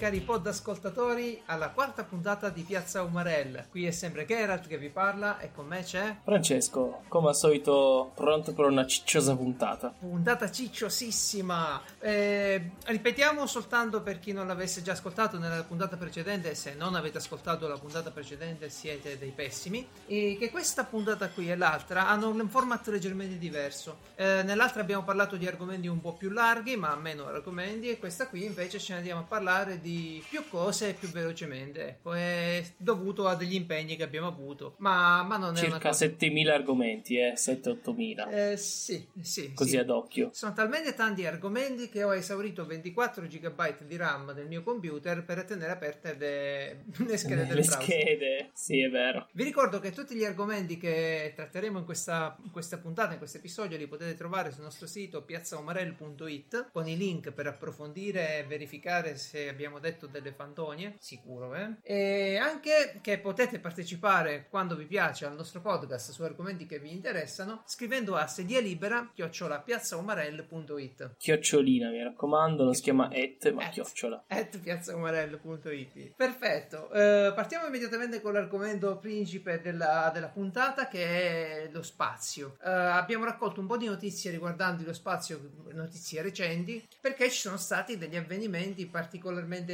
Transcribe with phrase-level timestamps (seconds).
[0.00, 3.68] cari pod ascoltatori alla quarta puntata di Piazza Umarell.
[3.68, 8.10] Qui è sempre Geralt che vi parla e con me c'è Francesco, come al solito
[8.14, 9.92] pronto per una cicciosa puntata.
[9.98, 11.82] puntata cicciosissima.
[11.98, 17.18] Eh, ripetiamo soltanto per chi non l'avesse già ascoltato nella puntata precedente, se non avete
[17.18, 22.30] ascoltato la puntata precedente siete dei pessimi, e che questa puntata qui e l'altra hanno
[22.30, 23.98] un format leggermente diverso.
[24.14, 28.28] Eh, nell'altra abbiamo parlato di argomenti un po' più larghi, ma meno argomenti, e questa
[28.28, 29.88] qui invece ce ne andiamo a parlare di
[30.28, 31.88] più cose più velocemente.
[31.88, 35.78] Ecco, è dovuto a degli impegni che abbiamo avuto, ma, ma non è una Circa
[35.78, 35.92] cosa...
[35.92, 38.30] 7000 argomenti, eh, 7-8000.
[38.52, 39.52] Eh, sì, sì.
[39.54, 39.76] Così sì.
[39.76, 40.30] ad occhio.
[40.32, 45.44] Sono talmente tanti argomenti che ho esaurito 24 GB di RAM del mio computer per
[45.44, 47.82] tenere aperte le, le schede del Le browser.
[47.82, 49.28] schede, sì, è vero.
[49.32, 53.38] Vi ricordo che tutti gli argomenti che tratteremo in questa, in questa puntata, in questo
[53.38, 59.16] episodio, li potete trovare sul nostro sito piazzaomarel.it con i link per approfondire e verificare
[59.16, 61.76] se abbiamo detto delle fantonie, sicuro, eh?
[61.82, 66.92] E anche che potete partecipare quando vi piace al nostro podcast su argomenti che vi
[66.92, 73.66] interessano scrivendo a sedia libera chiocciola piazzaomarel.it Chiocciolina, mi raccomando, non si chiama et, ma
[73.66, 73.72] Et.
[73.72, 74.24] chiocciola.
[74.28, 81.82] at piazzaomarello.it Perfetto, eh, partiamo immediatamente con l'argomento principe della, della puntata che è lo
[81.82, 82.56] spazio.
[82.62, 85.40] Eh, abbiamo raccolto un po' di notizie riguardanti lo spazio,
[85.72, 89.69] notizie recenti, perché ci sono stati degli avvenimenti particolarmente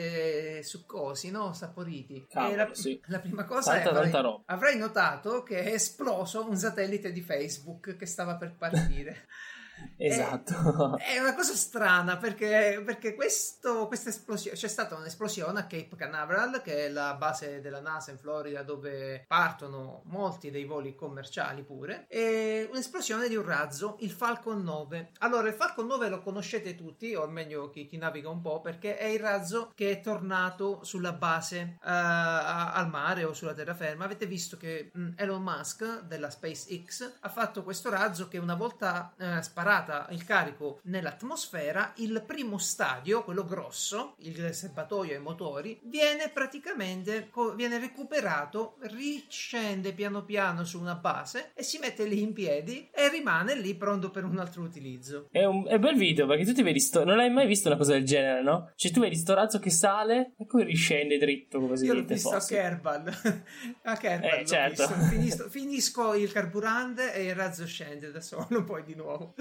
[0.63, 1.53] succosi, no?
[1.53, 2.27] Saporiti.
[2.29, 3.01] E la, sì.
[3.07, 7.21] la prima cosa Tanta, è avrai, tanta avrai notato che è esploso un satellite di
[7.21, 9.27] Facebook che stava per partire.
[9.97, 10.99] Esatto.
[10.99, 16.61] È una cosa strana perché, perché questo, questa esplosione c'è stata un'esplosione a Cape Canaveral,
[16.63, 22.07] che è la base della NASA in Florida, dove partono molti dei voli commerciali pure.
[22.09, 25.13] E un'esplosione di un razzo, il Falcon 9.
[25.19, 28.97] Allora, il Falcon 9 lo conoscete tutti, o meglio chi, chi naviga un po', perché
[28.99, 34.05] è il razzo che è tornato sulla base eh, a- al mare o sulla terraferma.
[34.05, 39.15] Avete visto che mh, Elon Musk della SpaceX ha fatto questo razzo che una volta
[39.19, 46.31] eh, sparata il carico nell'atmosfera, il primo stadio, quello grosso, il serbatoio ai motori, viene
[46.33, 52.89] praticamente viene recuperato, riscende piano piano su una base e si mette lì in piedi
[52.95, 55.27] e rimane lì pronto per un altro utilizzo.
[55.33, 57.05] È un, è bel video perché tu ti vedi sto.
[57.05, 58.71] Non hai mai visto una cosa del genere, no?
[58.77, 62.05] Cioè, tu vedi sto razzo che sale e poi riscende dritto come si Io l'ho
[62.05, 62.45] visto a.
[62.45, 63.43] Kerbal.
[63.83, 64.87] a Kerbal Eh, certo.
[64.87, 69.35] Finisco, finisco il carburante e il razzo scende da solo, poi di nuovo.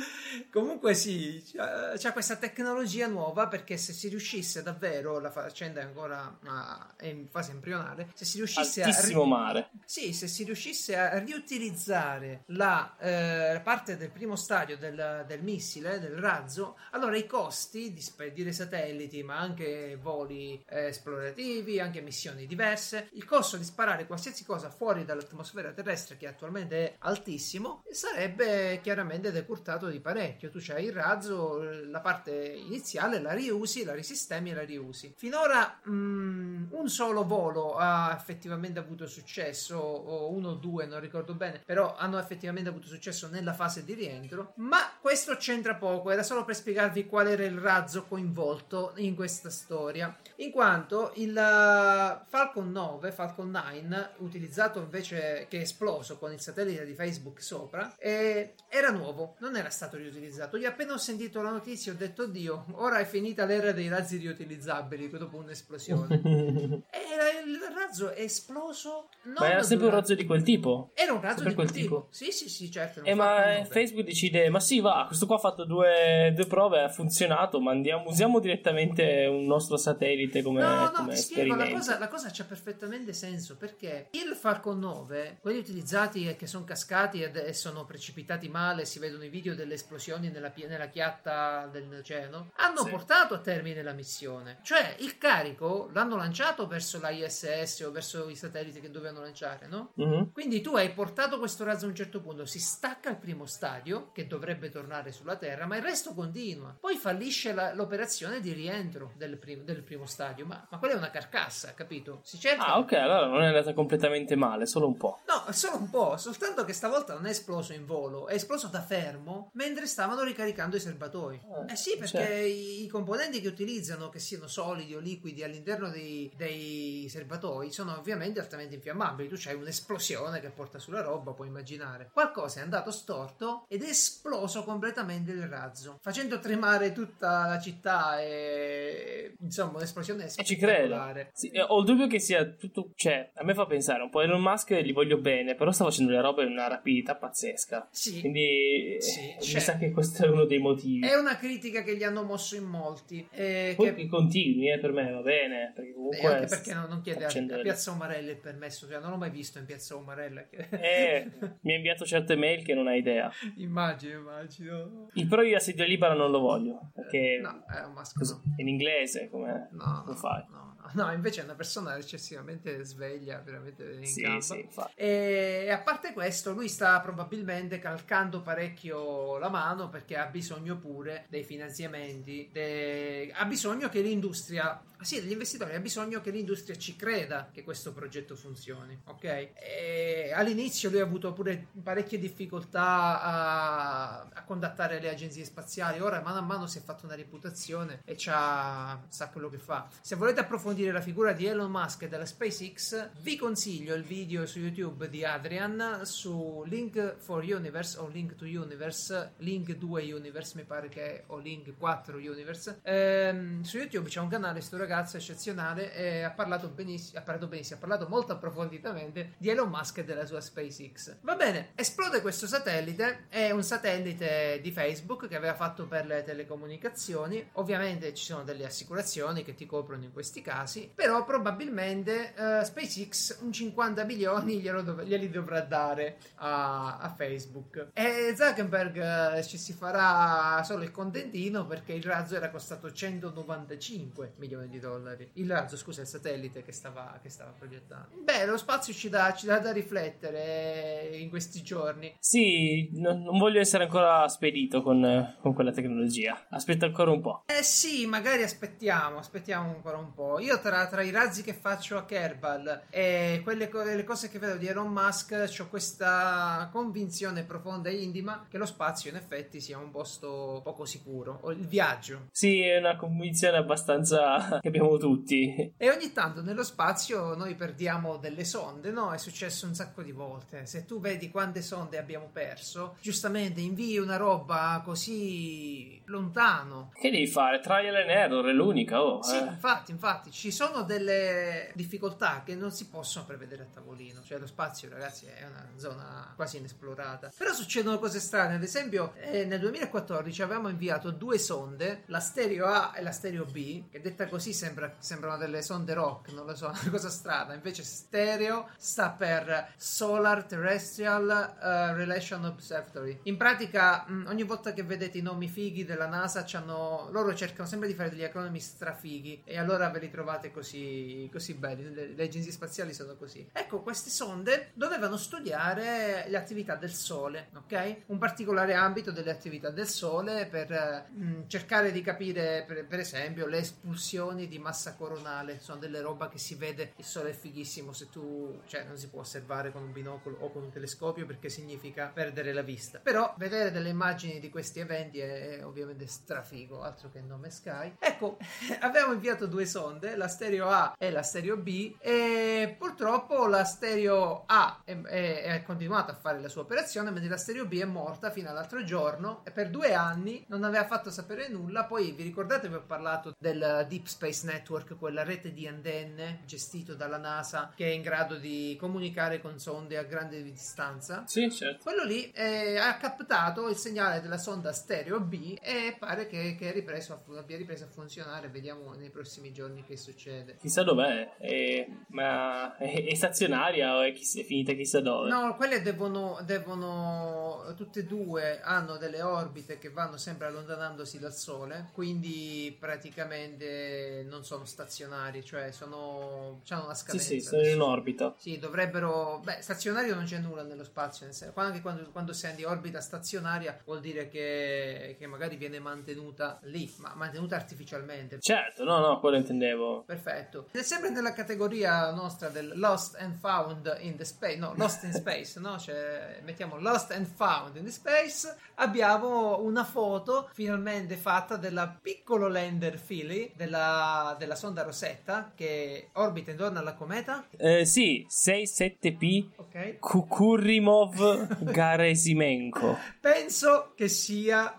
[0.51, 5.83] Comunque sì, c'ha, c'ha questa tecnologia nuova perché se si riuscisse davvero, la faccenda è
[5.83, 8.85] ancora è in fase embrionale, se si riuscisse a...
[8.85, 9.69] Altissimo ri- mare.
[9.85, 15.99] sì, se si riuscisse a riutilizzare la eh, parte del primo stadio del, del missile,
[15.99, 22.45] del razzo, allora i costi di spedire satelliti, ma anche voli eh, esplorativi, anche missioni
[22.45, 28.79] diverse, il costo di sparare qualsiasi cosa fuori dall'atmosfera terrestre, che attualmente è altissimo, sarebbe
[28.81, 30.51] chiaramente decurtato di parecchio.
[30.51, 35.15] Tu c'hai il razzo, la parte iniziale la riusi, la risistemi e la riusi.
[35.17, 41.33] Finora mm, un solo volo ha effettivamente avuto successo, o uno o due, non ricordo
[41.33, 44.53] bene, però hanno effettivamente avuto successo nella fase di rientro.
[44.57, 49.49] Ma questo c'entra poco, era solo per spiegarvi qual era il razzo coinvolto in questa
[49.49, 50.15] storia.
[50.35, 56.39] In quanto il eh, Falcon 9, Falcon 9, utilizzato invece che è esploso con il
[56.39, 60.57] satellite di Facebook sopra, eh, era nuovo, non era stato riutilizzato.
[60.57, 64.17] Io appena ho sentito la notizia ho detto, Dio, ora è finita l'era dei razzi
[64.17, 66.21] riutilizzabili dopo un'esplosione.
[66.89, 69.09] e il razzo è esploso.
[69.23, 70.91] Ma era sempre un durante- razzo di quel tipo.
[70.93, 71.95] Era un razzo sempre di quel tipo.
[71.95, 72.07] tipo.
[72.11, 72.99] Sì, sì, sì, certo.
[72.99, 73.69] era Eh, un ma eh, 9.
[73.69, 77.59] Facebook decide: Ma sì, va, questo qua ha fatto due, due prove, ha funzionato.
[77.59, 82.29] Mandiamo, usiamo direttamente un nostro satellite come, No, no, ti spiego, la cosa, la cosa
[82.31, 87.85] c'ha perfettamente senso perché il Falcon 9, quelli utilizzati e che sono cascati e sono
[87.85, 92.89] precipitati male, si vedono i video delle esplosioni nella, pi- nella chiatta dell'oceano, hanno Sì.
[92.89, 94.59] portato a termine la missione.
[94.63, 99.67] Cioè, il carico l'hanno lanciato verso la ISS o verso i satelliti che dovevano lanciare,
[99.67, 99.91] no?
[99.95, 100.31] Mhm.
[100.31, 104.11] Quindi tu hai portato questo razzo a un certo punto, si stacca il primo stadio,
[104.11, 106.75] che dovrebbe tornare sulla Terra, ma il resto continua.
[106.79, 110.97] Poi fallisce la- l'operazione di rientro del, prim- del primo stadio, ma, ma quella è
[110.97, 112.19] una carcassa, capito?
[112.23, 112.65] Si cerca...
[112.65, 115.19] Ah, ok, allora non è andata completamente male, solo un po'.
[115.27, 118.81] No, solo un po', soltanto che stavolta non è esploso in volo, è esploso da
[118.81, 121.41] fermo mentre stavano ricaricando i serbatoi.
[121.51, 122.45] Ah, Eh sì, perché certo.
[122.45, 128.39] i, componenti che utilizzano, che siano solidi o liquidi all'interno dei, dei serbatoi, sono ovviamente
[128.39, 129.27] altamente infiammabili.
[129.27, 132.09] Tu c'hai un'esplosione che porta sulla roba, puoi immaginare.
[132.13, 138.21] Qualcosa è andato storto ed è esploso completamente il razzo, facendo tremare tutta la città
[138.21, 140.93] e insomma un'esplosione E ci credo.
[141.33, 142.91] Sì, eh, ho il dubbio che sia tutto.
[142.95, 146.11] Cioè, a me fa pensare un po' Elon Musk, gli voglio bene, però sta facendo
[146.11, 147.87] le robe in una rapidità pazzesca.
[147.91, 148.19] Sì.
[148.19, 151.07] Quindi Sì, eh, mi sa che questo è uno dei motivi.
[151.07, 153.27] È una critica che gli hanno mosso in molti.
[153.31, 155.71] eh, Poi che continui, eh, per me va bene.
[155.75, 156.27] Perché comunque.
[156.33, 159.29] anche perché non, non chiede a, a Piazza Umarella il permesso, cioè non l'ho mai
[159.31, 160.43] visto in Piazza Umarella.
[160.47, 160.67] Che...
[160.69, 161.31] Eh,
[161.61, 163.31] mi ha inviato certe mail che non hai idea.
[163.57, 165.09] immagino, immagino.
[165.13, 166.91] Il pro di assedio libera non lo voglio.
[166.93, 168.25] Perché No, è un maschio.
[168.25, 168.41] No.
[168.57, 170.43] in inglese come No, lo fai?
[170.49, 174.41] no, no, invece è una persona eccessivamente sveglia, veramente in Sì, campo.
[174.41, 174.67] sì.
[174.95, 181.25] E a parte questo, lui sta probabilmente calcando parecchio la mano perché ha bisogno pure
[181.29, 186.95] dei finanziamenti, de- ha bisogno che l'industria, sì, degli investitori, ha bisogno che l'industria ci
[186.95, 189.23] creda che questo progetto funzioni, ok?
[189.23, 196.21] E all'inizio lui ha avuto pure parecchie difficoltà a, a contattare le agenzie spaziali, ora
[196.21, 199.87] mano a mano si è fatto una reputazione e c'ha, sa quello che fa.
[200.01, 204.45] Se volete approfondire la figura di Elon Musk e della SpaceX, vi consiglio il video
[204.45, 210.53] su YouTube di Adrian su Link for Universe o Link to Universe, Link 2 Universe
[210.55, 212.79] mi pare che è, o Link 4 Universe.
[212.83, 217.47] Ehm, su YouTube c'è un canale, sto ragazzo eccezionale e ha parlato benissimo, ha parlato
[217.47, 221.17] benissimo, ha parlato molto approfonditamente di Elon Musk e della sua SpaceX.
[221.21, 226.23] Va bene, esplode questo satellite, è un satellite di Facebook che aveva fatto per le
[226.23, 227.49] telecomunicazioni.
[227.53, 233.39] Ovviamente ci sono delle assicurazioni che ti coprono in questi casi, però probabilmente eh, SpaceX
[233.41, 237.87] un 50 milioni glielo dov- glieli dovrà dare a, a Facebook.
[237.93, 238.97] E Zuckerberg
[239.33, 244.79] eh, ci si farà solo il contentino perché il razzo era costato 195 milioni di
[244.79, 245.29] dollari.
[245.33, 248.17] Il razzo, scusa, il satellite che stava, che stava progettando.
[248.23, 252.15] Beh, lo spazio ci dà, ci dà da riflettere in questi giorni.
[252.19, 256.45] Sì, no- non voglio essere ancora spedito con, con quella tecnologia.
[256.49, 257.43] Aspetta ancora un po'.
[257.45, 260.39] Eh sì, magari aspettiamo, aspettiamo ancora un po'.
[260.39, 264.55] Io tra, tra i razzi che faccio a Kerbal e quelle le cose che vedo
[264.55, 269.77] di Elon Musk ho questa convinzione profonda e intima che lo spazio in effetti sia
[269.77, 272.27] un posto poco sicuro, o il viaggio.
[272.31, 275.73] Sì, è una convinzione abbastanza che abbiamo tutti.
[275.77, 279.11] E ogni tanto nello spazio noi perdiamo delle sonde, no?
[279.11, 280.65] È successo un sacco di volte.
[280.65, 287.27] Se tu vedi quante sonde abbiamo perso, giustamente invii una roba così lontano Che devi
[287.27, 287.59] fare?
[287.59, 289.21] Trial and error è l'unica, oh.
[289.23, 289.39] Sì, eh.
[289.39, 294.21] infatti, infatti, ci sono delle difficoltà che non si possono prevedere a tavolino.
[294.23, 297.31] Cioè, lo spazio, ragazzi, è una zona quasi inesplorata.
[297.35, 298.55] Però succedono cose strane.
[298.55, 303.45] Ad esempio, eh, nel 2014 avevamo inviato due sonde, la stereo A e la stereo
[303.45, 307.53] B, che detta così sembra, sembrano delle sonde rock, non lo so, una cosa strana.
[307.53, 311.29] Invece, stereo sta per Solar Terrestrial
[311.61, 313.19] eh, Relation Observatory.
[313.23, 317.87] In pratica, mh, ogni volta che vedete i nomi fighi della NASA, loro cercano sempre
[317.87, 321.93] di fare degli acronimi strafighi e allora ve li trovate così, così belli.
[321.93, 323.49] Le, le agenzie spaziali sono così.
[323.51, 328.03] Ecco, queste sonde dovevano studiare le attività del Sole, ok?
[328.07, 333.47] Un particolare ambito delle attività del Sole per mh, cercare di capire, per, per esempio,
[333.47, 335.59] le espulsioni di massa coronale.
[335.59, 339.07] Sono delle roba che si vede, il Sole è fighissimo se tu, cioè, non si
[339.07, 342.99] può osservare con un binocolo o con un telescopio perché significa perdere la vista.
[342.99, 347.95] Però vedere delle immagini di questi eventi è, è ovviamente strafigo, altro che nome Sky.
[347.99, 348.37] Ecco,
[348.81, 354.43] abbiamo inviato due sonde, la stereo A e la stereo B, e purtroppo la stereo
[354.45, 357.85] A è, è- è continuata a fare la sua operazione, mentre la stereo B è
[357.85, 361.85] morta fino all'altro giorno e per due anni non aveva fatto sapere nulla.
[361.85, 366.95] Poi vi ricordate vi ho parlato del Deep Space Network, quella rete di antenne gestito
[366.95, 371.23] dalla NASA che è in grado di comunicare con sonde a grande distanza?
[371.27, 371.83] Sì, certo.
[371.83, 376.69] Quello lì eh, ha captato il segnale della sonda stereo B e pare che, che
[376.69, 378.47] è ripreso a abbia ripreso a funzionare.
[378.49, 380.57] Vediamo nei prossimi giorni che succede.
[380.59, 381.35] Chissà dov'è.
[381.37, 385.29] È- ma è, è stazionaria o è, chiss- è finita chissà dove?
[385.29, 391.33] No, quelle devono, devono tutte e due hanno delle orbite che vanno sempre allontanandosi dal
[391.33, 397.27] Sole, quindi praticamente non sono stazionari, cioè sono hanno una sì, scadenza.
[397.27, 398.33] sì, sono in orbita.
[398.37, 399.39] Sì, dovrebbero.
[399.43, 401.25] Beh, stazionario non c'è nulla nello spazio.
[401.25, 405.64] nel senso- Anche quando, quando sei in orbita stazionaria vuol dire che, che magari viene
[405.79, 408.37] mantenuta lì, ma mantenuta artificialmente.
[408.39, 410.03] Certo, no, no, quello intendevo.
[410.05, 410.23] Perfetto.
[410.25, 410.67] Perfetto.
[410.71, 415.13] È sempre nella categoria nostra del Lost and Found in the Space, no, Lost in
[415.13, 415.77] Space, no?
[415.77, 418.55] Cioè, mettiamo Lost and Found in the Space.
[418.75, 426.51] Abbiamo una foto finalmente fatta della piccolo lander Philly della, della sonda Rosetta che orbita
[426.51, 427.45] intorno alla cometa.
[427.57, 429.99] Eh, sì, 6-7P Ok.
[429.99, 432.97] Kukurimov Garesimenko.
[433.19, 434.77] Penso che sia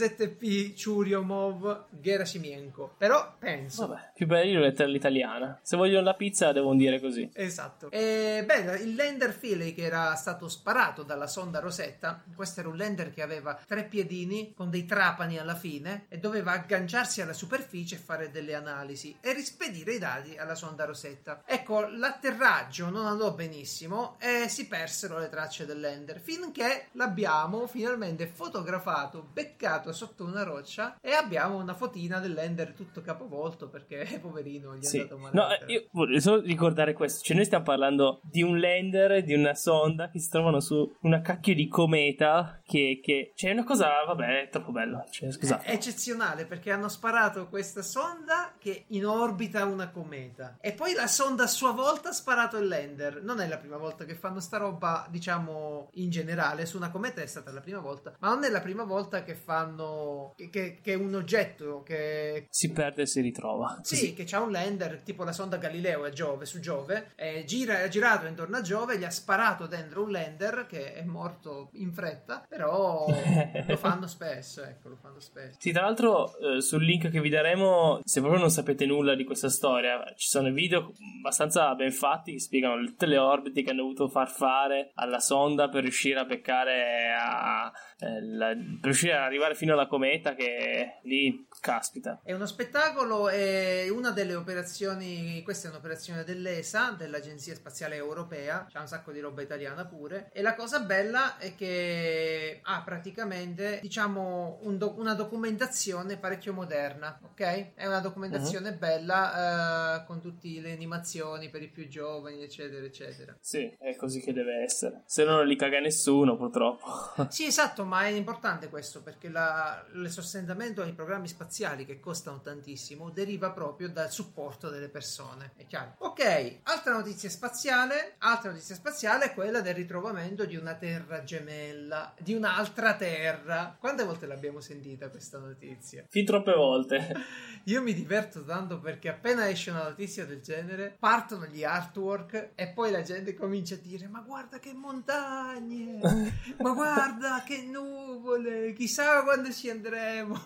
[0.00, 2.94] 67P Churyumov Gerasimienko.
[2.96, 3.86] Però penso.
[3.86, 5.58] Vabbè, più bello lettera l'italiana.
[5.62, 7.28] Se vogliono la pizza devono dire così.
[7.34, 7.90] Esatto.
[7.90, 12.76] E, beh, il lander Philly che era stato sparato dalla sonda Rosetta, questo era un
[12.76, 17.96] lander che aveva tre piedini con dei trapani alla fine e doveva agganciarsi alla superficie
[17.96, 21.42] e fare delle analisi e rispedire i dati alla sonda Rosetta.
[21.44, 28.26] Ecco, l'atterraggio non andò benissimo e si persero le tracce del lander finché l'abbiamo finalmente
[28.26, 34.76] fotografato, beccato sotto una roccia e abbiamo una fotina del lander tutto capovolto perché poverino
[34.76, 34.98] gli è Sì.
[35.00, 35.34] andato male.
[35.34, 35.72] No, l'atterraggio.
[35.72, 37.22] io voglio solo ricordare questo.
[37.24, 41.20] Cioè, noi stiamo parlando di un lander, di una sonda che si trovano su una
[41.20, 42.59] cacchio di cometa.
[42.70, 43.32] Che, che...
[43.34, 45.04] cioè, è una cosa, vabbè, è troppo bello.
[45.10, 45.64] Cioè, scusate.
[45.64, 51.08] È eccezionale perché hanno sparato questa sonda che in orbita una cometa e poi la
[51.08, 53.24] sonda a sua volta ha sparato il lander.
[53.24, 56.64] Non è la prima volta che fanno sta roba, diciamo in generale.
[56.64, 59.34] Su una cometa è stata la prima volta, ma non è la prima volta che
[59.34, 63.80] fanno che, che- un oggetto che Si perde e si ritrova.
[63.82, 67.82] sì, che c'ha un lander tipo la sonda Galileo a Giove, su Giove, eh, gira,
[67.82, 71.92] ha girato intorno a Giove, gli ha sparato dentro un lander che è morto in
[71.92, 73.06] fretta, però
[73.66, 75.56] lo fanno spesso, ecco, lo fanno spesso.
[75.58, 79.24] Sì, tra l'altro eh, sul link che vi daremo, se proprio non sapete nulla di
[79.24, 83.82] questa storia, ci sono video abbastanza ben fatti che spiegano tutte le orbite che hanno
[83.82, 89.22] dovuto far fare alla sonda per riuscire a beccare a, eh, la- per riuscire ad
[89.22, 92.20] arrivare fino alla cometa che lì caspita.
[92.22, 98.78] È uno spettacolo e una delle operazioni, questa è un'operazione dell'ESA, dell'Agenzia Spaziale Europea, c'è
[98.78, 104.58] un sacco di roba italiana pure, e la cosa bella è che ha praticamente, diciamo,
[104.62, 107.74] un do- una documentazione parecchio moderna, ok?
[107.74, 113.36] È una documentazione bella eh, con tutte le animazioni per i più giovani, eccetera, eccetera.
[113.40, 115.02] Sì, è così che deve essere.
[115.06, 116.88] Se no non li caga nessuno, purtroppo.
[117.30, 122.40] Sì, esatto, ma è importante questo perché la- il sostentamento ai programmi spaziali che costano
[122.40, 125.52] tantissimo deriva proprio dal supporto delle persone.
[125.56, 125.94] È chiaro?
[125.98, 128.14] Ok, altra notizia spaziale.
[128.18, 133.76] Altra notizia spaziale è quella del ritrovamento di una terra gemella, di un'altra terra.
[133.78, 136.04] Quante volte l'abbiamo sentita questa notizia?
[136.08, 137.14] fin troppe volte.
[137.64, 142.68] Io mi diverto tanto perché appena esce una notizia del genere partono gli artwork e
[142.68, 145.98] poi la gente comincia a dire ma guarda che montagne,
[146.58, 150.40] ma guarda che nuvole, chissà quando ci andremo.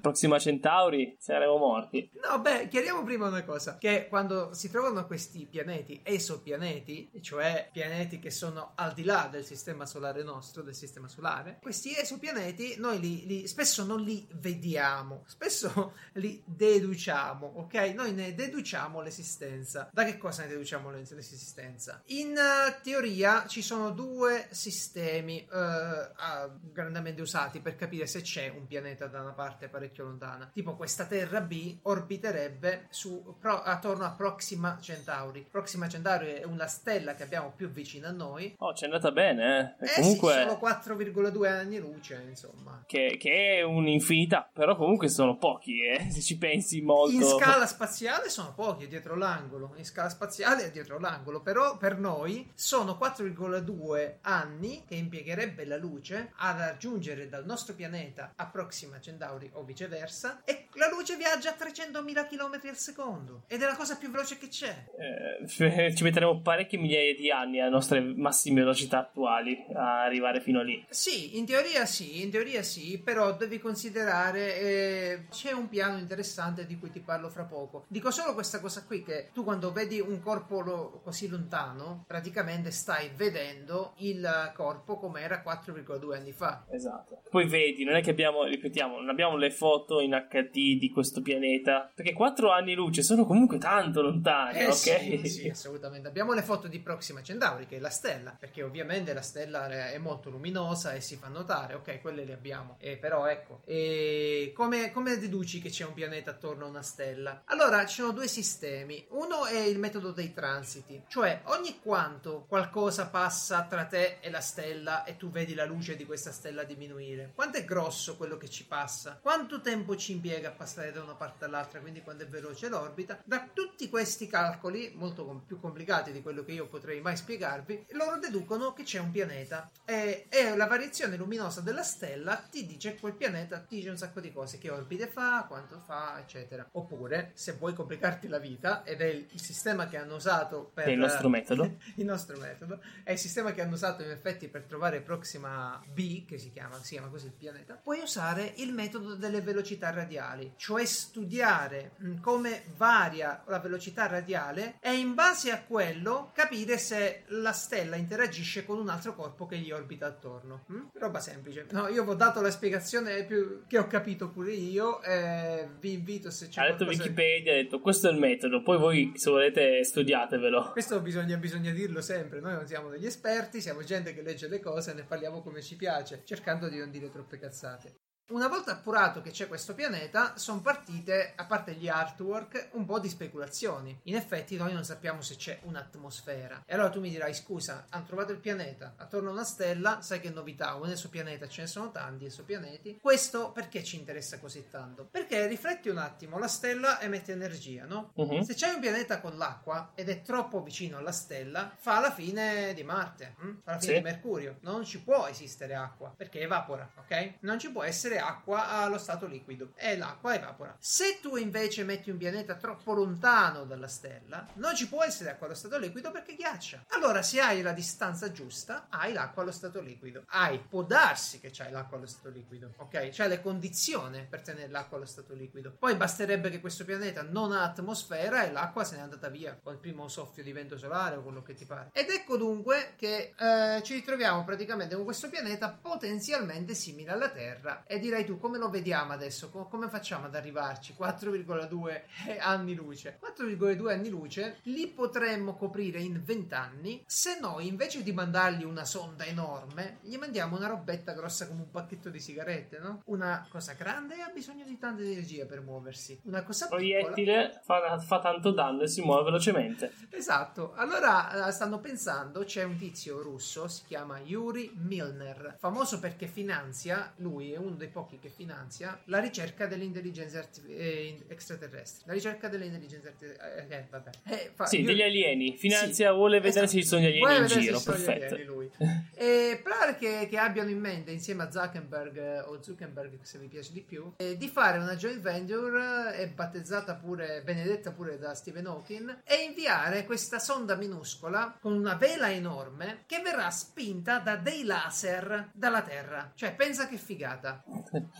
[0.00, 2.10] Prossima Centauri, saremo morti.
[2.26, 8.18] No, beh, chiariamo prima una cosa, che quando si trovano questi pianeti, esopianeti, cioè pianeti
[8.18, 11.17] che sono al di là del sistema solare nostro, del sistema solare,
[11.60, 17.74] questi esopianeti noi li, li- spesso non li vediamo, spesso li deduciamo, ok?
[17.94, 19.88] Noi ne deduciamo l'esistenza.
[19.92, 22.02] Da che cosa ne deduciamo l'es- l'esistenza?
[22.06, 28.48] In eh, teoria ci sono due sistemi eh, ah, grandemente usati per capire se c'è
[28.48, 30.50] un pianeta da una parte parecchio lontana.
[30.52, 35.46] Tipo questa Terra B orbiterebbe su, pro- attorno a Proxima Centauri.
[35.50, 38.54] Proxima Centauri è una stella che abbiamo più vicina a noi.
[38.58, 39.86] Oh, ci è andata bene, eh.
[39.86, 40.32] Eh comunque...
[40.32, 40.58] sì, solo
[40.98, 42.82] 4,2 anni luce, insomma.
[42.86, 47.14] che, che è un'infinità, però comunque sono pochi, eh, se ci pensi molto.
[47.14, 49.74] In scala spaziale sono pochi, è dietro l'angolo.
[49.76, 51.40] In scala spaziale è dietro l'angolo.
[51.40, 58.32] Però per noi sono 4,2 anni che impiegherebbe la luce a raggiungere dal nostro pianeta
[58.36, 60.42] a Proxima Centauri o viceversa.
[60.44, 63.42] E la luce viaggia a 300.000 km al secondo.
[63.46, 64.84] Ed è la cosa più veloce che c'è.
[64.98, 70.62] Eh, ci metteremo parecchie migliaia di anni alle nostre massime velocità attuali a arrivare fino
[70.62, 70.84] lì.
[70.90, 76.64] Sì, in teoria sì, in teoria sì, però devi considerare eh, c'è un piano interessante
[76.64, 77.84] di cui ti parlo fra poco.
[77.88, 82.70] Dico solo questa cosa qui che tu quando vedi un corpo lo- così lontano, praticamente
[82.70, 86.64] stai vedendo il corpo come era 4,2 anni fa.
[86.70, 87.20] Esatto.
[87.28, 91.20] Poi vedi, non è che abbiamo, ripetiamo, non abbiamo le foto in HD di questo
[91.20, 94.72] pianeta, perché 4 anni luce sono comunque tanto lontani, Eh ok?
[94.72, 96.08] sì, sì, assolutamente.
[96.08, 99.98] Abbiamo le foto di Proxima Centauri, che è la stella, perché ovviamente la stella è
[99.98, 102.76] molto luminosa e si fa notare, ok, quelle le abbiamo.
[102.78, 107.42] Eh, però ecco, e come, come deduci che c'è un pianeta attorno a una stella?
[107.46, 109.06] Allora, ci sono due sistemi.
[109.10, 114.40] Uno è il metodo dei transiti, cioè ogni quanto qualcosa passa tra te e la
[114.40, 117.32] stella e tu vedi la luce di questa stella diminuire.
[117.34, 119.18] Quanto è grosso quello che ci passa?
[119.20, 121.80] Quanto tempo ci impiega a passare da una parte all'altra?
[121.80, 123.20] Quindi quando e veloce l'orbita.
[123.24, 127.86] Da tutti questi calcoli, molto com- più complicati di quello che io potrei mai spiegarvi,
[127.90, 132.96] loro deducono che c'è un pianeta e, e la variazione luminosa della stella ti dice
[132.96, 136.68] quel pianeta, ti dice un sacco di cose, che orbite fa, quanto fa, eccetera.
[136.72, 140.86] Oppure, se vuoi complicarti la vita, ed è il, il sistema che hanno usato per...
[140.86, 141.76] È il nostro metodo.
[141.96, 146.24] il nostro metodo, è il sistema che hanno usato in effetti per trovare Proxima B,
[146.24, 150.52] che si chiama, si chiama così il pianeta, puoi usare il metodo delle velocità radiali,
[150.56, 157.24] cioè studiare mh, come varia la velocità radiale e in base a quello capire se
[157.28, 160.57] la stella interagisce con un altro corpo che gli orbita attorno.
[160.66, 160.88] Hm?
[160.94, 161.66] Roba semplice.
[161.70, 165.02] No, io vi ho dato la spiegazione più che ho capito pure io.
[165.02, 166.60] Eh, vi invito se c'è.
[166.60, 168.62] Ha detto Wikipedia, ha detto questo è il metodo.
[168.62, 170.70] Poi voi, se volete, studiatevelo.
[170.72, 172.40] Questo bisogna, bisogna dirlo sempre.
[172.40, 175.62] Noi non siamo degli esperti, siamo gente che legge le cose e ne parliamo come
[175.62, 177.96] ci piace, cercando di non dire troppe cazzate.
[178.30, 182.98] Una volta appurato che c'è questo pianeta, sono partite, a parte gli artwork, un po'
[182.98, 183.98] di speculazioni.
[184.02, 186.64] In effetti noi non sappiamo se c'è un'atmosfera.
[186.66, 190.20] E allora tu mi dirai, scusa, hanno trovato il pianeta, attorno a una stella, sai
[190.20, 192.98] che novità, nel suo pianeta ce ne sono tanti, esopianeti.
[193.00, 195.08] Questo perché ci interessa così tanto?
[195.10, 198.10] Perché rifletti un attimo, la stella emette energia, no?
[198.12, 198.42] Uh-huh.
[198.42, 202.74] Se c'è un pianeta con l'acqua ed è troppo vicino alla stella, fa la fine
[202.74, 203.60] di Marte, hm?
[203.64, 203.98] fa la fine sì.
[203.98, 204.58] di Mercurio.
[204.60, 207.36] Non ci può esistere acqua, perché evapora, ok?
[207.40, 210.76] Non ci può essere acqua allo stato liquido e l'acqua evapora.
[210.78, 215.46] Se tu invece metti un pianeta troppo lontano dalla stella, non ci può essere acqua
[215.46, 216.84] allo stato liquido perché ghiaccia.
[216.88, 220.24] Allora, se hai la distanza giusta, hai l'acqua allo stato liquido.
[220.28, 223.08] Hai, può darsi che c'hai l'acqua allo stato liquido, ok?
[223.10, 225.74] C'hai le condizioni per tenere l'acqua allo stato liquido.
[225.78, 229.78] Poi basterebbe che questo pianeta non ha atmosfera e l'acqua se n'è andata via col
[229.78, 231.90] primo soffio di vento solare o quello che ti pare.
[231.92, 237.84] Ed ecco dunque che eh, ci ritroviamo praticamente con questo pianeta potenzialmente simile alla Terra
[237.86, 239.50] e direi tu come lo vediamo adesso?
[239.50, 240.94] come facciamo ad arrivarci?
[240.98, 243.18] 4,2 anni luce.
[243.22, 248.84] 4,2 anni luce li potremmo coprire in 20 anni se noi invece di mandargli una
[248.84, 253.02] sonda enorme gli mandiamo una robetta grossa come un pacchetto di sigarette, no?
[253.06, 256.20] Una cosa grande e ha bisogno di tanta energia per muoversi.
[256.24, 259.92] Una cosa proiettile fa, fa, tanto danno e si muove velocemente.
[260.10, 260.72] Esatto.
[260.74, 267.12] Allora eh, stanno pensando, c'è un tizio russo, si chiama Yuri Milner, famoso perché finanzia,
[267.16, 272.04] lui è uno dei pochi che finanzia la ricerca delle intelligenze arti- eh, extraterrestri.
[272.06, 273.66] La ricerca delle intelligenze artificiali.
[273.68, 274.10] Eh, vabbè.
[274.24, 274.86] Eh, fa, sì, io...
[274.86, 275.56] degli alieni.
[275.56, 276.78] Finanzia, sì, vuole vedere esatto.
[276.78, 277.80] se ci sono gli alieni vuole in giro.
[277.80, 278.34] Perfetto.
[278.34, 278.70] Alieni, lui.
[279.14, 283.48] e pare che, che, abbiano in mente, insieme a Zuckerberg eh, o Zuckerberg, se vi
[283.48, 288.32] piace di più, eh, di fare una joint venture, è battezzata pure, benedetta pure da
[288.34, 294.36] Stephen Hawking, e inviare questa sonda minuscola con una vela enorme che verrà spinta da
[294.36, 296.30] dei laser dalla Terra.
[296.36, 297.64] Cioè, pensa che figata.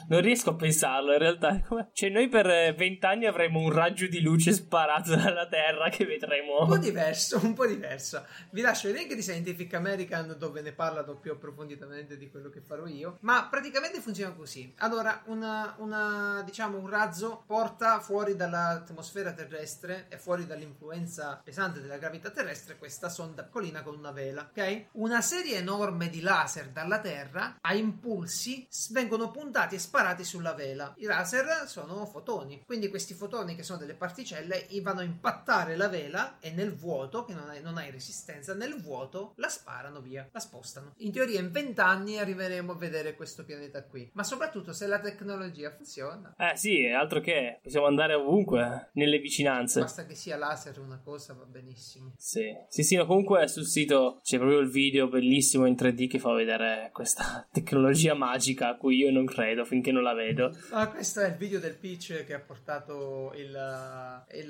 [0.09, 1.61] Non riesco a pensarlo in realtà.
[1.93, 6.61] Cioè, noi per eh, vent'anni avremo un raggio di luce sparato dalla Terra che vedremo.
[6.63, 8.25] Un po' diverso, un po' diverso.
[8.51, 12.61] Vi lascio il link di Scientific American dove ne parlano più approfonditamente di quello che
[12.61, 13.19] farò io.
[13.21, 14.73] Ma praticamente funziona così.
[14.79, 21.99] Allora, una, una diciamo, un razzo porta fuori dall'atmosfera terrestre e fuori dall'influenza pesante della
[21.99, 24.87] gravità terrestre questa sonda piccolina con una vela, ok?
[24.93, 30.93] Una serie enorme di laser dalla Terra a impulsi vengono puntati e sparati sulla vela.
[30.99, 35.89] I laser sono fotoni, quindi questi fotoni che sono delle particelle vanno a impattare la
[35.89, 40.29] vela e nel vuoto, che non hai, non hai resistenza, nel vuoto la sparano via,
[40.31, 40.93] la spostano.
[40.99, 45.71] In teoria in vent'anni arriveremo a vedere questo pianeta qui, ma soprattutto se la tecnologia
[45.71, 46.35] funziona.
[46.37, 49.81] Eh sì, altro che possiamo andare ovunque, nelle vicinanze.
[49.81, 52.13] Basta che sia laser una cosa, va benissimo.
[52.17, 56.19] Sì, sì, sì, no, comunque sul sito c'è proprio il video bellissimo in 3D che
[56.19, 60.55] fa vedere questa tecnologia magica a cui io non credo finché non la vedo.
[60.71, 64.45] Ah, questo è il video del pitch che ha portato il, il,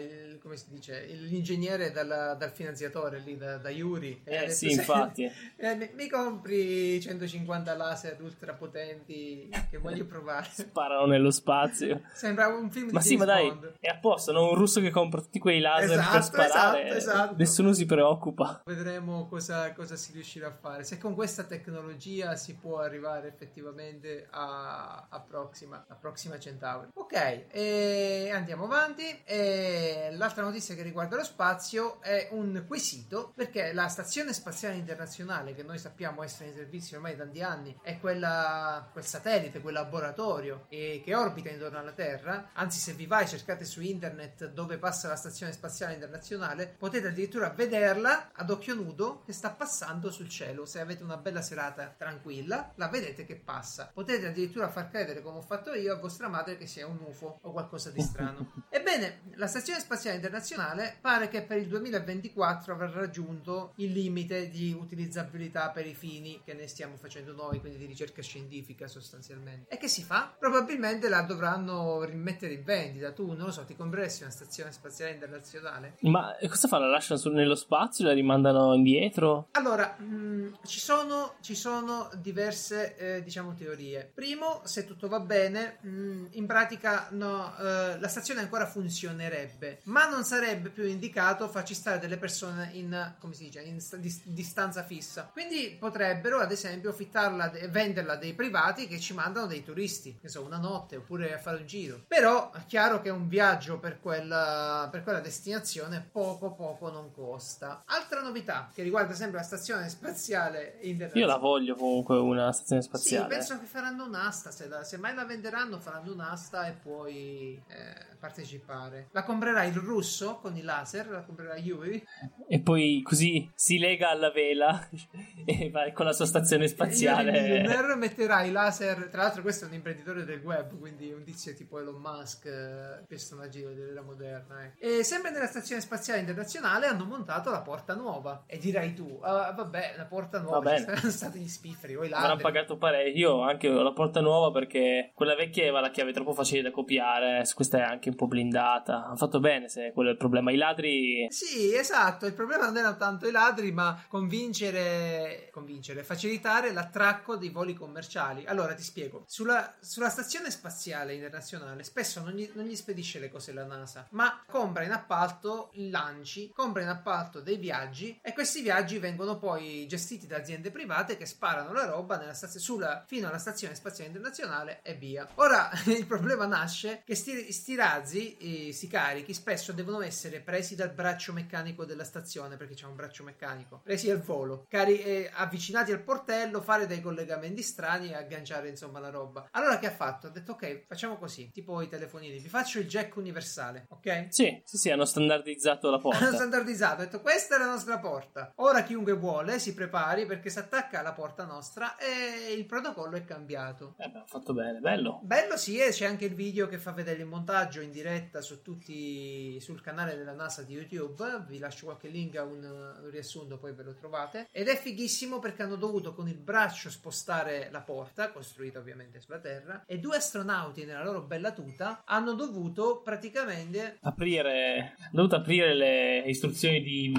[0.00, 4.22] il come si dice, l'ingegnere dal, dal finanziatore lì, da, da Yuri.
[4.24, 5.30] Eh sì, se, infatti.
[5.62, 10.48] Eh, mi, mi, compri 150 laser ultra potenti che voglio provare.
[10.50, 12.02] Sparano nello spazio.
[12.12, 13.74] Sembra un film ma di sì, James ma dai, Bond.
[13.78, 14.48] è apposta, no?
[14.48, 16.86] Un russo che compra tutti quei laser esatto, per sparare.
[16.86, 17.34] Esatto, esatto.
[17.36, 18.62] Nessuno si preoccupa.
[18.64, 20.84] Vedremo cosa, cosa si riuscirà a fare.
[20.84, 26.88] Se con questa tecnologia si può arrivare effettivamente a, a Proxima, a Proxima Centauri.
[26.94, 29.22] Ok, e andiamo avanti.
[29.24, 35.54] E l'altra notizia che riguarda lo spazio è un quesito perché la Stazione Spaziale Internazionale,
[35.54, 39.74] che noi sappiamo essere in servizio ormai da tanti anni, è quella, quel satellite, quel
[39.74, 42.50] laboratorio che, che orbita intorno alla Terra.
[42.54, 47.50] Anzi, se vi vai, cercate su internet dove passa la Stazione Spaziale Internazionale, potete addirittura
[47.50, 50.66] vederla ad occhio nudo che sta passando sul cielo.
[50.66, 53.90] Se avete una bella serata tranquilla, la vedete che passa.
[53.92, 56.98] Potete potete addirittura far credere, come ho fatto io, a vostra madre che sia un
[57.06, 58.52] UFO o qualcosa di strano.
[58.68, 64.76] Ebbene, la Stazione Spaziale Internazionale pare che per il 2024 avrà raggiunto il limite di
[64.78, 69.72] utilizzabilità per i fini che ne stiamo facendo noi, quindi di ricerca scientifica sostanzialmente.
[69.72, 70.34] E che si fa?
[70.38, 73.12] Probabilmente la dovranno rimettere in vendita.
[73.12, 75.96] Tu, non lo so, ti compreresti una Stazione Spaziale Internazionale?
[76.00, 76.78] Ma cosa fa?
[76.78, 78.04] La lasciano su, nello spazio?
[78.04, 79.48] La rimandano indietro?
[79.52, 84.01] Allora, mh, mm, ci, sono, ci sono diverse, eh, diciamo, teorie.
[84.04, 89.80] Primo, se tutto va bene, mh, mm, in pratica no, eh, la stazione ancora funzionerebbe,
[89.84, 93.96] ma non sarebbe più indicato farci stare delle persone in, come si dice, in st-
[93.96, 95.28] di- distanza fissa.
[95.32, 100.18] Quindi potrebbero, ad esempio, fittarla e venderla a dei privati che ci mandano dei turisti,
[100.20, 102.04] che so, una notte oppure a fare un giro.
[102.06, 107.82] Però è chiaro che un viaggio per quella, per quella destinazione poco poco non costa.
[107.86, 111.20] Altra novità che riguarda sempre la stazione spaziale internazionale.
[111.20, 113.24] Io la voglio comunque una stazione spaziale.
[113.24, 117.62] Sì, penso che faranno un'asta, se, la, se mai la venderanno faranno un'asta e puoi
[117.66, 119.08] eh, partecipare.
[119.10, 122.00] La comprerà il russo con i laser, la comprerà Yuri.
[122.46, 124.88] E poi così si lega alla vela
[125.44, 127.62] e vai con la sua stazione spaziale.
[127.62, 131.52] Yuri metterà i laser, tra l'altro questo è un imprenditore del web, quindi un tizio
[131.54, 134.72] tipo Elon Musk, eh, personaggio dell'era moderna.
[134.78, 134.98] Eh.
[134.98, 138.44] E sempre nella stazione spaziale internazionale hanno montato la porta nuova.
[138.46, 142.08] E dirai tu, ah, vabbè, la porta nuova, ci saranno stati gli spifferi o i
[142.08, 142.24] laser.
[142.24, 143.18] Avranno pagato parecchio.
[143.18, 147.42] Io anche la porta nuova perché quella vecchia aveva la chiave troppo facile da copiare,
[147.52, 149.04] questa è anche un po' blindata.
[149.06, 150.52] Hanno fatto bene se quello è il problema.
[150.52, 151.26] I ladri...
[151.30, 157.48] Sì, esatto, il problema non erano tanto i ladri, ma convincere, convincere facilitare l'attracco dei
[157.48, 158.44] voli commerciali.
[158.46, 163.30] Allora ti spiego, sulla, sulla stazione spaziale internazionale spesso non gli, non gli spedisce le
[163.30, 168.60] cose la NASA, ma compra in appalto lanci, compra in appalto dei viaggi e questi
[168.62, 173.38] viaggi vengono poi gestiti da aziende private che sparano la roba stazio- sulla, fino alla
[173.38, 175.28] stazione spaziale internazionale e via.
[175.36, 180.74] Ora il problema nasce che sti, sti razzi, eh, sti carichi, spesso devono essere presi
[180.74, 185.30] dal braccio meccanico della stazione perché c'è un braccio meccanico, presi al volo, cari- eh,
[185.32, 189.48] avvicinati al portello, fare dei collegamenti strani e agganciare insomma la roba.
[189.52, 190.26] Allora che ha fatto?
[190.26, 194.26] Ha detto ok, facciamo così, tipo i telefonini, vi faccio il jack universale, ok?
[194.30, 196.18] Sì, sì, sì, hanno standardizzato la porta.
[196.26, 198.52] hanno standardizzato, ha detto questa è la nostra porta.
[198.56, 203.24] Ora chiunque vuole si prepari perché si attacca alla porta nostra e il protocollo è
[203.24, 203.94] cambiato.
[203.98, 205.20] Eh beh, fatto bene, bello.
[205.22, 208.62] Bello sì, e c'è anche il video che fa vedere il montaggio in diretta su
[208.62, 211.44] tutti sul canale della NASA di YouTube.
[211.46, 214.48] Vi lascio qualche link a un, un riassunto, poi ve lo trovate.
[214.50, 219.38] Ed è fighissimo perché hanno dovuto con il braccio spostare la porta, costruita ovviamente sulla
[219.38, 226.22] Terra, e due astronauti nella loro bella tuta hanno dovuto praticamente aprire, dovuto aprire le
[226.26, 227.12] istruzioni di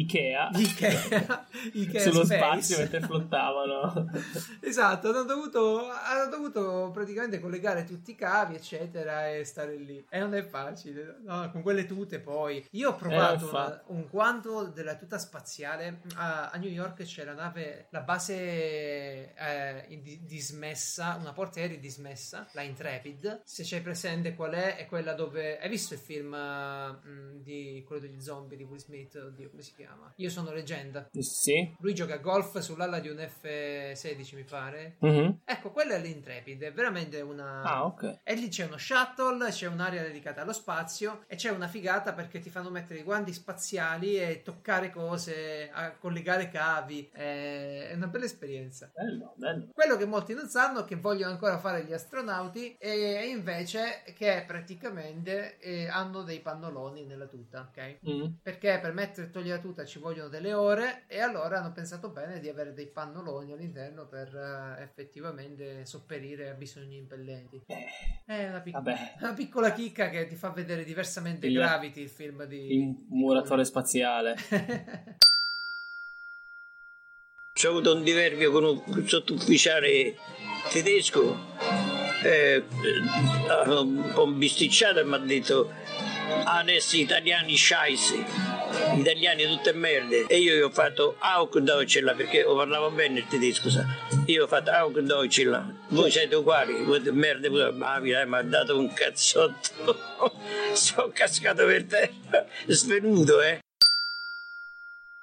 [0.00, 2.36] Ikea, Ikea, Ikea sullo Space.
[2.36, 4.10] spazio mentre flottavano.
[4.62, 10.04] esatto, hanno dovuto, hanno dovuto praticamente collegare tutti i cavi, eccetera, e stare lì.
[10.12, 12.66] E non è facile, no, con quelle tute poi.
[12.72, 17.24] Io ho provato Eh, una- un quanto della tuta spaziale a, a New York c'è
[17.24, 23.42] la nave, la base eh, dismessa, una portaerei dismessa, la Intrepid.
[23.44, 27.84] Se c'hai presente qual è, è quella dove hai visto il film eh, mh, di
[27.86, 30.12] quello degli zombie di Will Smith, oddio, come si chiama?
[30.16, 31.08] Io sono leggenda.
[31.20, 31.74] Sì.
[31.80, 34.96] Lui gioca a golf sull'ala di un F16, mi pare.
[35.00, 35.40] Mhm.
[35.44, 37.62] Ecco, quella è l'Intrepid, è veramente una...
[37.62, 38.20] Ah, ok.
[38.24, 42.40] E lì c'è uno shuttle, c'è un'area dedicata allo spazio e c'è una figata perché
[42.40, 47.08] ti fanno mettere i guanti spaziali e toccare cose, a collegare cavi.
[47.12, 48.90] È una bella esperienza.
[48.94, 49.68] Bello, bello.
[49.72, 55.58] Quello che molti non sanno, che vogliono ancora fare gli astronauti, è invece che praticamente
[55.58, 57.98] eh, hanno dei pannoloni nella tuta, ok?
[58.08, 58.32] Mm.
[58.42, 62.10] Perché per mettere e togliere la tuta ci vogliono delle ore e allora hanno pensato
[62.10, 67.64] bene di avere dei pannoloni all'interno per eh, effettivamente sopperire a bisogni impellenti.
[68.24, 68.76] È una, pic-
[69.20, 72.74] una piccola chicca che ti fa vedere diversamente Il- Gravity, il film di...
[72.74, 74.36] Il muratore spaziale.
[77.52, 80.16] C'ho avuto un diverbio con un sottufficiale
[80.70, 81.36] tedesco,
[82.22, 85.70] eh, eh, un po' bisticciato e mi ha detto
[86.44, 88.24] adesso italiani scheisse,
[88.94, 90.26] gli italiani tutte merde.
[90.26, 93.84] E io gli ho fatto Auk Deutschland perché lo parlavo bene il tedesco, sa.
[94.26, 98.92] Io ho fatto Auk Deutschland, voi siete uguali, voi merde ma mi ha dato un
[98.92, 99.98] cazzotto,
[100.72, 103.60] sono cascato per terra, svenuto eh.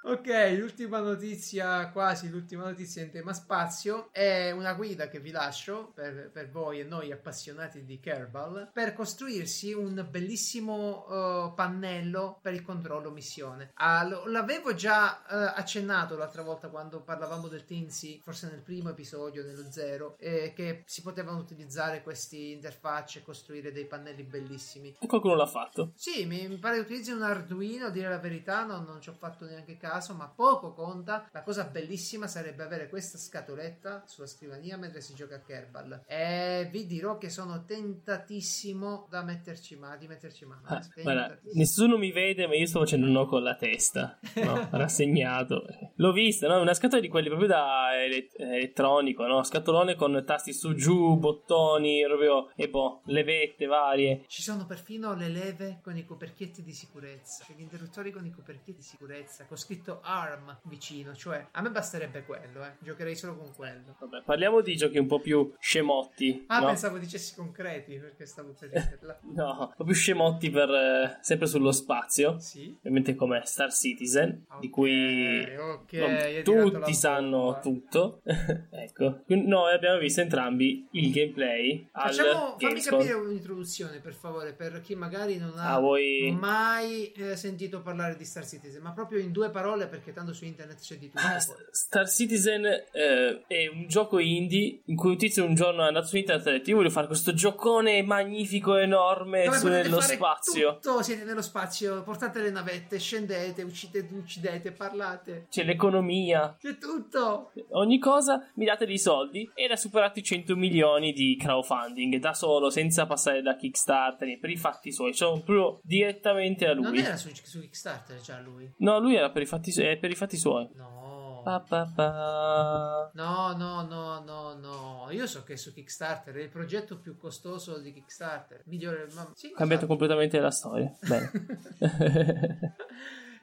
[0.08, 5.91] Ok, l'ultima notizia, quasi l'ultima notizia in tema spazio, è una guida che vi lascio
[5.93, 12.54] per, per voi e noi appassionati di Kerbal per costruirsi un bellissimo uh, pannello per
[12.54, 13.72] il controllo missione.
[13.76, 18.89] Ah, lo, l'avevo già uh, accennato l'altra volta quando parlavamo del Teensy, forse nel primo
[18.89, 24.96] episodio, nello zero, eh, che si potevano utilizzare queste interfacce e costruire dei pannelli bellissimi.
[25.00, 25.91] E qualcuno l'ha fatto?
[25.96, 29.10] Sì, mi, mi pare che utilizzi un Arduino, a dire la verità, non, non ci
[29.10, 31.27] ho fatto neanche caso, ma poco conta.
[31.31, 36.03] La cosa bellissima sarebbe avere questa scatoletta sulla scrivania mentre si gioca a Kerbal.
[36.07, 40.62] E vi dirò che sono tentatissimo da metterci mano, di metterci mano.
[40.65, 44.67] Ah, guarda, nessuno mi vede, ma io sto facendo un no con la testa, no?
[44.71, 45.65] rassegnato.
[45.95, 46.62] L'ho vista, no?
[46.62, 49.43] Una scatola di quelli proprio da ele- elettronico, no?
[49.43, 54.23] Scatolone con tasti su giù, bottoni, proprio e boh, levette varie.
[54.27, 58.31] Ci sono perfino le leve con i coperchietti di sicurezza, cioè gli interruttori con i
[58.31, 62.73] coperchietti di sicurezza, con scritto ARM vicino, cioè a me basterebbe quello, eh.
[62.80, 63.95] Giocherei solo con quello.
[64.00, 66.43] Vabbè, parliamo di giochi un po' più scemotti.
[66.47, 66.67] Ah, no?
[66.67, 69.19] pensavo dicessi concreti, perché stavo per dirla.
[69.34, 72.39] no, un po' più scemotti per eh, sempre sullo spazio.
[72.39, 72.73] Sì.
[72.78, 77.60] Ovviamente come Star Citizen, Ok, di cui ok, non hai tirato la tutti sanno bomba.
[77.60, 78.21] tutto.
[78.71, 82.97] ecco, noi abbiamo visto entrambi il gameplay al Facciamo, fammi Gamescom.
[83.00, 88.15] capire un'introduzione per favore per chi magari non ha Ah, vuoi- mai eh, sentito parlare
[88.15, 91.25] di Star Citizen, ma proprio in due parole perché tanto su internet c'è di tutto.
[91.25, 95.84] Ah, St- Star Citizen eh, è un gioco indie in cui un tizio un giorno
[95.84, 99.58] è andato su internet e ha detto io voglio fare questo giocone magnifico enorme Dove
[99.58, 105.47] su nello spazio Tutto, siete nello spazio, portate le navette, scendete, uccidete, uccidete, parlate.
[105.49, 107.51] c'è l'economia C'è tutto.
[107.71, 112.34] ogni cosa mi date dei soldi ed ha superato i 100 milioni di crowdfunding da
[112.34, 116.99] solo senza passare da Kickstarter per i fatti suoi sono proprio direttamente a Non lui
[116.99, 118.71] era su, su Kickstarter già lui?
[118.77, 121.41] no lui era per i fatti, su- è per i fatti suoi No.
[121.43, 123.12] Pa, pa, pa.
[123.13, 125.08] No, no, no, no, no.
[125.12, 128.63] Io so che su Kickstarter è il progetto più costoso di Kickstarter.
[128.65, 129.88] Migliore, ma sì, cambiato esatto.
[129.88, 131.32] completamente la storia bene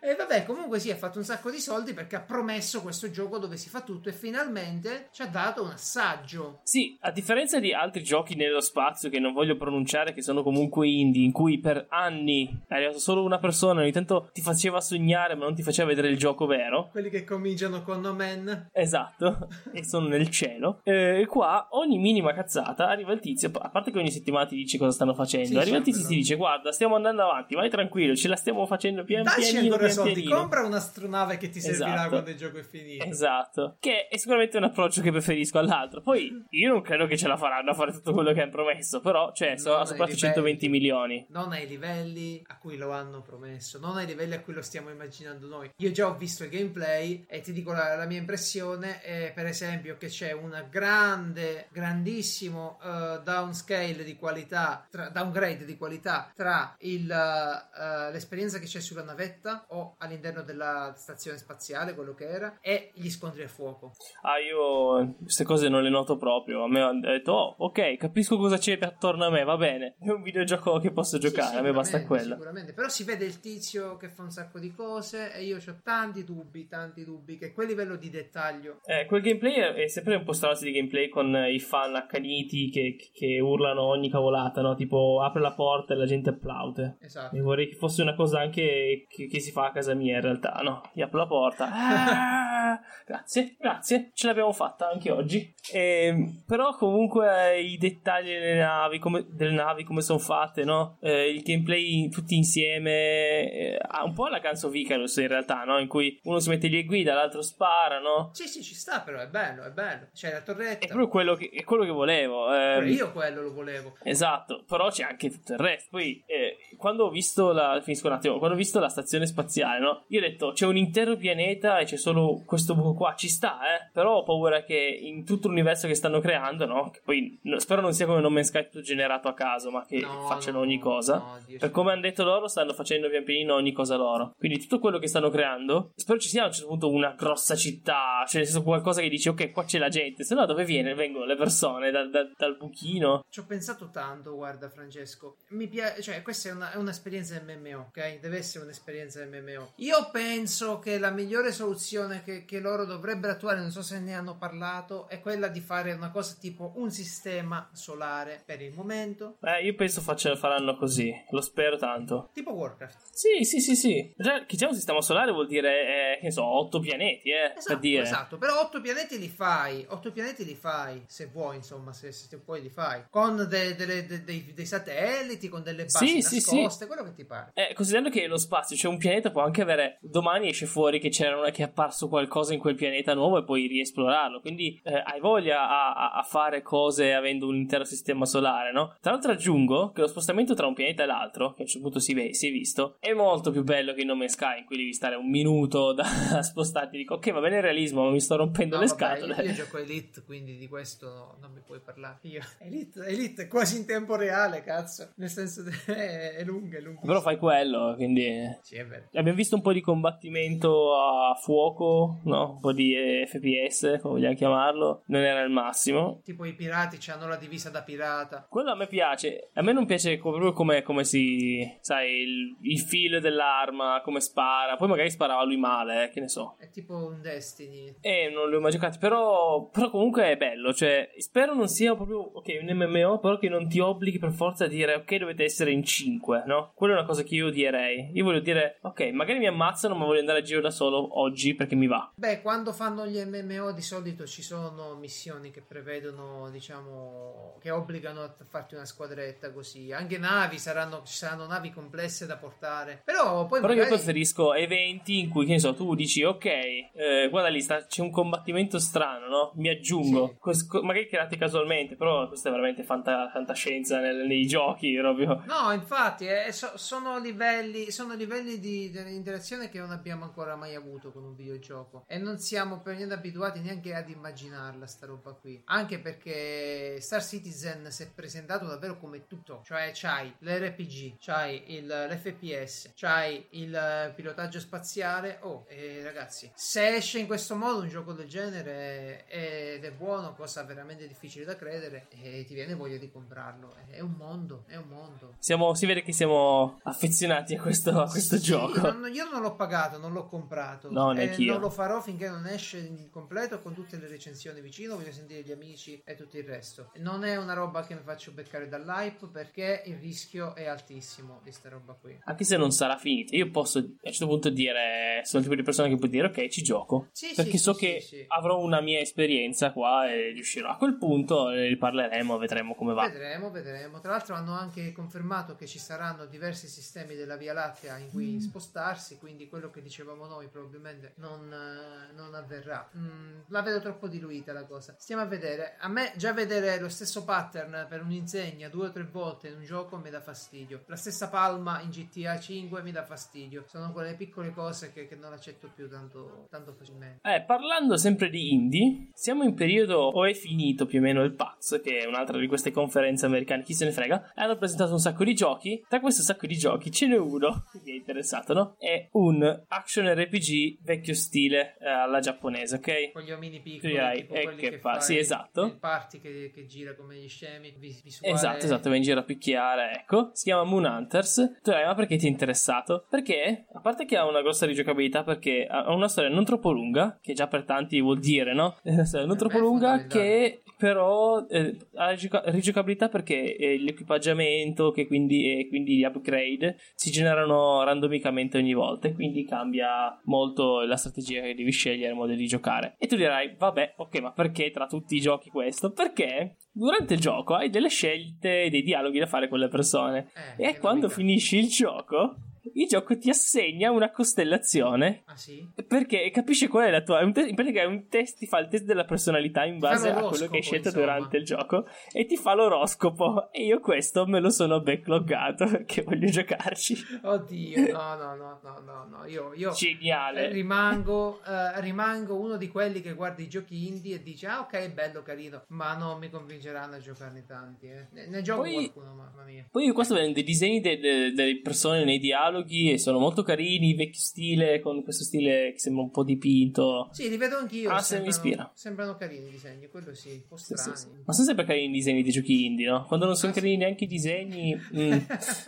[0.07, 3.39] E vabbè, comunque sì, ha fatto un sacco di soldi perché ha promesso questo gioco
[3.39, 6.61] dove si fa tutto e finalmente ci ha dato un assaggio.
[6.63, 10.87] Sì, a differenza di altri giochi nello spazio che non voglio pronunciare, che sono comunque
[10.89, 15.37] indie, in cui per anni è arrivato solo una persona, ogni tanto ti faceva sognare,
[15.37, 16.91] ma non ti faceva vedere il gioco vero.
[16.91, 18.69] Quelli che cominciano con No Man.
[18.73, 20.81] Esatto, e sono nel cielo.
[20.85, 24.77] E qua ogni minima cazzata arriva il tizio, a parte che ogni settimana ti dice
[24.77, 27.71] cosa stanno facendo, Sì, arriva il tizio e ti dice guarda stiamo andando avanti, vai
[27.71, 31.93] tranquillo, ce la stiamo facendo pian Dacci pianino, ancora soldi, compra un'astronave che ti servirà
[31.95, 32.09] Esatto.
[32.11, 33.05] quando il gioco è finito.
[33.05, 36.01] Esatto, che è sicuramente un approccio che preferisco all'altro.
[36.01, 39.01] Poi io non credo che ce la faranno a fare tutto quello che hanno promesso,
[39.01, 40.69] però, cioè, Non ha superato ai i 120 livelli.
[40.69, 41.27] milioni.
[41.31, 44.91] Non ai livelli a cui lo hanno promesso, non ai livelli a cui lo stiamo
[44.91, 45.71] immaginando noi.
[45.77, 49.47] Io già ho visto il gameplay e ti dico la, la mia impressione è per
[49.47, 56.75] esempio che c'è una grande, grandissimo eh, downscale di qualità, tra, downgrade di qualità tra
[56.81, 62.59] il, eh, l'esperienza che c'è sulla navetta o all'interno della stazione spaziale, quello che era,
[62.61, 63.93] e gli scontri a fuoco.
[64.23, 66.65] Ah, io queste cose non le noto proprio.
[66.65, 69.97] A me hanno detto, oh, ok, capisco cosa c'è attorno a me, va bene.
[70.01, 72.35] È un videogioco che posso giocare, Sì, a me basta quello.
[72.35, 75.81] Sicuramente, però si vede il tizio che fa un sacco di cose e io ho
[75.83, 80.25] tanti dubbi, tanti dubbi, che quel livello di dettaglio Eh, quel gameplay è sempre un
[80.25, 84.75] po' strano di gameplay con i fan accaniti che, che urlano ogni cavolata, no?
[84.75, 86.99] Tipo apre la porta e la gente applaude.
[87.01, 87.35] Esatto.
[87.35, 90.53] E vorrei che fosse una cosa anche che, che si fa casa mia in realtà,
[90.63, 90.81] no?
[90.95, 91.69] Gli apro la porta.
[91.73, 95.53] Ah, grazie, grazie, ce l'abbiamo fatta anche oggi.
[95.73, 100.97] Ehm, però comunque eh, i dettagli delle navi, come, delle navi, come sono fatte, no?
[101.01, 105.79] Eh, il gameplay tutti insieme, eh, un po' la Guns of Icarus in realtà, no?
[105.79, 108.31] In cui uno si mette lì e guida, l'altro spara, no?
[108.33, 110.09] Sì, sì, ci sta, però è bello, è bello.
[110.15, 110.87] C'è la È torretta.
[110.87, 112.47] proprio quello che, è quello che volevo.
[112.47, 113.97] Pure io quello lo volevo.
[114.03, 115.89] Esatto, però c'è anche tutto il resto.
[115.91, 116.54] Poi, eh,
[116.85, 117.81] quando ho visto la.
[117.83, 118.37] Finisco un attimo.
[118.37, 120.05] Quando ho visto la stazione spaziale, no?
[120.09, 123.15] Io ho detto c'è un intero pianeta e c'è solo questo buco qua.
[123.15, 123.89] Ci sta, eh.
[123.91, 126.91] Però ho paura che in tutto l'universo che stanno creando, no?
[126.91, 129.87] Che poi no, spero non sia come No Man's Sky tutto generato a caso, ma
[129.87, 131.41] che No, facciano no, ogni cosa.
[131.59, 134.35] per come hanno detto loro, stanno facendo pian pianino ogni cosa loro.
[134.37, 137.57] Quindi tutto quello che stanno creando, spero ci sia a un certo punto una grossa
[137.57, 140.67] città, cioè nel senso qualcosa che dici ok, qua c'è la gente, se no dove
[140.67, 140.93] viene?
[140.95, 143.25] Vengono le persone dal, dal- dal buchino.
[143.31, 145.37] Ci ho pensato tanto, guarda Francesco.
[145.51, 148.19] Mi piace, cioè, questa è una, è un'esperienza MMO, ok?
[148.19, 149.73] Deve essere un'esperienza MMO.
[149.77, 154.15] Io penso che la migliore soluzione che, che loro dovrebbero attuare, non so se ne
[154.15, 159.37] hanno parlato, è quella di fare una cosa tipo un sistema solare per il momento.
[159.43, 162.31] Eh, io penso faccia, faranno così, lo spero tanto.
[162.33, 162.99] Tipo Warcraft.
[163.13, 164.13] Sì, sì, sì, sì.
[164.17, 167.53] Già che c'è un sistema solare vuol dire, eh, che ne so, otto pianeti, eh,
[167.57, 168.03] Esatto, per dire.
[168.03, 172.37] esatto, però otto pianeti li fai, otto pianeti li fai, se vuoi, insomma, se, se
[172.39, 176.41] puoi li fai, con de- delle- de- dei, dei satelliti, con delle basi Sì, sì,
[176.41, 176.64] sì.
[176.65, 177.51] Nascoste, quello che ti pare.
[177.55, 179.99] Eh, considerando che lo spazio c'è un pianeta, può anche avere.
[180.01, 183.45] Domani esce fuori che, c'era una, che è apparso qualcosa in quel pianeta nuovo e
[183.45, 184.41] puoi riesplorarlo.
[184.41, 188.95] Quindi eh, hai voglia a, a- a fare cose avendo un intero sistema solare, no?
[189.01, 191.83] Tra l'altro, aggiungo che lo spostamento tra un pianeta e l'altro, che a un certo
[191.83, 194.61] punto si, ve- si è visto, è molto più bello che in No Man's Sky,
[194.61, 196.97] in cui devi stare un minuto da spostarti.
[196.97, 199.35] Dico, ok, va bene il realismo, ma mi sto rompendo No, le vabbè, scatole.
[199.37, 202.19] Io, io gioco Elite, quindi di questo non mi puoi parlare.
[202.23, 205.11] Io, Elite, Elite è quasi in tempo reale, cazzo.
[205.17, 207.01] Nel senso, de- è, è lunga, è lunga.
[207.01, 208.31] Però fai quello, quindi.
[208.63, 209.09] Sì, è vero.
[209.13, 212.53] Abbiamo visto un po' di combattimento a fuoco, no?
[212.53, 215.03] Un po' di eh, FPS, come vogliamo chiamarlo.
[215.07, 216.21] Non era il massimo.
[216.25, 218.47] Tipo i pirati hanno la divisa da pirata.
[218.49, 219.51] Quello a me piace.
[219.55, 221.67] A me non piace proprio come, come si.
[221.81, 224.77] Sai, il, il filo dell'arma, come spara.
[224.77, 226.57] Poi magari sparava lui male, eh, che ne so.
[226.59, 227.97] È tipo un Destiny.
[228.01, 230.73] E non li ho mai giocati, però, però comunque è bello.
[230.73, 234.65] Cioè, spero non sia proprio ok, un MMO, però che non ti obblighi per forza
[234.65, 236.73] a dire ok, dovete essere in 5, no?
[236.75, 238.11] Quella è una cosa che io direi.
[238.15, 241.55] Io voglio dire, ok, magari mi ammazzano, ma voglio andare a giro da solo oggi
[241.55, 242.11] perché mi va.
[242.15, 248.23] Beh, quando fanno gli MMO di solito ci sono missioni che prevedono, diciamo, che obbligano
[248.23, 249.93] a farti una squadretta così.
[249.93, 253.03] Anche navi saranno, ci saranno navi complesse da portare.
[253.05, 253.89] Però poi Però magari...
[253.91, 257.85] io preferisco eventi in cui, che ne so, tu dici, ok, eh, guarda lì, sta-
[257.87, 259.53] c'è un combattimento strano, no?
[259.57, 260.29] Mi aggiungo.
[260.29, 260.37] Sì.
[260.39, 265.43] Cos- co- magari creati casualmente, però questa è veramente fanta- fantascienza nel- nei giochi, proprio.
[265.47, 270.57] No, infatti, eh, so- sono livelli, sono livelli di, di interazione che non abbiamo ancora
[270.57, 272.05] mai avuto con un videogioco.
[272.07, 275.61] E non siamo per niente abituati neanche ad immaginarla, sta roba qui.
[275.67, 279.63] Anche perché Star Citizen si è presentato davvero come tutto.
[279.65, 285.39] Cioè, c'hai l'RPG, c'hai il, l'FPS, c'hai il eh, pilotaggio spaziale.
[285.43, 289.93] Oh, eh, ragazzi, se esce in questo modo un gioco del genere eh, ed è
[289.93, 293.75] buono, cosa veramente difficile da credere, e ti viene voglia di comprarlo.
[293.87, 295.35] È un mondo, è un mondo.
[295.39, 298.81] Siamo- si vede che siamo affezionati a questo, a questo Sì, gioco.
[298.93, 300.91] non- io non l'ho pagato, non l'ho comprato.
[300.91, 301.53] No, E neanch'io.
[301.53, 304.97] non lo farò finché non esce in completo con tutte le recensioni vicino.
[304.97, 306.91] Voglio sentire gli amici e tutto il resto.
[306.97, 311.53] Non è una roba che mi faccio beccare dall'hype perché il rischio è altissimo di
[311.53, 312.19] sta roba qui.
[312.25, 315.55] Anche se non sarà finita, io posso a un certo punto dire: sono il tipo
[315.61, 317.09] di persona che può dire, ok, ci gioco.
[317.13, 320.71] Sì, perché sì, so che avrò una mia esperienza qua e riuscirò.
[320.71, 323.09] A quel punto ne riparleremo, vedremo come va.
[323.09, 324.01] Vedremo, vedremo.
[324.01, 328.11] Tra l'altro hanno anche confermato che ci saranno diversi sistemi della Via Lattea in Mm.
[328.11, 332.87] cui spostarsi, quindi quello che dicevamo noi probabilmente non, eh, non avverrà.
[332.97, 334.95] Mm, la vedo troppo diluita la cosa.
[334.99, 335.77] Stiamo a vedere.
[335.81, 339.65] A me già vedere lo stesso pattern per un'insegna due o tre volte in un
[339.65, 340.83] gioco mi dà fastidio.
[340.87, 343.65] La stessa palma in GTA 5 mi dà fastidio.
[343.69, 347.21] Sono quelle piccole cose che, che non accetto più tanto, tanto facilmente.
[347.23, 351.33] Eh, parlando sempre di indie, siamo in periodo o è finito più o meno il
[351.33, 354.33] PAX, che è un'altra di queste conferenze americane, chi se ne frega.
[354.35, 355.83] Hanno presentato un sacco di giochi.
[355.95, 358.75] Tra questo sacco di giochi ce n'è uno che mi è interessato, no?
[358.81, 363.13] È un action RPG vecchio stile eh, alla giapponese, ok?
[363.13, 365.67] Con gli omini piccoli, dirai, tipo eh, quelli che che, fa- sì, esatto.
[365.67, 367.73] Il party che, che gira come gli scemi.
[367.79, 368.35] vis- visuale.
[368.35, 370.31] Esatto, esatto, va in giro a picchiare, ecco.
[370.33, 371.35] Si chiama Moon Hunters.
[371.63, 373.07] Tu dirai, ma perché ti è interessato?
[373.09, 377.21] Perché, a parte che ha una grossa rigiocabilità, perché ha una storia non troppo lunga,
[377.23, 378.79] che già per tanti vuol dire, no?
[378.83, 383.79] È una storia non Per troppo lunga, che però eh, ha rigioca- rigiocabilità perché eh,
[383.79, 390.19] l'equipaggiamento, che quindi, e quindi gli upgrade, si generano randomicamente ogni volta, e quindi cambia
[390.25, 392.97] molto la strategia che devi scegliere, il modo di giocare.
[392.99, 395.93] E tu dirai, vabbè, ok, ma perché tra tutti i giochi questo?
[395.93, 400.31] Perché durante il gioco hai delle scelte e dei dialoghi da fare con le persone.
[400.57, 402.37] Eh, E quando finisci il gioco,
[402.73, 405.23] il gioco ti assegna una costellazione.
[405.27, 405.67] Ah sì?
[405.87, 407.21] Perché capisci qual è la tua.
[407.21, 409.79] è un te- in pratica è un test, ti fa il test della personalità in
[409.79, 411.05] base a quello che hai scelto insomma.
[411.05, 413.51] durante il gioco e ti fa l'oroscopo.
[413.53, 416.97] E io questo me lo sono backloggato perché voglio giocarci.
[417.23, 419.27] Oddio, no, no, no, no, no, no.
[419.27, 420.49] Io, io Geniale.
[420.49, 424.91] rimango, eh, rimango uno di quelli che guarda i giochi indie e dice, ah ok,
[424.93, 427.87] bello, carino, ma non mi convinceranno a giocarne tanti.
[427.87, 428.09] Eh.
[428.13, 429.67] Ne, ne gioco Poi- qualcuno, mamma mia.
[429.71, 432.99] Poi io qua sto vedendo i disegni de- de- delle persone nei dialoghi dialoghi e
[432.99, 437.09] sono molto carini, vecchio stile, con questo stile che sembra un po' dipinto.
[437.13, 437.91] Sì, li vedo anch'io.
[437.91, 438.71] Ah, se mi ispira.
[438.75, 440.97] Sembrano carini i disegni, quello sì, un po' strani.
[440.97, 443.05] Sì, sì, Ma sono sempre carini i disegni di giochi indie, no?
[443.07, 444.83] Quando non sono ah, carini neanche i disegni...
[444.95, 445.13] Mm,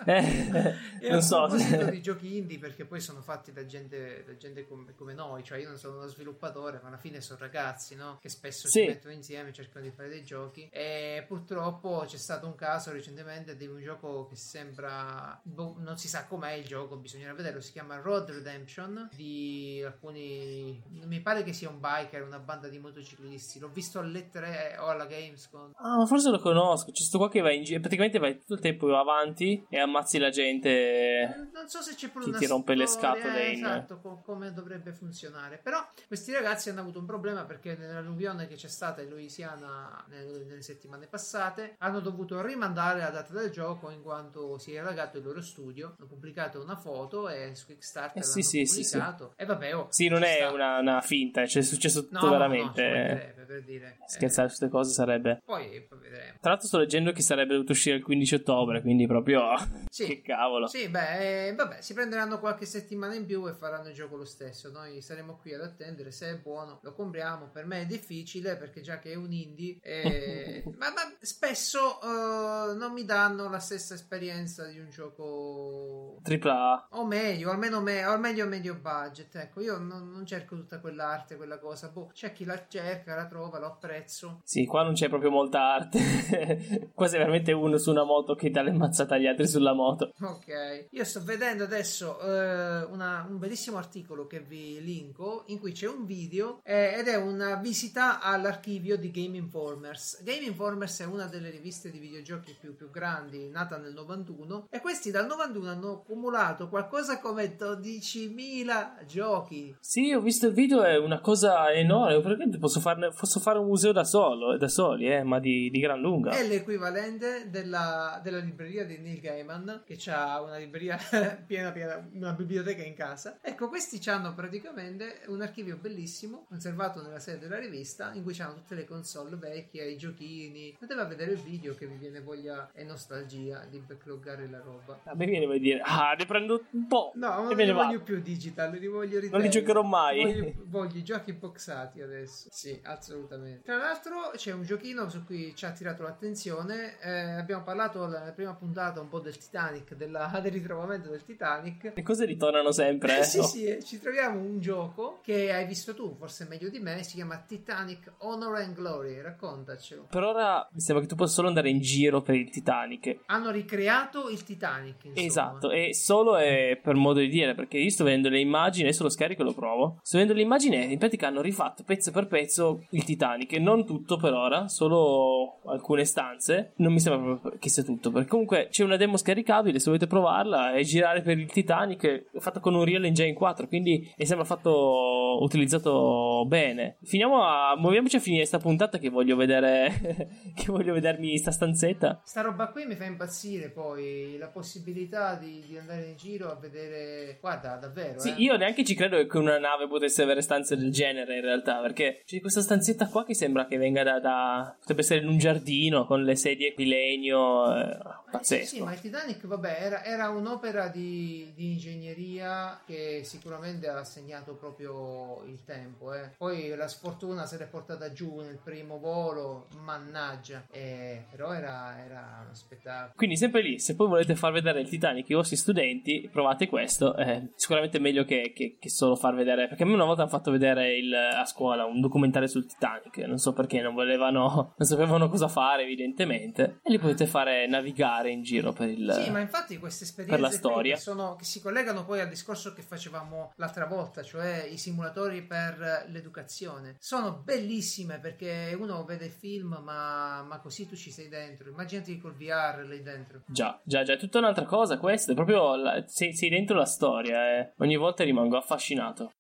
[0.07, 1.49] eh, non so.
[1.91, 5.59] di giochi indie perché poi sono fatti da gente, da gente come, come, noi, cioè
[5.59, 8.19] io non sono uno sviluppatore, ma alla fine sono ragazzi, no?
[8.21, 12.55] Che spesso si mettono insieme, cercano di fare dei giochi e purtroppo c'è stato un
[12.55, 17.35] caso recentemente di un gioco che sembra boh, non si sa com'è il gioco, bisognerà
[17.35, 22.69] vederlo, si chiama Road Redemption di alcuni mi pare che sia un biker, una banda
[22.69, 23.59] di motociclisti.
[23.59, 25.73] L'ho visto alle 3 o alla Gamescom.
[25.77, 26.91] Ah, ma forse lo conosco.
[26.91, 30.19] C'è sto qua che va in giro, praticamente vai tutto il tempo avanti e ammazzi
[30.19, 31.49] la gente.
[31.53, 33.65] Non so se c'è proprio una ti rompe storia, le scatole in...
[33.65, 35.59] esatto, com- come dovrebbe funzionare.
[35.63, 40.45] Però questi ragazzi hanno avuto un problema perché nell'alluvione che c'è stata in Louisiana nelle,
[40.45, 45.19] nelle settimane passate hanno dovuto rimandare la data del gioco in quanto si è allagato
[45.19, 45.95] il loro studio.
[45.99, 49.33] Hanno pubblicato una foto e su Kickstarter eh, sì, sì, pubblicato.
[49.37, 52.33] Sì, e vabbè, oh, sì, non è una, una, finta, cioè, è successo tutto no,
[52.33, 53.35] veramente.
[53.37, 53.97] No, per dire.
[54.07, 55.41] Scherzare su queste cose sarebbe.
[55.45, 56.39] Poi, poi vedremo.
[56.41, 59.45] Tra l'altro, sto leggendo che sarebbe dovuto uscire il 15 ottobre, quindi proprio.
[59.97, 60.07] Sì.
[60.07, 60.67] che cavolo.
[60.67, 64.27] Sì, beh, eh, vabbè, si prenderanno qualche settimana in più e faranno il gioco lo
[64.27, 64.71] stesso.
[64.71, 66.11] Noi saremo qui ad attendere.
[66.11, 67.49] Se è buono, lo compriamo.
[67.51, 72.77] Per me è difficile perché già che è un indie, eh, ma, ma, spesso uh,
[72.77, 76.56] non mi danno la stessa esperienza di un gioco AAA
[76.91, 79.35] o meglio, almeno me, o meglio medio budget.
[79.37, 81.89] Ecco, io non, non cerco tutta quell'arte, quella cosa.
[81.89, 84.41] Boh, c'è chi la cerca, la trova, lo apprezzo.
[84.45, 86.91] Sì, qua non c'è proprio molta arte.
[86.95, 90.13] qua sei veramente uno su una moto che dà le mazzate agli altri sulla moto.
[90.21, 95.73] Ok, io sto vedendo adesso eh, una, un bellissimo articolo che vi linko in cui
[95.73, 100.23] c'è un video eh, ed è una visita all'archivio di Game Informers.
[100.23, 104.81] Game Informers è una delle riviste di videogiochi più, più grandi, nata nel 91 e
[104.81, 109.77] questi dal 91 hanno accumulato qualcosa come 12.000 giochi.
[109.81, 112.21] Sì, ho visto il video, è una cosa enorme.
[112.21, 115.81] Perché posso, farne, posso fare un museo da solo, da soli, eh, ma di, di,
[115.81, 116.31] gran lunga.
[116.31, 120.99] È l'equivalente della, della libreria di Neil Gaiman, che ha una libreria
[121.47, 123.39] piena, piena, una biblioteca in casa.
[123.43, 128.55] Ecco, questi hanno praticamente un archivio bellissimo, conservato nella sede della rivista, in cui hanno
[128.55, 130.77] tutte le console vecchie, i giochini.
[130.79, 135.01] Poteva vedere il video che vi viene voglia e nostalgia di backloggare la roba.
[135.05, 137.13] A me viene voglia dire, ah, ne prendo un po'.
[137.15, 139.31] No, non li voglio più digital, li voglio ritenere.
[139.31, 140.23] Non li giocherò mai.
[140.23, 142.49] Voglio, voglio i giochi boxati adesso.
[142.51, 143.63] Sì, assolutamente.
[143.63, 146.99] Tra l'altro c'è un giochino su cui ci ha attirato l'attenzione.
[147.01, 151.93] Eh, abbiamo parlato nella prima puntata un po' del Titanic, della, del ritrovamento del Titanic.
[151.95, 153.21] Le cose ritornano sempre.
[153.21, 153.45] Eh, sì, no?
[153.45, 157.15] sì, eh, ci troviamo un gioco che hai visto tu, forse meglio di me, si
[157.15, 159.21] chiama Titanic Honor and Glory.
[159.21, 160.07] Raccontacelo.
[160.11, 163.21] Per ora mi sembra che tu possa solo andare in giro per il Titanic.
[163.27, 165.05] Hanno ricreato il Titanic.
[165.05, 165.27] Insomma.
[165.27, 169.03] Esatto, e solo è per modo di dire, perché io sto vedendo le immagini, adesso
[169.03, 169.99] lo scarico e lo provo.
[170.03, 173.85] Sto vedendo le immagini e in pratica hanno rifatto pezzo per pezzo il Titanic, non
[173.85, 176.73] tutto per ora, solo alcune stanze.
[176.77, 180.07] Non mi sembra proprio che sia tutto, perché comunque c'è una demo scaricabile, se volete
[180.07, 184.27] provarla, e girare per il Titanic, è fatta con un Real Engine 4, quindi mi
[184.27, 186.97] sembra fatto utilizzato bene.
[187.03, 189.93] Finiamo a muoviamoci a finire questa puntata che voglio vedere
[190.55, 192.21] che voglio vedermi sta stanzetta.
[192.25, 196.55] Sta roba qui mi fa impazzire poi la possibilità di, di andare in giro a
[196.55, 198.35] vedere guarda davvero Sì, eh.
[198.39, 202.23] io neanche ci credo che una nave potesse avere stanze del genere in realtà, perché
[202.25, 206.07] c'è questa stanzetta qua che sembra che venga da, da potrebbe essere in un giardino
[206.07, 207.99] con le sedie di legno, eh,
[208.31, 208.63] pazzesco.
[208.63, 213.89] Eh, sì, sì, ma il Titanic, vabbè, era, era un'opera di, di, ingegneria che sicuramente
[213.89, 216.33] ha segnato proprio il tempo, eh.
[216.37, 222.43] Poi la sfortuna se l'è portata giù nel primo volo, mannaggia, eh, però era, era
[222.45, 223.13] uno spettacolo.
[223.17, 225.96] Quindi sempre lì, se poi volete far vedere il Titanic ai vostri studenti,
[226.31, 230.05] provate questo, eh, sicuramente meglio che, che, che, solo far vedere, perché a me una
[230.05, 233.95] volta hanno fatto vedere il, a scuola un documentario sul Titanic, non so perché, non
[233.95, 239.21] volevano, non sapevano cosa fare evidentemente, e li potete fare navigare in giro per il...
[239.25, 240.95] Sì, ma infatti queste esperienze per la storia.
[240.95, 245.43] Che, sono, che si collegano poi al discorso che facevamo l'altra volta, cioè i simulatori
[245.43, 251.29] per l'educazione, sono bellissime perché uno vede il film ma, ma così tu ci sei
[251.29, 253.43] dentro, immaginati col VR lì dentro.
[253.47, 256.85] Già, già, già, è tutta un'altra cosa questo, è proprio la, sei, sei, dentro la
[256.85, 259.33] storia e ogni volta rimango affascinato.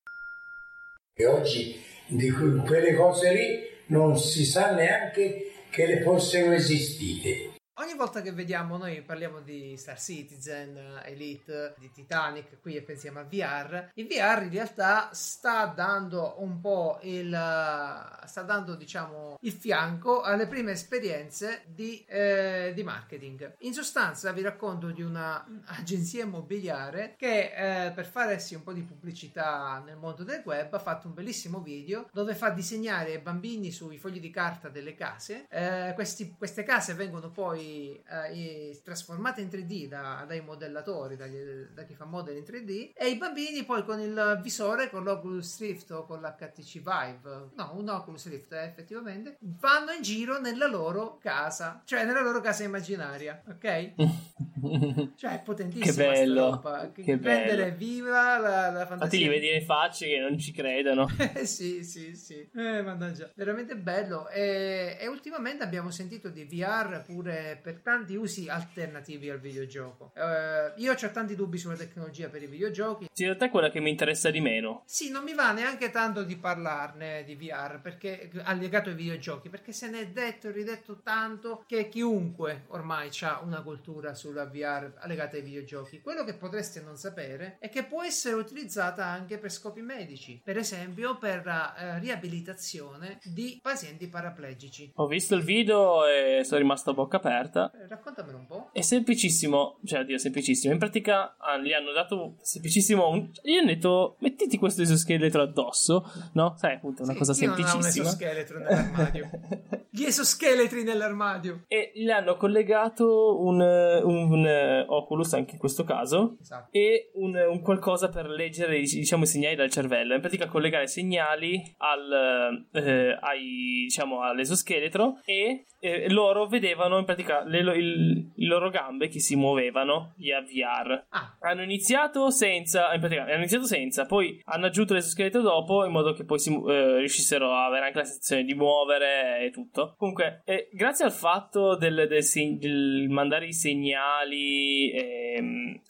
[1.14, 7.45] E oggi di quelle cose lì non si sa neanche che le fossero esistite.
[7.78, 13.24] Ogni volta che vediamo, noi parliamo di Star Citizen, Elite, di Titanic, qui pensiamo a
[13.24, 13.90] VR.
[13.96, 20.46] Il VR in realtà sta dando un po' il sta dando, diciamo, il fianco alle
[20.46, 23.56] prime esperienze di, eh, di marketing.
[23.58, 29.82] In sostanza, vi racconto di un'agenzia immobiliare che eh, per farsi un po' di pubblicità
[29.84, 33.98] nel mondo del web ha fatto un bellissimo video dove fa disegnare ai bambini sui
[33.98, 35.46] fogli di carta delle case.
[35.50, 37.64] Eh, questi, queste case vengono poi
[38.06, 41.38] eh, trasformate in 3D da, dai modellatori, dagli,
[41.74, 45.58] da chi fa model in 3D, e i bambini poi con il visore, con l'Oculus
[45.60, 50.66] Rift o con l'HTC Vive, no, un Oculus Rift eh, effettivamente, vanno in giro nella
[50.66, 53.94] loro casa, cioè nella loro casa immaginaria, ok?
[55.16, 58.94] cioè è potentissima che bello, roba, che, che prendere viva la, la fantasia.
[58.94, 61.08] Infatti li vedi le facce che non ci credono.
[61.44, 62.48] sì, sì, sì.
[62.54, 64.28] Eh, mannaggia, veramente bello.
[64.28, 70.12] E, e ultimamente abbiamo sentito di VR pure per tanti usi alternativi al videogioco.
[70.14, 73.08] Uh, io ho tanti dubbi sulla tecnologia per i videogiochi.
[73.12, 74.82] Sì, in realtà è quella che mi interessa di meno.
[74.86, 79.72] Sì, non mi va neanche tanto di parlarne di VR perché legato ai videogiochi, perché
[79.72, 84.92] se ne è detto e ridetto tanto che chiunque ormai ha una cultura sulla VR
[85.04, 86.00] legata ai videogiochi.
[86.00, 90.56] Quello che potreste non sapere è che può essere utilizzata anche per scopi medici, per
[90.56, 94.92] esempio per la uh, riabilitazione di pazienti paraplegici.
[94.96, 97.70] Ho visto il video e sono rimasto a bocca aperta aperta.
[97.72, 98.70] Eh, raccontamelo un po'.
[98.72, 100.72] È semplicissimo, cioè, oddio, semplicissimo.
[100.72, 103.08] In pratica ah, gli hanno dato semplicissimo.
[103.08, 103.30] Un...
[103.42, 106.54] Gli hanno detto, mettiti questo esoscheletro addosso, no?
[106.56, 107.82] Sai, appunto, una sì, cosa semplicissima.
[107.82, 109.30] Non un esoscheletro nell'armadio.
[109.96, 111.64] Gli esoscheletri nell'armadio.
[111.68, 116.68] E gli hanno collegato un, un, un Oculus, anche in questo caso, esatto.
[116.70, 120.14] e un, un, qualcosa per leggere, diciamo, i segnali dal cervello.
[120.14, 127.35] In pratica, collegare segnali al, eh, ai, diciamo, all'esoscheletro e eh, loro vedevano in pratica
[127.44, 131.04] le, il, le loro gambe che si muovevano via VR.
[131.10, 131.36] Ah.
[131.40, 136.12] Hanno iniziato senza, in pratica, hanno iniziato senza, poi hanno aggiunto l'esoscheletro dopo in modo
[136.12, 139.94] che poi si, eh, riuscissero a avere anche la sensazione di muovere e tutto.
[139.96, 145.80] Comunque, eh, grazie al fatto del, del, del mandare i segnali ehm,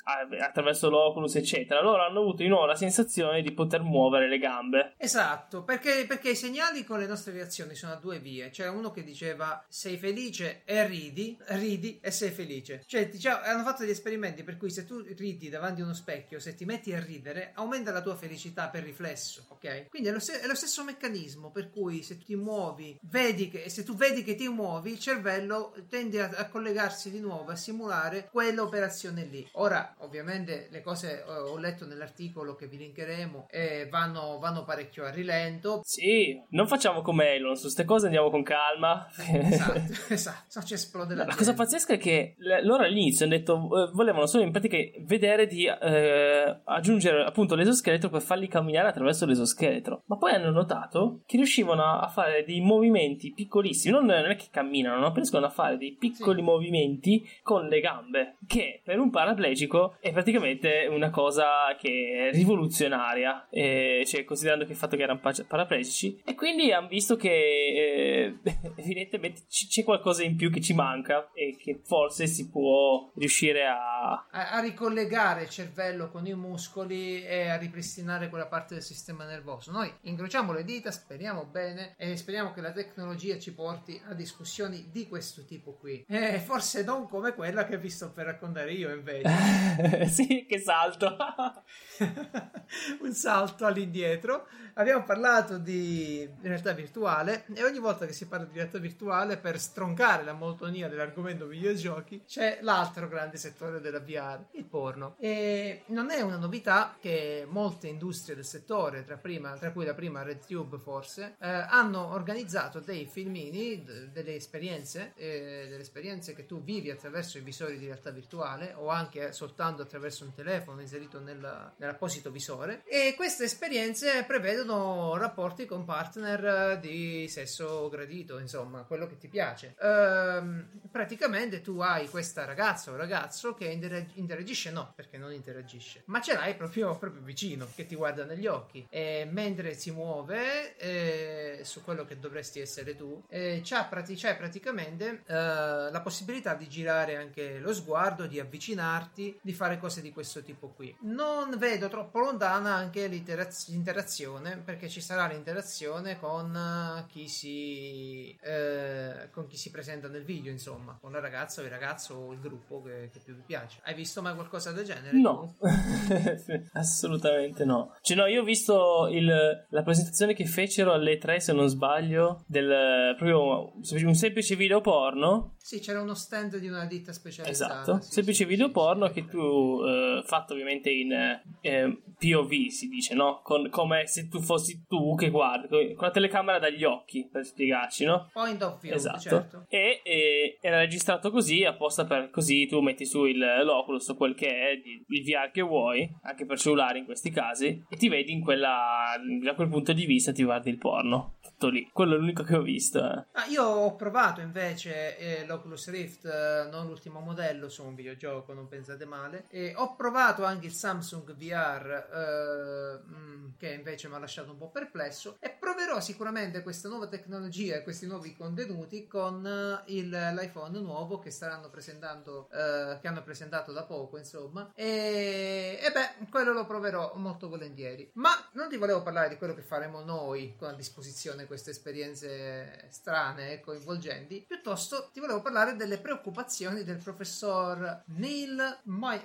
[0.40, 4.94] attraverso l'Oculus, eccetera, loro hanno avuto di nuovo la sensazione di poter muovere le gambe.
[4.96, 8.50] Esatto, perché, perché i segnali con le nostre reazioni sono a due vie.
[8.50, 12.82] C'era uno che diceva sei felice e ridi, ridi e sei felice.
[12.86, 16.38] Cioè, diciamo, hanno fatto degli esperimenti per cui se tu ridi davanti a uno specchio,
[16.38, 19.88] se ti metti a ridere, aumenta la tua felicità per riflesso, ok?
[19.88, 23.48] Quindi è lo, se- è lo stesso meccanismo per cui se tu ti muovi, vedi
[23.48, 27.50] che, se tu vedi che ti muovi, il cervello tende a, a collegarsi di nuovo,
[27.50, 29.46] a simulare quell'operazione lì.
[29.52, 35.04] Ora, ovviamente, le cose eh, ho letto nell'articolo che vi linkeremo eh, vanno, vanno parecchio
[35.04, 35.80] a rilento.
[35.84, 39.08] Sì, non facciamo come Elon, su queste cose andiamo con calma.
[39.16, 43.90] Esatto, esatto, ci esplode la La cosa pazzesca è che loro all'inizio hanno detto eh,
[43.92, 50.02] volevano solo in pratica vedere di eh, aggiungere appunto l'esoscheletro per farli camminare attraverso l'esoscheletro.
[50.06, 54.46] Ma poi hanno notato che riuscivano a fare dei movimenti piccolissimi, non, non è che
[54.50, 55.12] camminano, no?
[55.14, 56.44] riescono a fare dei piccoli sì.
[56.44, 61.44] movimenti con le gambe, che per un paraplegico è praticamente una cosa
[61.78, 66.88] che è rivoluzionaria, eh, cioè considerando che il fatto che erano paraplegici, e quindi hanno
[66.88, 68.38] visto che eh,
[68.76, 74.26] evidentemente c'è qualcosa in più che ci manca e che forse si può riuscire a...
[74.30, 74.50] a...
[74.52, 79.70] a ricollegare il cervello con i muscoli e a ripristinare quella parte del sistema nervoso.
[79.70, 84.88] Noi incrociamo le dita, speriamo bene e speriamo che la tecnologia ci porti a discussioni
[84.90, 86.04] di questo tipo qui.
[86.08, 90.06] E forse non come quella che vi sto per raccontare io invece.
[90.08, 91.16] sì, che salto.
[93.00, 94.48] Un salto all'indietro.
[94.78, 99.58] Abbiamo parlato di realtà virtuale e ogni volta che si parla di realtà virtuale per
[99.58, 105.16] stroncare la monotonia dell'argomento videogiochi c'è l'altro grande settore della VR, il porno.
[105.18, 109.94] E non è una novità che molte industrie del settore, tra, prima, tra cui la
[109.94, 116.44] prima RedTube forse, eh, hanno organizzato dei filmini, d- delle esperienze, eh, delle esperienze che
[116.44, 121.18] tu vivi attraverso i visori di realtà virtuale o anche soltanto attraverso un telefono inserito
[121.18, 122.82] nella, nell'apposito visore.
[122.84, 129.74] E queste esperienze prevedono rapporti con partner di sesso gradito, insomma, quello che ti piace.
[129.80, 133.66] Ehm, praticamente tu hai questa ragazza o ragazzo che
[134.14, 138.46] interagisce, no, perché non interagisce, ma ce l'hai proprio, proprio vicino, che ti guarda negli
[138.46, 144.14] occhi e mentre si muove eh, su quello che dovresti essere tu, eh, c'ha, prati-
[144.14, 150.00] c'è praticamente eh, la possibilità di girare anche lo sguardo, di avvicinarti, di fare cose
[150.00, 150.96] di questo tipo qui.
[151.02, 159.28] Non vedo troppo lontana anche l'interazione, perché ci sarà l'interazione con eh, chi si, eh,
[159.30, 162.40] con chi si presenta nel video, insomma, con la ragazza o il ragazzo o il
[162.40, 163.80] gruppo che, che più vi piace.
[163.84, 165.18] Hai visto mai qualcosa del genere?
[165.18, 165.56] No,
[166.74, 167.94] assolutamente no.
[168.00, 172.44] Cioè, no, io ho visto il, la presentazione che fecero alle 3, se non sbaglio,
[172.46, 175.54] del proprio un semplice video porno.
[175.58, 177.80] Sì, c'era uno stand di una ditta specializzata.
[177.82, 181.12] Esatto, sì, semplice sì, video sì, porno che tu eh, fatto ovviamente in
[181.60, 183.40] eh, POV si dice, no?
[183.42, 188.04] Con, come se tu fossi tu che guardi con la telecamera dagli occhi, per spiegarci,
[188.04, 188.30] no?
[188.32, 189.18] Point of view, esatto.
[189.18, 189.66] certo.
[189.68, 194.34] E, e, era registrato così, apposta per così tu metti su il, l'Oculus o quel
[194.34, 198.32] che è, il VR che vuoi, anche per cellulare in questi casi, e ti vedi
[198.32, 201.34] in quella, da quel punto di vista ti guardi il porno.
[201.58, 201.88] Tutto lì.
[201.90, 202.98] Quello è l'unico che ho visto.
[202.98, 203.24] Eh.
[203.32, 208.52] Ah, io ho provato invece eh, l'Oculus Rift, eh, non l'ultimo modello, su un videogioco,
[208.52, 209.46] non pensate male.
[209.48, 214.58] E ho provato anche il Samsung VR, eh, mm, che invece mi ha lasciato un
[214.58, 215.38] po' perplesso.
[215.40, 221.18] E proverò sicuramente questa nuova tecnologia e questi nuovi contenuti con eh, il, l'iPhone nuovo
[221.18, 224.72] che staranno presentando, eh, che hanno presentato da poco, insomma.
[224.74, 228.10] E, e beh, quello lo proverò molto volentieri.
[228.16, 232.86] Ma non ti volevo parlare di quello che faremo noi con a disposizione queste esperienze
[232.90, 239.24] strane e coinvolgenti, piuttosto ti volevo parlare delle preoccupazioni del professor Neil, Ma-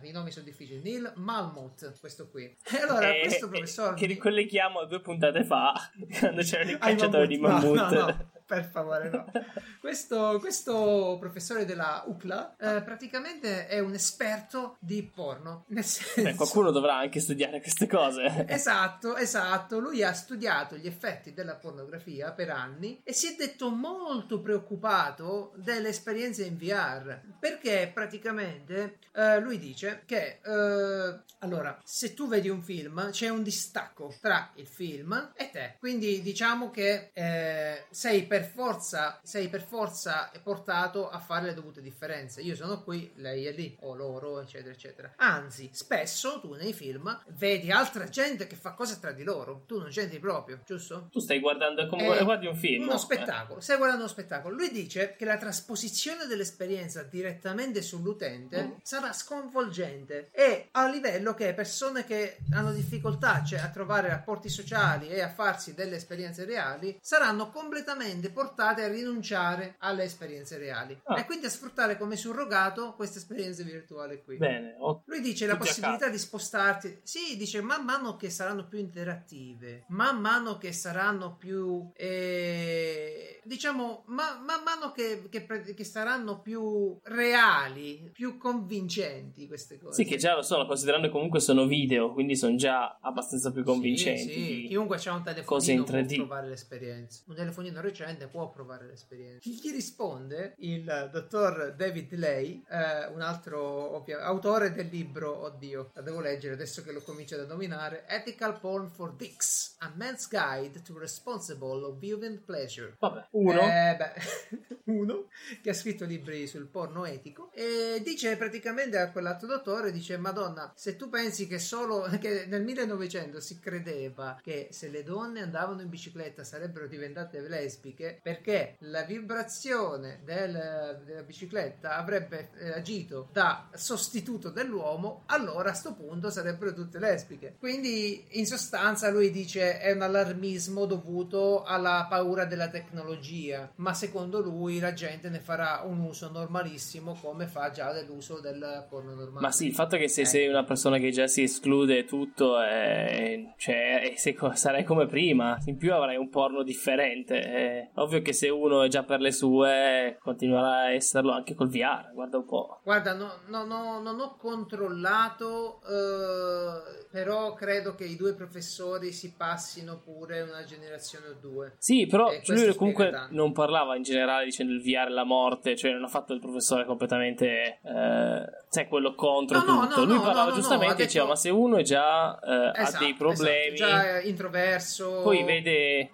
[0.00, 2.44] eh, i nomi sono difficili, Neil Malmuth, questo qui.
[2.44, 3.94] E allora, Eh, questo eh, professor...
[3.94, 5.72] che ricolleghiamo a due puntate fa,
[6.18, 7.74] quando c'erano i cacciatori di mammut.
[7.76, 9.30] No, no, no, per favore, no.
[9.82, 15.64] Questo, questo professore della UCLA eh, praticamente è un esperto di porno.
[15.68, 16.22] Nel senso...
[16.22, 18.46] Beh, qualcuno dovrà anche studiare queste cose.
[18.46, 19.80] Esatto, esatto.
[19.80, 25.52] Lui ha studiato gli effetti della pornografia per anni e si è detto molto preoccupato
[25.56, 32.48] delle esperienze in VR perché praticamente eh, lui dice che eh, allora, se tu vedi
[32.48, 35.76] un film c'è un distacco tra il film e te.
[35.78, 41.82] Quindi diciamo che eh, sei per forza sei per forza portato a fare le dovute
[41.82, 42.40] differenze.
[42.40, 45.12] Io sono qui, lei è lì, o loro, eccetera, eccetera.
[45.16, 49.64] Anzi, spesso tu nei film vedi altra gente che fa cose tra di loro.
[49.66, 51.08] Tu non c'entri proprio, giusto?
[51.10, 52.84] Tu stai guardando come È guardi un film.
[52.84, 52.98] Uno eh.
[52.98, 54.54] spettacolo, stai guardando uno spettacolo.
[54.54, 58.70] Lui dice che la trasposizione dell'esperienza direttamente sull'utente Mm.
[58.82, 65.08] sarà sconvolgente e a livello che persone che hanno difficoltà cioè, a trovare rapporti sociali
[65.08, 71.18] e a farsi delle esperienze reali saranno completamente portate a rinunciare alle esperienze reali Ah.
[71.18, 74.36] e quindi a sfruttare come surrogato queste esperienze virtuali qui.
[74.36, 77.00] Bene, oh, Lui dice la possibilità di spostarti.
[77.02, 81.90] Sì, dice man mano che saranno più interattive, man mano che saranno più.
[81.94, 90.02] eh, diciamo, ma- man mano che, che che saranno più reali, più convincenti queste cose.
[90.02, 93.64] Sì, che già lo sono, considerando che comunque sono video, quindi sono già abbastanza più
[93.64, 94.32] convincenti.
[94.32, 96.06] Sì, sì, chiunque ha un telefonino 3D.
[96.06, 97.22] può provare l'esperienza.
[97.26, 99.40] Un telefonino recente può provare l'esperienza.
[99.40, 100.54] Chi gli risponde?
[100.58, 103.60] Il dottor David Lay, eh, un altro
[103.96, 108.58] ovvia- autore del libro, oddio, la devo leggere adesso che lo comincio a nominare, Ethical
[108.58, 112.96] Porn for Dicks, A Man's Guide to Responsible Viewing Pleasure.
[112.98, 113.60] Vabbè, uno.
[113.60, 115.28] Eh, beh, uno
[115.62, 120.72] che ha scritto libri sul porno etico e dice praticamente a quell'altro dottore dice Madonna
[120.74, 125.82] se tu pensi che solo che nel 1900 si credeva che se le donne andavano
[125.82, 133.68] in bicicletta sarebbero diventate lesbiche perché la vibrazione del- della bicicletta avrebbe eh, agito da
[133.74, 139.92] sostituto dell'uomo allora a sto punto sarebbero tutte lesbiche quindi in sostanza lui dice è
[139.92, 146.00] un allarmismo dovuto alla paura della tecnologia ma secondo lui la gente ne farà un
[146.00, 150.08] uso normalissimo come fa già dell'uso del porno normale Ma sì, il fatto è che
[150.08, 150.26] se Eh.
[150.26, 155.06] sei una persona che già si esclude tutto, eh, cioè, eh, se co- sarai come
[155.06, 157.40] prima, in più avrai un porno differente.
[157.40, 161.68] È ovvio che se uno è già per le sue, continuerà a esserlo anche col
[161.68, 162.80] VR, guarda un po'.
[162.82, 169.34] Guarda, no- no- no- non ho controllato, eh, però credo che i due professori si
[169.36, 171.74] passino pure una generazione o due.
[171.78, 173.34] Sì, però Eh, lui comunque tanto.
[173.34, 176.84] non parlava in generale dicendo il VR la morte, cioè non ha fatto il professore
[176.86, 180.00] completamente, eh, sai, quello contro No, tutto.
[180.00, 182.38] no, lui no, parlava no, no, giustamente, ha detto- diceva, ma se uno è già
[182.40, 185.20] eh, ha Esatto, dei problemi, esatto, già introverso.
[185.22, 186.10] poi vede...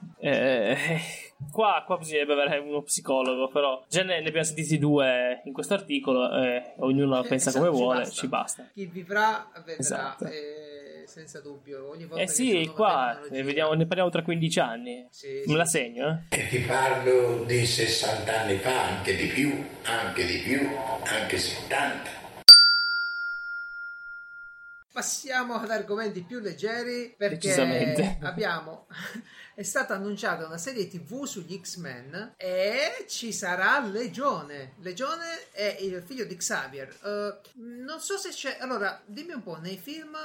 [1.40, 5.52] eh, Qua, qua bisognerebbe avere uno psicologo, però già ne, ne abbiamo sentiti due in
[5.52, 8.14] questo articolo, eh, ognuno la Eh, pensa esatto, come ci vuole, basta.
[8.14, 8.68] ci basta.
[8.74, 9.76] Chi vivrà vedrà.
[9.78, 10.24] Esatto.
[10.26, 11.88] eh, senza dubbio.
[11.88, 15.06] Ogni volta Eh che sì, qua ne, vediamo- ne parliamo tra 15 anni.
[15.10, 15.54] Sì, Me sì.
[15.54, 16.36] la segno, eh?
[16.36, 20.68] E ti parlo di 60 anni fa, anche di più, anche di più,
[21.04, 22.10] anche 70.
[24.92, 28.86] Passiamo ad argomenti più leggeri perché abbiamo
[29.58, 34.74] è stata annunciata una serie TV sugli X-Men e ci sarà Legione.
[34.82, 36.88] Legione è il figlio di Xavier.
[37.02, 40.16] Eh, non so se c'è allora, dimmi un po', nei film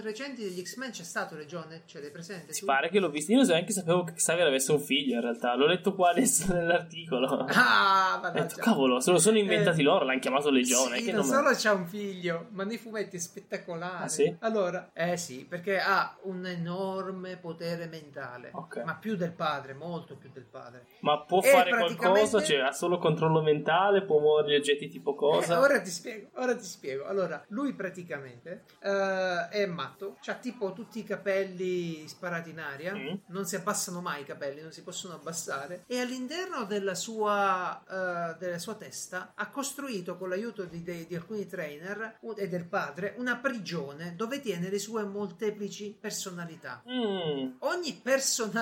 [0.00, 1.82] recenti degli X-Men c'è stato Legione?
[1.86, 2.52] Ce l'hai presente?
[2.52, 2.66] Si tu?
[2.66, 3.32] pare che l'ho visto.
[3.32, 5.56] Io neanche sapevo che Xavier avesse un figlio in realtà.
[5.56, 7.46] L'ho letto qua adesso nell'articolo.
[7.48, 8.42] Ah, mannaggia.
[8.44, 10.98] detto, cavolo, se lo sono inventati Eh, loro, l'hanno chiamato Legione.
[10.98, 14.04] Sì, che non solo c'ha un figlio, ma nei fumetti è spettacolare.
[14.04, 14.36] Ah, sì?
[14.38, 18.67] Allora, eh sì, perché ha un enorme potere mentale, Ok.
[18.84, 20.86] Ma più del padre, molto più del padre.
[21.00, 22.42] Ma può E fare praticamente- qualcosa?
[22.42, 24.02] Cioè, ha solo controllo mentale?
[24.04, 25.54] Può muovere gli oggetti tipo cosa?
[25.54, 27.06] Eh, ora ti spiego, ora ti spiego.
[27.06, 33.14] Allora, lui praticamente eh, è matto, ha tipo tutti i capelli sparati in aria, Mm.
[33.28, 38.36] non si abbassano mai i capelli, non si possono abbassare, e all'interno della sua, eh,
[38.38, 43.14] della sua testa ha costruito con l'aiuto di, dei- di alcuni trainer e del padre
[43.18, 46.82] una prigione dove tiene le sue molteplici personalità.
[46.88, 47.52] Mm.
[47.60, 48.57] Ogni personalità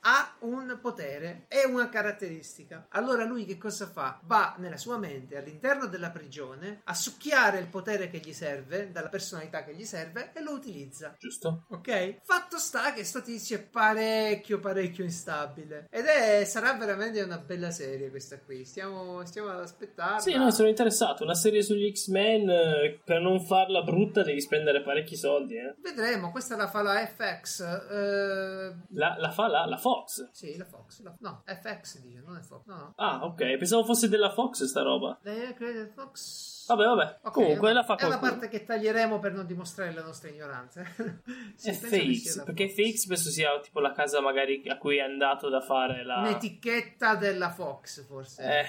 [0.00, 2.86] ha un potere e una caratteristica.
[2.90, 4.20] Allora lui che cosa fa?
[4.24, 9.08] Va nella sua mente all'interno della prigione a succhiare il potere che gli serve, dalla
[9.08, 11.14] personalità che gli serve e lo utilizza.
[11.18, 11.64] Giusto?
[11.70, 12.18] Ok?
[12.24, 15.86] Fatto sta che sto tizio è parecchio, parecchio instabile.
[15.90, 18.64] Ed è, sarà veramente una bella serie questa qui.
[18.64, 20.18] Stiamo, stiamo ad aspettarla.
[20.18, 21.24] Sì, no, sono interessato.
[21.24, 25.74] Una serie sugli X-Men, eh, per non farla brutta devi spendere parecchi soldi, eh.
[25.80, 27.60] Vedremo, questa la fa la FX.
[27.60, 30.28] eh, La, la fa la, la Fox.
[30.32, 31.02] sì, la Fox.
[31.02, 32.64] la- no, FX dice, non è Fox.
[32.66, 32.92] No, no.
[32.96, 33.56] Ah, ok.
[33.56, 35.18] Pensavo fosse della Fox sta roba.
[35.22, 36.54] Eh, credo Fox.
[36.66, 37.18] Vabbè, vabbè.
[37.22, 38.30] Ok, Comunque è la fa È qualcuno.
[38.30, 40.82] parte che taglieremo per non dimostrare la nostra ignoranza.
[41.56, 42.68] Sì, È la perché.
[42.68, 46.18] FX penso sia tipo la casa magari a cui è andato da fare la...
[46.18, 48.42] Un'etichetta della Fox, forse.
[48.42, 48.64] Eh,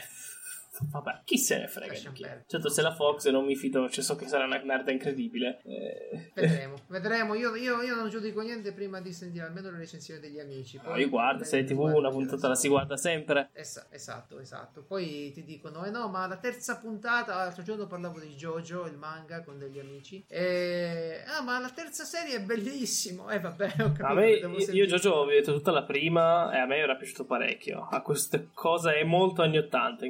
[0.82, 2.26] vabbè, chi se ne frega di chi.
[2.46, 5.62] Certo, se la Fox non mi fido, cioè so che sarà una merda incredibile.
[5.64, 7.34] Eh, Vedremo, vedremo.
[7.36, 10.80] Io, io- io non giudico niente prima di sentire almeno le recensioni degli amici.
[10.84, 13.50] no, io guardo, se è TV una puntata la si guarda sempre.
[13.54, 14.84] Esa- esatto, esatto.
[14.84, 17.36] Poi ti dicono: Eh no, ma la terza puntata.
[17.36, 20.24] L'altro giorno parlavo di JoJo, il manga con degli amici.
[20.28, 21.24] E...
[21.26, 23.30] Ah, ma la terza serie è bellissimo.
[23.30, 24.06] Eh, vabbè, ho capito.
[24.06, 27.88] A me, io, Jojo ho visto tutta la prima e a me era piaciuto parecchio.
[27.90, 30.06] Ha queste cose, è molto anni 80,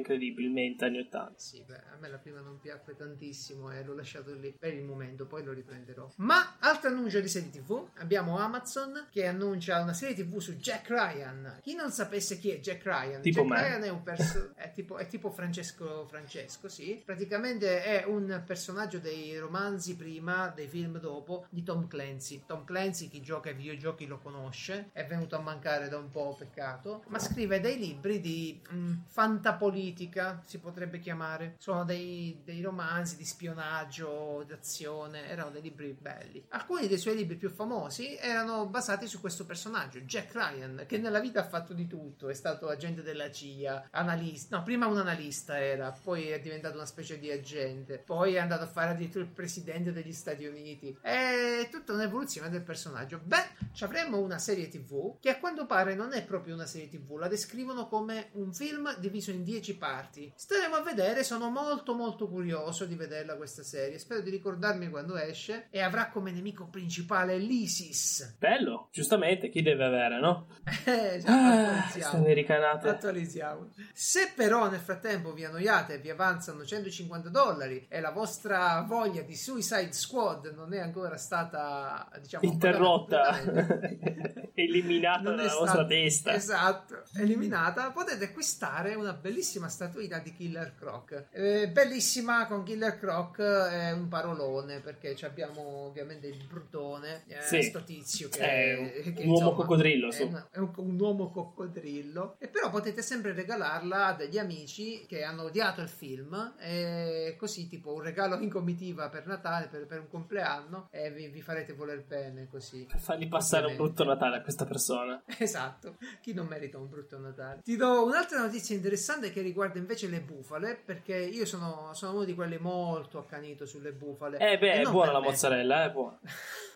[0.64, 1.38] incredibilmente anni 80.
[1.38, 4.84] Sì, beh, a me la prima non piacque tantissimo e l'ho lasciato lì per il
[4.84, 6.10] momento, poi lo riprenderò.
[6.16, 10.88] Ma altro annuncio di serie TV, abbiamo Amazon che annuncia una serie TV su Jack
[10.88, 11.58] Ryan.
[11.62, 13.22] Chi non sapesse chi è Jack Ryan?
[13.22, 13.68] Tipo Jack me.
[13.68, 17.00] Ryan è un perso- è tipo, è tipo Francesco Francesco, sì.
[17.04, 22.42] Praticamente è un personaggio dei romanzi prima, dei film dopo di Tom Clancy.
[22.46, 26.34] Tom Clancy, chi gioca ai videogiochi lo conosce, è venuto a mancare da un po',
[26.38, 31.54] peccato, ma scrive dei libri di mm, fantapolitica, si potrebbe chiamare.
[31.58, 36.44] Sono dei, dei romanzi di spionaggio, d'azione, erano dei libri belli.
[36.50, 41.18] Alcuni dei suoi libri più famosi erano basati su questo personaggio, Jack Ryan, che nella
[41.18, 45.58] vita ha fatto di tutto, è stato agente della CIA, analista, no, prima un analista
[45.58, 49.30] era, poi è diventato una specie di agente, poi è andato a fare addirittura il
[49.30, 50.96] presidente degli Stati Uniti.
[51.00, 53.20] È tutta un'evoluzione del personaggio.
[53.24, 56.88] Beh, ci avremmo una serie TV che a quanto pare non è proprio una serie
[56.88, 60.32] TV, la descrivono come un film diviso in 10 parti.
[60.36, 65.16] Staremo a vedere, sono molto molto curioso di vederla questa serie, spero di ricordarmi quando
[65.16, 68.36] esce e avrà come nemico principale l'ISIS.
[68.38, 70.46] Bello, giustamente, chi deve avere, no?
[70.88, 73.70] Eh, già, Ah, attualizziamo.
[73.92, 79.22] Se però nel frattempo vi annoiate e vi avanzano 150 dollari e la vostra voglia
[79.22, 83.38] di Suicide Squad non è ancora stata diciamo Interrotta,
[84.54, 86.32] eliminata non dalla vostra testa.
[86.34, 87.90] Esatto, eliminata.
[87.90, 91.26] Potete acquistare una bellissima statuina di Killer Croc.
[91.30, 97.62] Eh, bellissima con Killer Croc è un parolone perché abbiamo ovviamente il brutone, eh, Sì.
[97.62, 101.00] sto tizio che È un- che, un uomo insomma, coccodrillo, È, una- è un, un
[101.00, 102.36] uomo coccodrillo.
[102.38, 106.54] E però potete sempre regalarla a degli amici che hanno odiato il film.
[106.58, 110.88] E così, tipo un regalo in comitiva per Natale, per, per un compleanno.
[110.90, 112.86] E vi, vi farete voler bene così.
[112.90, 115.22] Per fargli passare un brutto Natale a questa persona.
[115.38, 117.60] Esatto, chi non merita un brutto Natale.
[117.62, 121.57] Ti do un'altra notizia interessante che riguarda invece le bufale, perché io sono,
[121.92, 124.38] sono uno di quelli molto accanito sulle bufale.
[124.38, 126.18] Eh beh, E è buona la mozzarella, è buona.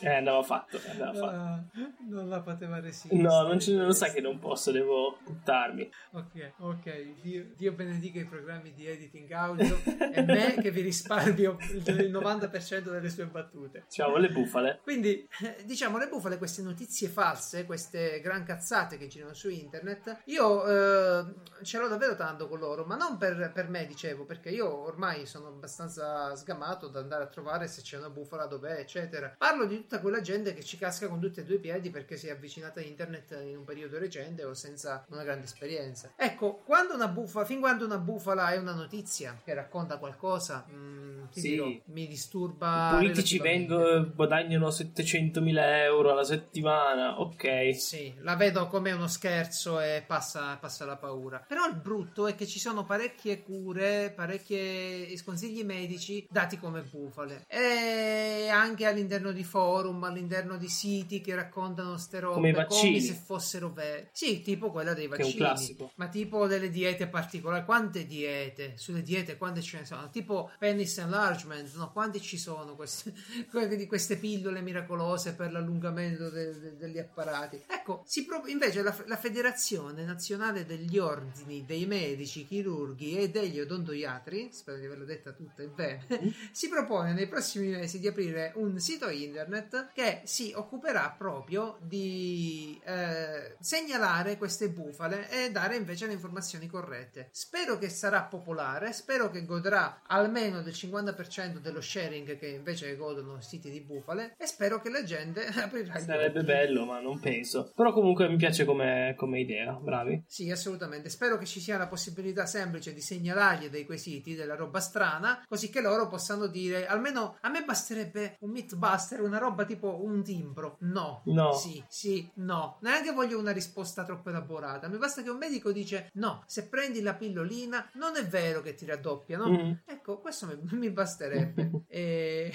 [0.00, 1.26] Eh, andava fatto, andava fatto.
[1.36, 1.64] Ah,
[2.08, 3.20] non la poteva resistere.
[3.20, 5.90] No, non, ce- non sai che non posso, devo buttarmi.
[6.12, 9.78] Ok, ok, Dio, Dio benedica i programmi di editing audio
[10.12, 13.84] e me che vi risparmio il il 90% delle sue battute.
[13.88, 14.80] Ciao, le bufale.
[14.82, 20.22] Quindi, eh, diciamo, le bufale, queste notizie false, queste gran cazzate che girano su internet,
[20.26, 21.24] io eh,
[21.62, 25.26] ce l'ho davvero tanto con loro, ma non per, per me, dicevo, perché io ormai
[25.26, 29.34] sono abbastanza sgamato da andare a trovare se c'è una bufala dov'è, eccetera.
[29.42, 32.16] Parlo di tutta quella gente che ci casca con tutti e due i piedi perché
[32.16, 36.12] si è avvicinata a internet in un periodo recente o senza una grande esperienza.
[36.14, 41.24] Ecco, quando una bufala, fin quando una bufala è una notizia che racconta qualcosa, mm,
[41.30, 41.40] Sì.
[41.40, 42.90] dirò, mi disturba.
[42.92, 47.74] I politici vengono, guadagnano 700.000 euro alla settimana, ok.
[47.74, 51.44] Sì, la vedo come uno scherzo e passa, passa la paura.
[51.48, 57.44] Però il brutto è che ci sono parecchie cure, parecchi consigli medici dati come bufale.
[57.48, 63.00] E anche all'interno di forum, all'interno di siti che raccontano ste robe Come i vaccini.
[63.00, 64.08] se fossero vere.
[64.12, 65.76] Sì, tipo quella dei vaccini.
[65.96, 67.64] Ma tipo delle diete particolari.
[67.64, 68.74] Quante diete?
[68.76, 70.08] Sulle diete quante ce ne sono?
[70.10, 71.90] Tipo penis enlargement, no?
[71.92, 73.12] Quanti ci sono queste,
[73.88, 77.62] queste pillole miracolose per l'allungamento de- de- degli apparati?
[77.66, 83.60] Ecco, si pro- invece la, la Federazione Nazionale degli Ordini dei Medici, Chirurghi e degli
[83.60, 86.06] Odontoiatri, spero di averlo detta tutta bene,
[86.52, 92.80] si propone nei prossimi mesi di aprire un sito internet che si occuperà proprio di
[92.84, 97.28] eh, segnalare queste bufale e dare invece le informazioni corrette.
[97.32, 103.40] Spero che sarà popolare, spero che godrà almeno del 50% dello sharing che invece godono
[103.40, 107.72] siti di bufale e spero che la gente aprirà gli Sarebbe bello, ma non penso.
[107.74, 110.24] Però comunque mi piace come, come idea, bravi.
[110.26, 111.08] Sì, assolutamente.
[111.08, 115.70] Spero che ci sia la possibilità semplice di segnalargli dei quesiti, della roba strana, così
[115.70, 120.76] che loro possano dire almeno a me basterebbe un Mythbuster, una roba tipo un timbro.
[120.80, 121.22] No.
[121.26, 121.52] No.
[121.52, 122.78] Sì, sì, no.
[122.80, 124.88] Neanche voglio una risposta troppo elaborata.
[124.88, 128.74] Mi basta che un medico dice no, se prendi la pillolina non è vero che
[128.74, 129.48] ti raddoppia, no?
[129.50, 129.72] Mm.
[129.84, 131.84] Ecco, questo mi, mi basterebbe.
[131.88, 132.52] e...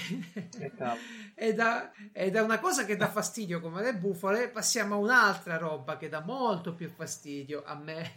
[1.36, 5.58] E da, e da una cosa che dà fastidio come le bufale passiamo a un'altra
[5.58, 8.14] roba che dà molto più fastidio a me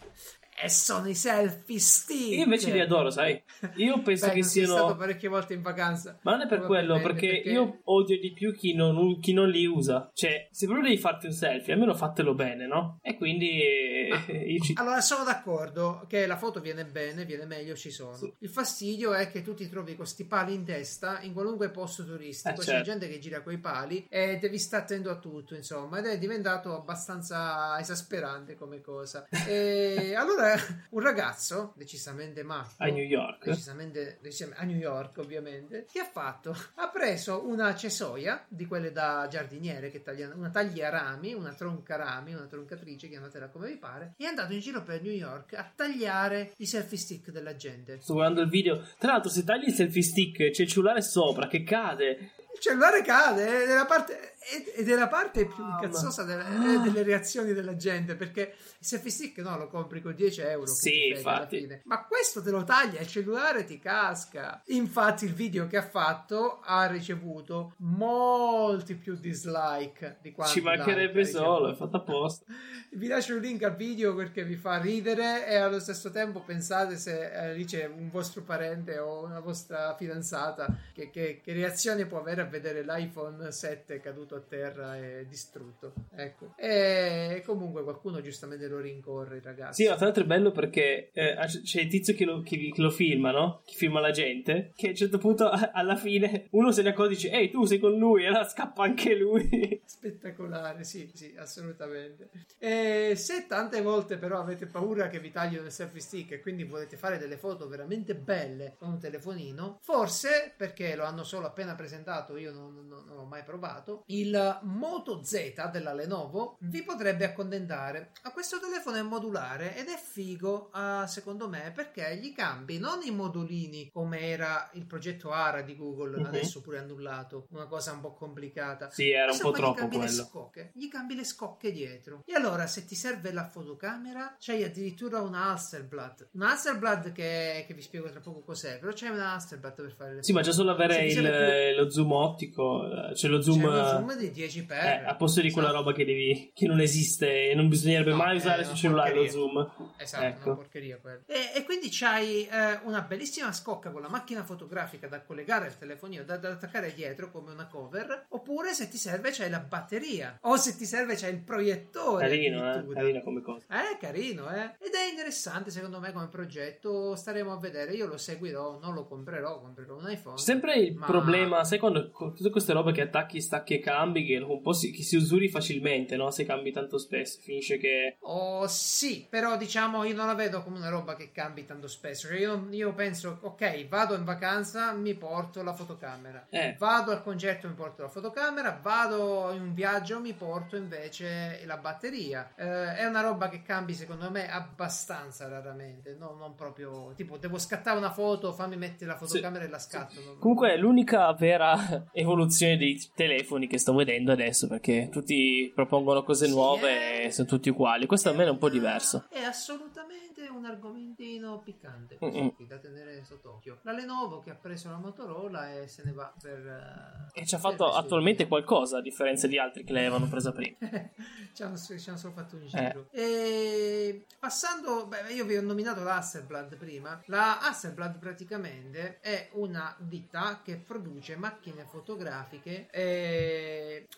[0.63, 3.41] e sono i selfie stick Io invece li adoro, sai?
[3.77, 4.77] Io penso Beh, che siano.
[4.77, 8.33] stato parecchie volte in vacanza Ma non è per quello, probabilmente, perché, io odio di
[8.33, 10.11] più chi non, chi non li usa.
[10.13, 12.99] Cioè, se proprio devi farti un selfie, almeno fatelo bene, no?
[13.03, 14.25] E quindi Ah.
[14.27, 14.75] eh, io ci...
[14.77, 18.15] Allora, sono d'accordo che la foto viene bene, viene meglio, ci sono.
[18.15, 18.33] Sì.
[18.41, 22.05] Il fastidio è che tu ti trovi con questi pali in testa in qualunque posto
[22.05, 22.55] turistico.
[22.61, 22.91] Eh, C'è certo.
[22.91, 26.75] gente che gira coi pali e devi stare attento a tutto, insomma, ed è diventato
[26.75, 29.27] abbastanza esasperante come cosa.
[29.51, 30.50] E allora,
[30.91, 33.45] un ragazzo, decisamente matto, a New York.
[33.45, 38.93] decisamente, decisamente- a New York ovviamente che ha fatto ha preso una cesoia di quelle
[38.93, 44.15] da giardiniere che tagliano una tagliarami una tronca rami una troncatrice chiamatela come vi pare
[44.17, 47.99] e è andato in giro per New York a tagliare i selfie stick della gente
[48.01, 48.87] Sto guardando il video.
[48.99, 52.09] Tra l'altro, se tagli il selfie stick, c'è il cellulare sopra che cade.
[52.55, 54.35] il cellulare cade è la parte,
[54.77, 59.11] ed è la parte più incazzosa delle, eh, delle reazioni della gente perché il selfie
[59.11, 61.59] stick no lo compri con 10 euro che Sì, infatti.
[61.59, 61.83] fine.
[61.85, 66.61] ma questo te lo taglia il cellulare ti casca infatti il video che ha fatto
[66.65, 72.45] ha ricevuto molti più dislike di quanti Ci mancherebbe solo, è fatto apposta.
[72.93, 76.97] vi lascio il link al video perché vi fa ridere e allo stesso tempo pensate
[76.97, 82.07] se eh, lì c'è un vostro parente o una vostra fidanzata che, che- che reazione
[82.07, 88.21] può avere a vedere l'iPhone 7 caduto a terra e distrutto ecco e comunque qualcuno
[88.21, 91.89] giustamente lo rincorre i ragazzi Sì, ma tra l'altro è bello perché eh, c'è il
[91.89, 93.63] tizio che lo, che che lo filma, no?
[93.65, 94.73] Che filma la gente.
[94.77, 97.51] Che a un certo punto, a- alla fine, uno se ne accorge e dice: Ehi,
[97.51, 99.81] tu sei con lui, e allora scappa anche lui.
[99.85, 102.31] Spettacolare, sì, sì, assolutamente.
[102.59, 106.65] E se tante volte però avete paura che vi tagliano il selfie stick e quindi
[106.65, 111.75] volete fare delle foto veramente belle con un telefonino, forse perché lo hanno solo appena
[111.75, 117.25] presentato, io non, non- non l'ho mai provato, il Moto Z della Lenovo vi potrebbe
[117.25, 118.11] accontentare.
[118.23, 123.01] A questo telefono è modulare ed è figo, ah, secondo me, perché gli cambi non
[123.05, 126.25] i modulini come era il progetto ARA di Google, Mhm.
[126.27, 128.91] adesso pure annullato, una cosa un po' complicata.
[128.91, 130.23] Sì, era un Questo po' qua gli troppo le quello.
[130.25, 132.23] scocche, gli cambi le scocche dietro.
[132.27, 136.29] E allora, se ti serve la fotocamera, c'hai addirittura un Hasselblad.
[136.33, 140.15] Un Hasselblad che, che vi spiego tra poco cos'è, però c'è un Hasselblad per fare
[140.15, 143.61] le Sì, ma già solo avere il- serve lo zoom ottico, eh, c'è lo zoom,
[143.61, 145.83] C'è lo zoom di 10 per eh, a posto di quella Esatto.
[145.85, 149.15] roba che, devi, che non esiste e non bisognerebbe No, mai è usare sul cellulare
[149.15, 149.41] lo porcheria.
[149.41, 149.93] zoom.
[149.99, 150.47] Esatto, Ecco.
[150.49, 151.21] una porcheria quella.
[151.27, 155.79] E, e quindi c'hai eh, una bellissima scocca con la macchina fotografica da collegare al
[155.79, 160.39] telefonino, da, da attaccare dietro come una cover, oppure se ti serve c'hai la batteria,
[160.43, 162.27] o se ti serve c'hai il proiettore.
[162.29, 162.87] Carino, eh?
[162.95, 163.65] Carino come cosa.
[163.69, 164.75] Eh, carino, eh?
[164.81, 167.15] Ed è interessante secondo me come progetto.
[167.15, 167.93] Staremo a vedere.
[167.93, 170.39] Io lo seguirò, non lo comprerò, comprerò un iPhone.
[170.39, 174.39] Sempre il ma- problema, sai quando tutte queste robe che attacchi, stacchi e cambi, che
[174.39, 176.31] un po' si, che si usuri facilmente, no?
[176.31, 178.17] Se cambi tanto spesso, finisce che...
[178.21, 182.29] Oh sì, però diciamo io non la vedo come una roba che cambi tanto spesso.
[182.29, 186.47] Cioè, io, io penso, ok, vado in vacanza, mi porto la fotocamera.
[186.51, 186.77] Eh.
[186.79, 188.79] Vado al concerto, mi porto la fotocamera.
[188.83, 192.53] Vado in un viaggio, mi porto invece la batteria.
[192.57, 196.17] Eh, è una roba che cambi secondo me abbastanza raramente.
[196.19, 200.21] No, non proprio tipo, devo scattare una foto, fammi mettere la fotocamera e la scatto.
[200.21, 206.23] Non- Comunque è l'unica vera evoluzione dei telefoni che sto vedendo adesso, perché tutti propongono
[206.23, 207.25] cose Sì, nuove eh.
[207.27, 208.07] e sono tutti uguali.
[208.07, 209.27] Questo almeno è un po' diverso.
[209.31, 212.31] È assolutamente un argomentino piccante Mm-mm.
[212.33, 213.79] questo qui, da tenere sott'occhio.
[213.83, 217.31] La Lenovo che ha preso la Motorola e se ne va per...
[217.35, 220.77] eh, E ci ha fatto attualmente qualcosa, a differenza di altri che l'avevano presa prima.
[221.55, 222.67] ci, hanno, ci hanno solo fatto un Eh.
[222.69, 223.09] giro.
[223.11, 227.21] E passando, beh, io vi ho nominato la Hasselblad prima.
[227.27, 232.89] La Hasselblad praticamente è una ditta che produce macchine fotografiche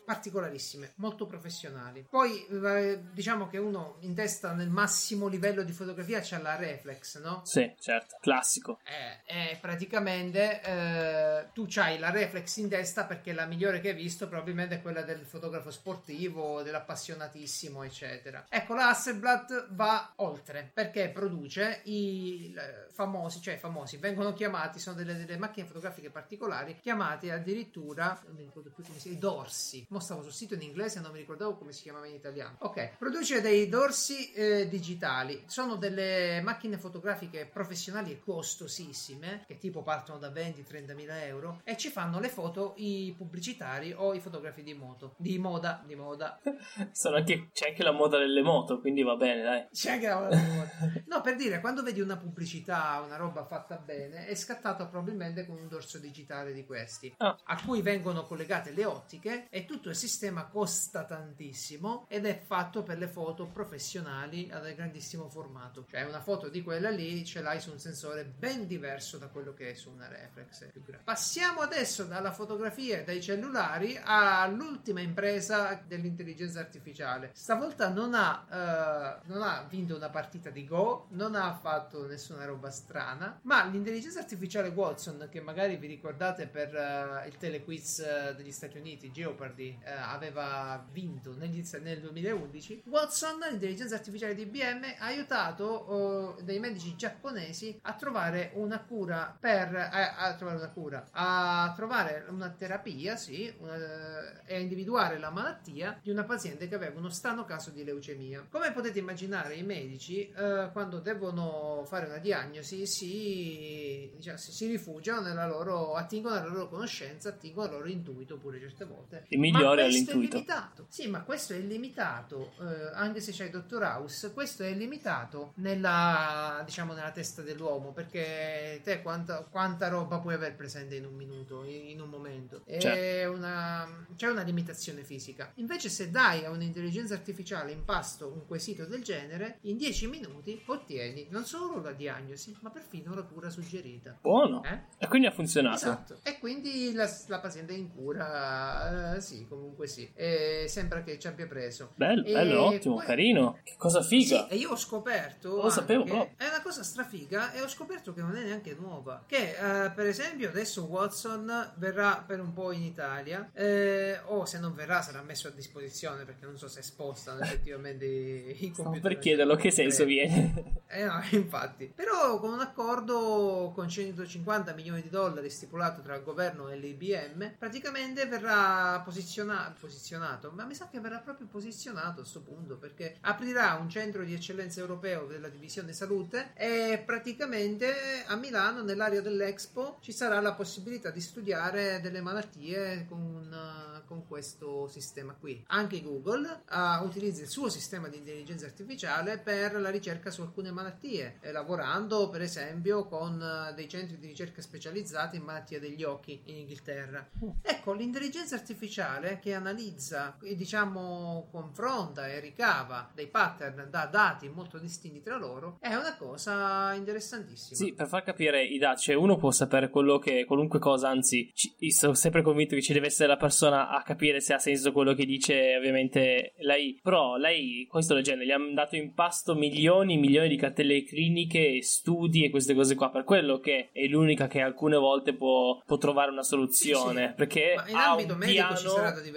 [0.05, 2.07] particolarissime, molto professionali.
[2.09, 7.21] Poi eh, diciamo che uno in testa nel massimo livello di fotografia c'ha la reflex,
[7.21, 7.43] no?
[7.45, 8.81] Sì, certo, classico.
[9.25, 14.29] Eh, praticamente eh, tu c'hai la reflex in testa perché la migliore che hai visto
[14.29, 18.47] probabilmente è quella del fotografo sportivo, dell'appassionatissimo, eccetera.
[18.49, 22.55] Ecco, la Hasselblad va oltre perché produce i
[22.91, 28.43] famosi, cioè famosi, vengono chiamati, sono delle, delle macchine fotografiche particolari, chiamate addirittura, non mi
[28.43, 29.21] ricordo più come si chiama, i
[29.53, 29.85] dorsi.
[29.91, 32.57] Mo stavo sul sito in inglese e non mi ricordavo come si chiamava in italiano.
[32.61, 39.83] Ok, produce dei dorsi eh, digitali, sono delle macchine fotografiche professionali e costosissime, che tipo
[39.83, 44.63] partono da 20-30 mila euro, e ci fanno le foto i pubblicitari o i fotografi
[44.63, 46.41] di moto, di moda, di moda.
[46.93, 49.67] Sono anche- c'è anche la moda delle moto, quindi va bene, dai.
[49.71, 50.71] C'è anche la moda di moda.
[51.07, 55.57] No, per dire, quando vedi una pubblicità, una roba fatta bene, è scattato probabilmente con
[55.59, 57.37] un dorso digitale di questi, Ah.
[57.45, 62.83] a cui vengono collegate le ottiche e tutto il sistema costa tantissimo ed è fatto
[62.83, 65.87] per le foto professionali ad grandissimo formato.
[65.89, 69.53] Cioè una foto di quella lì ce l'hai su un sensore ben diverso da quello
[69.55, 70.95] che è su una reflex più.
[71.03, 77.31] Passiamo adesso dalla fotografia e dai cellulari all'ultima impresa dell'intelligenza artificiale.
[77.35, 82.45] Stavolta non ha, eh, non ha vinto una partita di Go, non ha fatto nessuna
[82.45, 88.35] roba strana, ma l'intelligenza artificiale Watson, che magari vi ricordate per eh, il telequiz eh,
[88.37, 94.83] degli Stati Uniti, Jeopardy, eh, aveva vinto negli- nel 2011, Watson, l'intelligenza artificiale di IBM,
[94.99, 100.71] ha aiutato eh, dei medici giapponesi a trovare una cura per a, a trovare una
[100.71, 106.67] cura, a trovare una terapia, sì, una- e a individuare la malattia di una paziente
[106.69, 108.47] che aveva uno strano caso di leucemia.
[108.51, 114.67] Come potete immaginare, i medici eh, quando devono fare una diagnosi si, diciamo, si, si
[114.67, 119.12] rifugiano nella loro, attingono alla loro conoscenza, attingono al loro intuito pure certe volte.
[119.29, 120.37] Il migliore ma è questo l'intuito.
[120.37, 120.87] È limitato.
[120.89, 125.53] Sì, ma questo è limitato, eh, anche se c'è il dottor House, questo è limitato
[125.57, 131.15] nella, diciamo, nella testa dell'uomo, perché te quanta, quanta roba puoi aver presente in un
[131.15, 132.63] minuto, in, in un momento.
[132.65, 133.33] È Certo.
[133.33, 135.53] una, c'è una limitazione fisica.
[135.57, 140.61] Invece se dai a un'intelligenza artificiale in pasto un quesito del genere, in 10 minuti
[140.67, 144.19] ottieni non solo la diagnosi, ma perfino la cura suggerita.
[144.21, 144.63] Buono.
[144.65, 144.81] Eh?
[144.99, 145.77] E quindi ha funzionato.
[145.77, 146.19] Esatto.
[146.23, 150.11] E quindi la, la paziente è in cura, eh, sì, comunque sì.
[150.15, 151.93] E sembra che ci abbia preso.
[151.95, 153.59] Bello, E bello, ottimo, poi- carino.
[153.63, 154.47] Che cosa figa.
[154.49, 156.35] Sì, e io ho scoperto lo sapevo proprio.
[156.37, 159.25] è una cosa strafiga e ho scoperto che non è neanche nuova.
[159.27, 164.59] Che eh, per esempio adesso Watson verrà per un po' in Italia, eh, o se
[164.59, 169.01] non verrà sarà messo a disposizione perché non so se spostano effettivamente i computer.
[169.01, 170.83] per chiederlo che senso Eh, viene.
[170.89, 171.93] eh no, infatti.
[171.95, 177.55] Però con un accordo con 150 milioni di dollari stipulato tra il governo e l'IBM,
[177.59, 183.17] praticamente verrà posiziona- posizionato, ma mi sa che verrà proprio posizionato a questo punto, perché
[183.23, 189.99] aprirà un centro di eccellenza europeo della divisione salute e praticamente a Milano, nell'area dell'Expo,
[190.01, 195.65] ci sarà la possibilità di studiare delle malattie con, eh, con questo sistema qui.
[195.69, 200.71] Anche Google ah, utilizza il suo sistema di intelligenza artificiale per la ricerca su alcune
[200.71, 206.03] malattie eh, lavorando per esempio con eh, dei centri di ricerca specializzati in malattie degli
[206.03, 207.27] occhi in Inghilterra.
[207.63, 214.79] Ecco, l'intelligenza artificiale che analizza, e, diciamo, confronta e ricava dei pattern da dati molto
[214.79, 217.77] distinti tra loro è una cosa interessantissima.
[217.77, 221.51] Sì, per far capire i dati, cioè uno può sapere quello che qualunque cosa, anzi,
[221.55, 224.93] ci, sono sempre convinto che ci deve essere la persona a capire se ha senso
[224.93, 229.55] quello che dice, ovviamente lei, però lei, qua sto leggendo, gli hanno dato in pasto
[229.55, 234.05] milioni e milioni di cartelle cliniche, studi e queste cose qua, per quello che è
[234.07, 237.35] l'unica che alcune volte può, può trovare una soluzione, Sì, sì.
[237.35, 238.79] perché Ma in ha un piano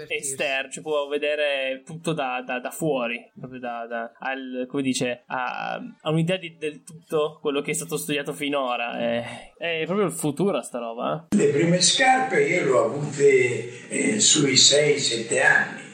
[0.08, 5.24] esterno, cioè può vedere tutto da, da- da fuori, proprio da, da- al- come dice,
[5.28, 10.06] ha, ha un'idea di- del tutto quello che è stato studiato finora, è, è proprio
[10.08, 11.28] il futuro sta roba.
[11.30, 11.36] eh.
[11.36, 15.94] Le prime scarpe io le ho avute eh, sui 6-7 anni.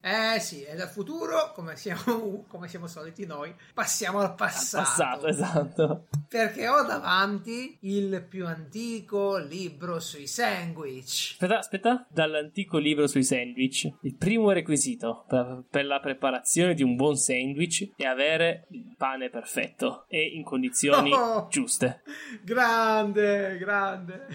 [0.00, 4.84] Eh sì, e dal futuro, come siamo, come siamo soliti noi, passiamo al passato.
[4.84, 6.06] Passato, esatto.
[6.28, 11.32] Perché ho davanti il più antico libro sui sandwich.
[11.32, 13.92] Aspetta, aspetta, dall'antico libro sui sandwich.
[14.02, 19.30] Il primo requisito per, per la preparazione di un buon sandwich è avere il pane
[19.30, 21.48] perfetto e in condizioni Oh!
[21.50, 22.02] giuste.
[22.44, 24.26] Grande, grande,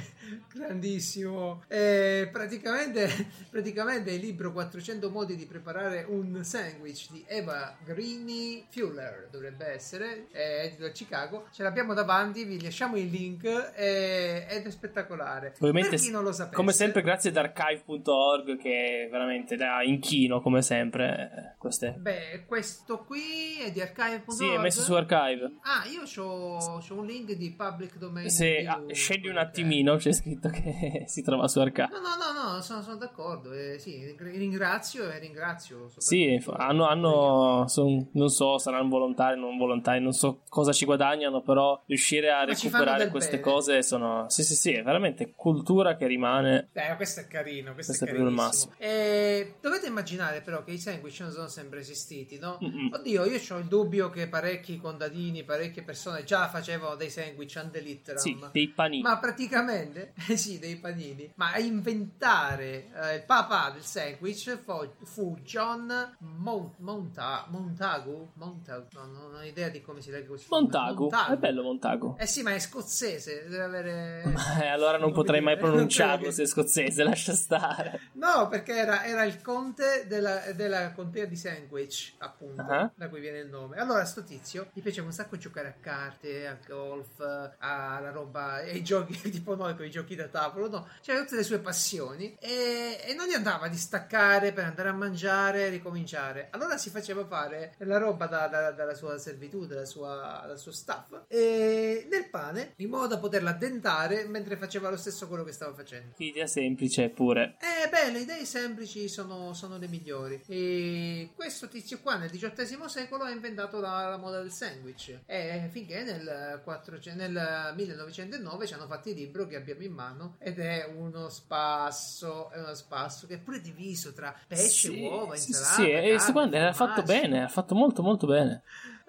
[0.51, 1.63] grandissimo.
[1.67, 3.09] Eh, praticamente,
[3.49, 10.27] praticamente il libro 400 modi di preparare un sandwich di Eva Greeny Fuller dovrebbe essere,
[10.31, 11.47] è edito a Chicago.
[11.51, 13.43] Ce l'abbiamo davanti, vi lasciamo il link
[13.75, 15.53] eh, ed è spettacolare.
[15.59, 20.41] Ovviamente, per chi non lo sapesse, come sempre, grazie ad archive.org che veramente da inchino,
[20.41, 21.55] come sempre.
[21.57, 21.95] Queste.
[21.97, 24.37] Beh, questo qui è di archive.org.
[24.37, 25.53] Sì, è messo su archive.
[25.61, 28.29] Ah, io c'ho un link di public domain.
[28.29, 31.87] Se ah, scendi un attimino, c'è scritto che si trova su archive.
[31.91, 33.51] No, no, no, no, sono, sono d'accordo.
[33.53, 35.89] Eh, sì, ringrazio e ringrazio.
[35.97, 41.41] Sì, hanno, hanno son- non so, saranno volontari, non volontari, non so cosa ci guadagnano,
[41.41, 43.41] però riuscire a recuperare queste bene.
[43.41, 44.25] cose sono...
[44.29, 46.69] Sì, sì, sì, è veramente cultura che rimane...
[46.73, 48.73] Eh, questo è carino, questo, Questo è è proprio il carinissimo.
[48.77, 52.57] Eh, dovete immaginare però che i sandwich non sono sempre esistiti, no?
[52.63, 52.91] Mm-mm.
[52.93, 57.79] Oddio, io ho il dubbio che parecchi contadini, parecchie persone già facevano dei sandwich ante
[57.79, 58.19] litteram.
[58.21, 59.01] Sì, dei panini.
[59.01, 61.31] Ma praticamente, eh sì, dei panini.
[61.35, 68.31] Ma a inventare eh, il papà del sandwich fu, fu John Mon- Monta- Montagu.
[68.35, 70.69] Montagu, no, non ho idea di come si legge questo nome.
[70.71, 72.15] Montagu, è bello Montagu.
[72.19, 74.23] Eh sì, ma è scozzese, deve avere...
[74.61, 77.99] Eh, allora non potrei mai pronunciarlo se è scozzese, lascia stare.
[78.13, 82.89] No, perché era, era il conte della, della contea di Sandwich, appunto, Ah.
[82.95, 83.77] da cui viene il nome.
[83.77, 87.19] Allora, sto tizio gli piaceva un sacco giocare a carte, a golf,
[87.59, 90.87] alla roba, ai giochi tipo noi con i giochi da tavolo, no?
[91.01, 94.93] C'era tutte le sue passioni e, e non gli andava di staccare per andare a
[94.93, 96.47] mangiare e ricominciare.
[96.51, 100.71] Allora si faceva fare la roba da- da- dalla sua servitù, dalla sua, dal suo
[100.71, 105.51] staff, e nel pane, in modo da poterla addentare mentre faceva lo stesso quello che
[105.51, 106.15] stava facendo.
[106.17, 107.55] Idea semplice pure.
[107.59, 110.41] Eh, beh, le idee semplici sono, sono le migliori.
[110.47, 115.19] E questo tizio qua nel XVIII secolo ha inventato la, la moda del sandwich.
[115.27, 120.35] E finché nel, 400 nel 1909 ci hanno fatto il libro che abbiamo in mano
[120.39, 125.35] ed è uno spasso, è uno spasso che è pure diviso tra pesce, Sì, uova,
[125.35, 125.73] sì, insalata.
[125.75, 128.63] sì, e carne, guarda, era fatto bene, era fatto molto molto bene.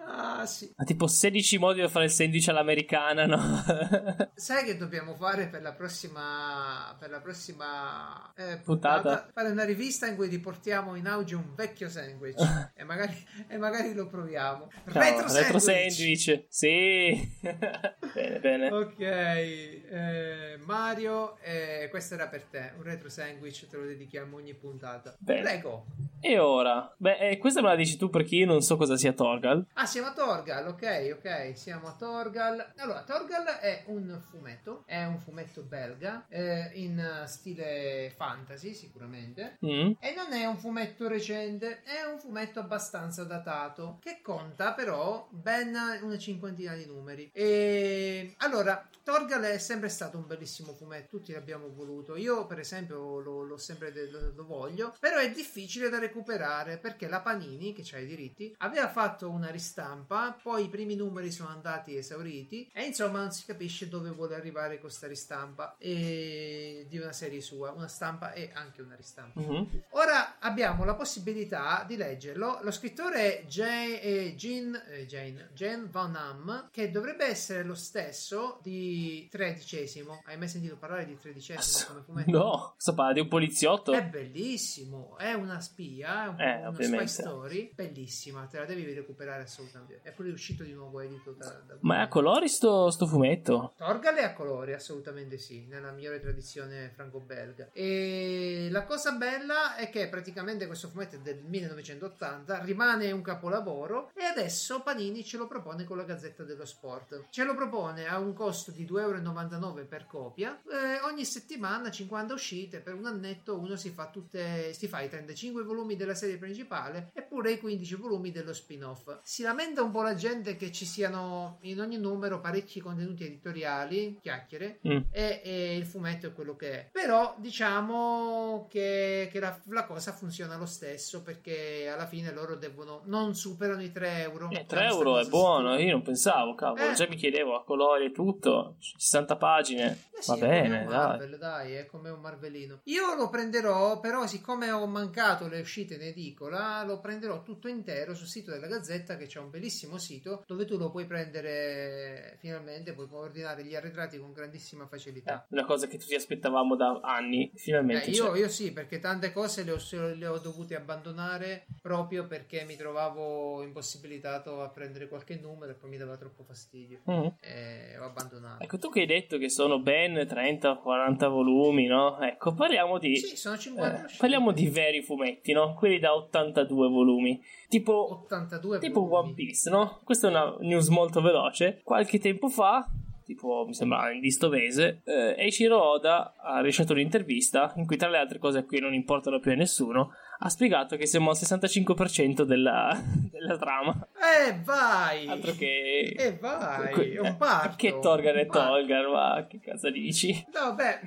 [0.06, 0.72] Ah, sì.
[0.76, 3.62] Ha tipo 16 modi per fare il sandwich all'americana, no?
[4.34, 9.00] Sai che dobbiamo fare per la prossima per la prossima eh, Puntata?
[9.02, 9.30] puntata?
[9.32, 12.38] Fare una rivista in cui riportiamo in auge un vecchio sandwich
[12.74, 14.70] e, magari, e magari lo proviamo.
[14.92, 16.18] Ciao, retro, retro sandwich.
[16.18, 16.46] sandwich.
[16.48, 17.32] Sì.
[18.14, 18.70] bene, bene.
[18.70, 22.72] Ok, eh, Mario, eh, questo era per te.
[22.76, 25.16] Un retro sandwich te lo dedichiamo ogni puntata.
[25.18, 25.40] Bene.
[25.42, 25.86] Prego.
[26.26, 26.90] E ora?
[26.96, 29.66] Beh, eh, questa me la dici tu perché io non so cosa sia Torgal.
[29.74, 32.72] Ah, siamo a Torgal, ok, ok, siamo a Torgal.
[32.78, 39.58] Allora, Torgal è un fumetto, è un fumetto belga, eh, in stile fantasy sicuramente.
[39.66, 39.92] Mm?
[40.00, 45.76] E non è un fumetto recente, è un fumetto abbastanza datato, che conta però ben
[46.00, 47.30] una cinquantina di numeri.
[47.34, 52.16] E allora, Torgal è sempre stato un bellissimo fumetto, tutti l'abbiamo voluto.
[52.16, 56.78] Io, per esempio, lo, l'ho sempre de- lo, lo voglio, però è difficile da recuperare
[56.78, 61.30] perché la Panini, che ha i diritti, aveva fatto una ristampa, poi i primi numeri
[61.30, 66.96] sono andati esauriti e insomma non si capisce dove vuole arrivare questa ristampa e di
[66.96, 69.38] una serie sua, una stampa e anche una ristampa.
[69.38, 69.82] Mhm.
[69.90, 72.60] Ora abbiamo la possibilità di leggerlo.
[72.62, 77.74] Lo scrittore è Jane, eh, Jean, eh, Jane, Jane Van Ham, che dovrebbe essere lo
[77.74, 78.93] stesso di
[79.28, 80.22] tredicesimo.
[80.24, 82.30] Hai mai sentito parlare di tredicesimo come fumetto?
[82.30, 83.92] No, sto parlando di un poliziotto.
[83.92, 88.92] È bellissimo, è una spia fantasia, un, Eh, una spy story, bellissima, te la devi
[88.92, 90.00] recuperare assolutamente.
[90.02, 93.72] È pure uscito di nuovo edito da, da Ma è a colori sto, sto fumetto?
[93.76, 97.70] Torgal è a colori, assolutamente sì, nella migliore tradizione franco-belga.
[97.72, 104.10] E la cosa bella è che praticamente questo fumetto è del 1980, rimane un capolavoro
[104.14, 107.26] e adesso Panini ce lo propone con la Gazzetta dello Sport.
[107.30, 110.60] Ce lo propone a un costo di 2,99 euro per copia.
[110.70, 115.08] Eh, ogni settimana 50 uscite, per un annetto uno si fa tutte si fa i
[115.08, 119.18] 35 volumi della serie principale eppure i 15 volumi dello spin-off.
[119.22, 124.18] Si lamenta un po' la gente che ci siano in ogni numero parecchi contenuti editoriali,
[124.20, 124.98] chiacchiere, Mm.
[125.10, 126.88] e, e il fumetto è quello che è.
[126.92, 133.02] Però diciamo che, che la, la cosa funziona lo stesso perché alla fine loro devono
[133.06, 134.48] non superano i 3 euro.
[134.50, 136.94] Eh, Cioè, 3 questa euro è buono, io non pensavo, cavolo, Eh.
[136.94, 140.96] già mi chiedevo a colori e tutto, 60 pagine, Eh sì, va bene, un dai.
[140.96, 142.80] Marvel, dai, è come un Marvelino.
[142.84, 148.14] Io lo prenderò, però, siccome ho mancato le uscite in edicola, lo prenderò tutto intero
[148.14, 152.92] sul sito della Gazzetta, che c'è un bellissimo sito dove tu lo puoi prendere finalmente,
[152.92, 155.46] puoi ordinare gli arretrati con grandissima facilità.
[155.50, 159.62] Una cosa che tutti aspettavamo da anni, finalmente Eh, io, io sì, perché tante cose
[159.64, 165.72] le ho, le ho dovute abbandonare proprio perché mi trovavo impossibilitato a prendere qualche numero
[165.72, 167.00] e poi mi dava troppo fastidio.
[167.10, 167.26] Mm.
[167.40, 168.63] E ho abbandonato.
[168.64, 172.18] Ecco, tu che hai detto che sono ben 30-40 volumi, no?
[172.18, 173.14] Ecco, parliamo di...
[173.18, 175.74] Sì, sono 50 eh, parliamo di veri fumetti, no?
[175.74, 177.42] Quelli da 82 volumi.
[177.68, 179.26] Tipo 82 Tipo volumi.
[179.26, 180.00] One Piece, no?
[180.02, 181.82] Questa è una news molto veloce.
[181.84, 182.88] Qualche tempo fa,
[183.26, 188.16] tipo mi sembra in Distovese, eh, Eiichiro Oda ha rilasciato un'intervista in cui tra le
[188.16, 192.42] altre cose a cui non importano più a nessuno ha spiegato che siamo al 65%
[192.42, 193.00] della,
[193.30, 194.06] della trama.
[194.14, 195.26] Eh vai!
[195.28, 196.14] Altro che...
[196.16, 197.76] E vai, que- un eh, parto.
[197.76, 198.46] Che Torgan e.
[198.46, 200.44] Tolgar, ma che cosa dici?
[200.52, 201.00] No, beh,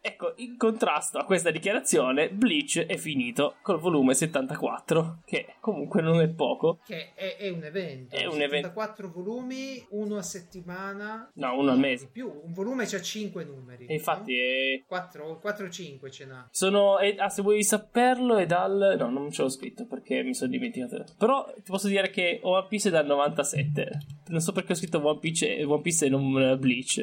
[0.00, 6.20] Ecco, in contrasto a questa dichiarazione, Bleach è finito col volume 74, che comunque non
[6.20, 6.80] è poco.
[6.84, 8.16] che è, è un evento.
[8.16, 11.30] È un 74 volumi, uno a settimana.
[11.34, 12.08] No, uno al mese.
[12.10, 13.86] più, un volume c'ha 5 numeri.
[13.86, 16.48] E infatti è 4 o 5 ce n'ha.
[16.50, 16.96] Sono.
[16.96, 18.96] ah, se vuoi saperlo, è dal.
[18.98, 21.04] No, non ce l'ho scritto perché mi sono dimenticato.
[21.18, 23.98] Però ti posso dire che One Piece è dal 97.
[24.28, 26.98] Non so perché ho scritto One Piece, One Piece e non eh, Bleach.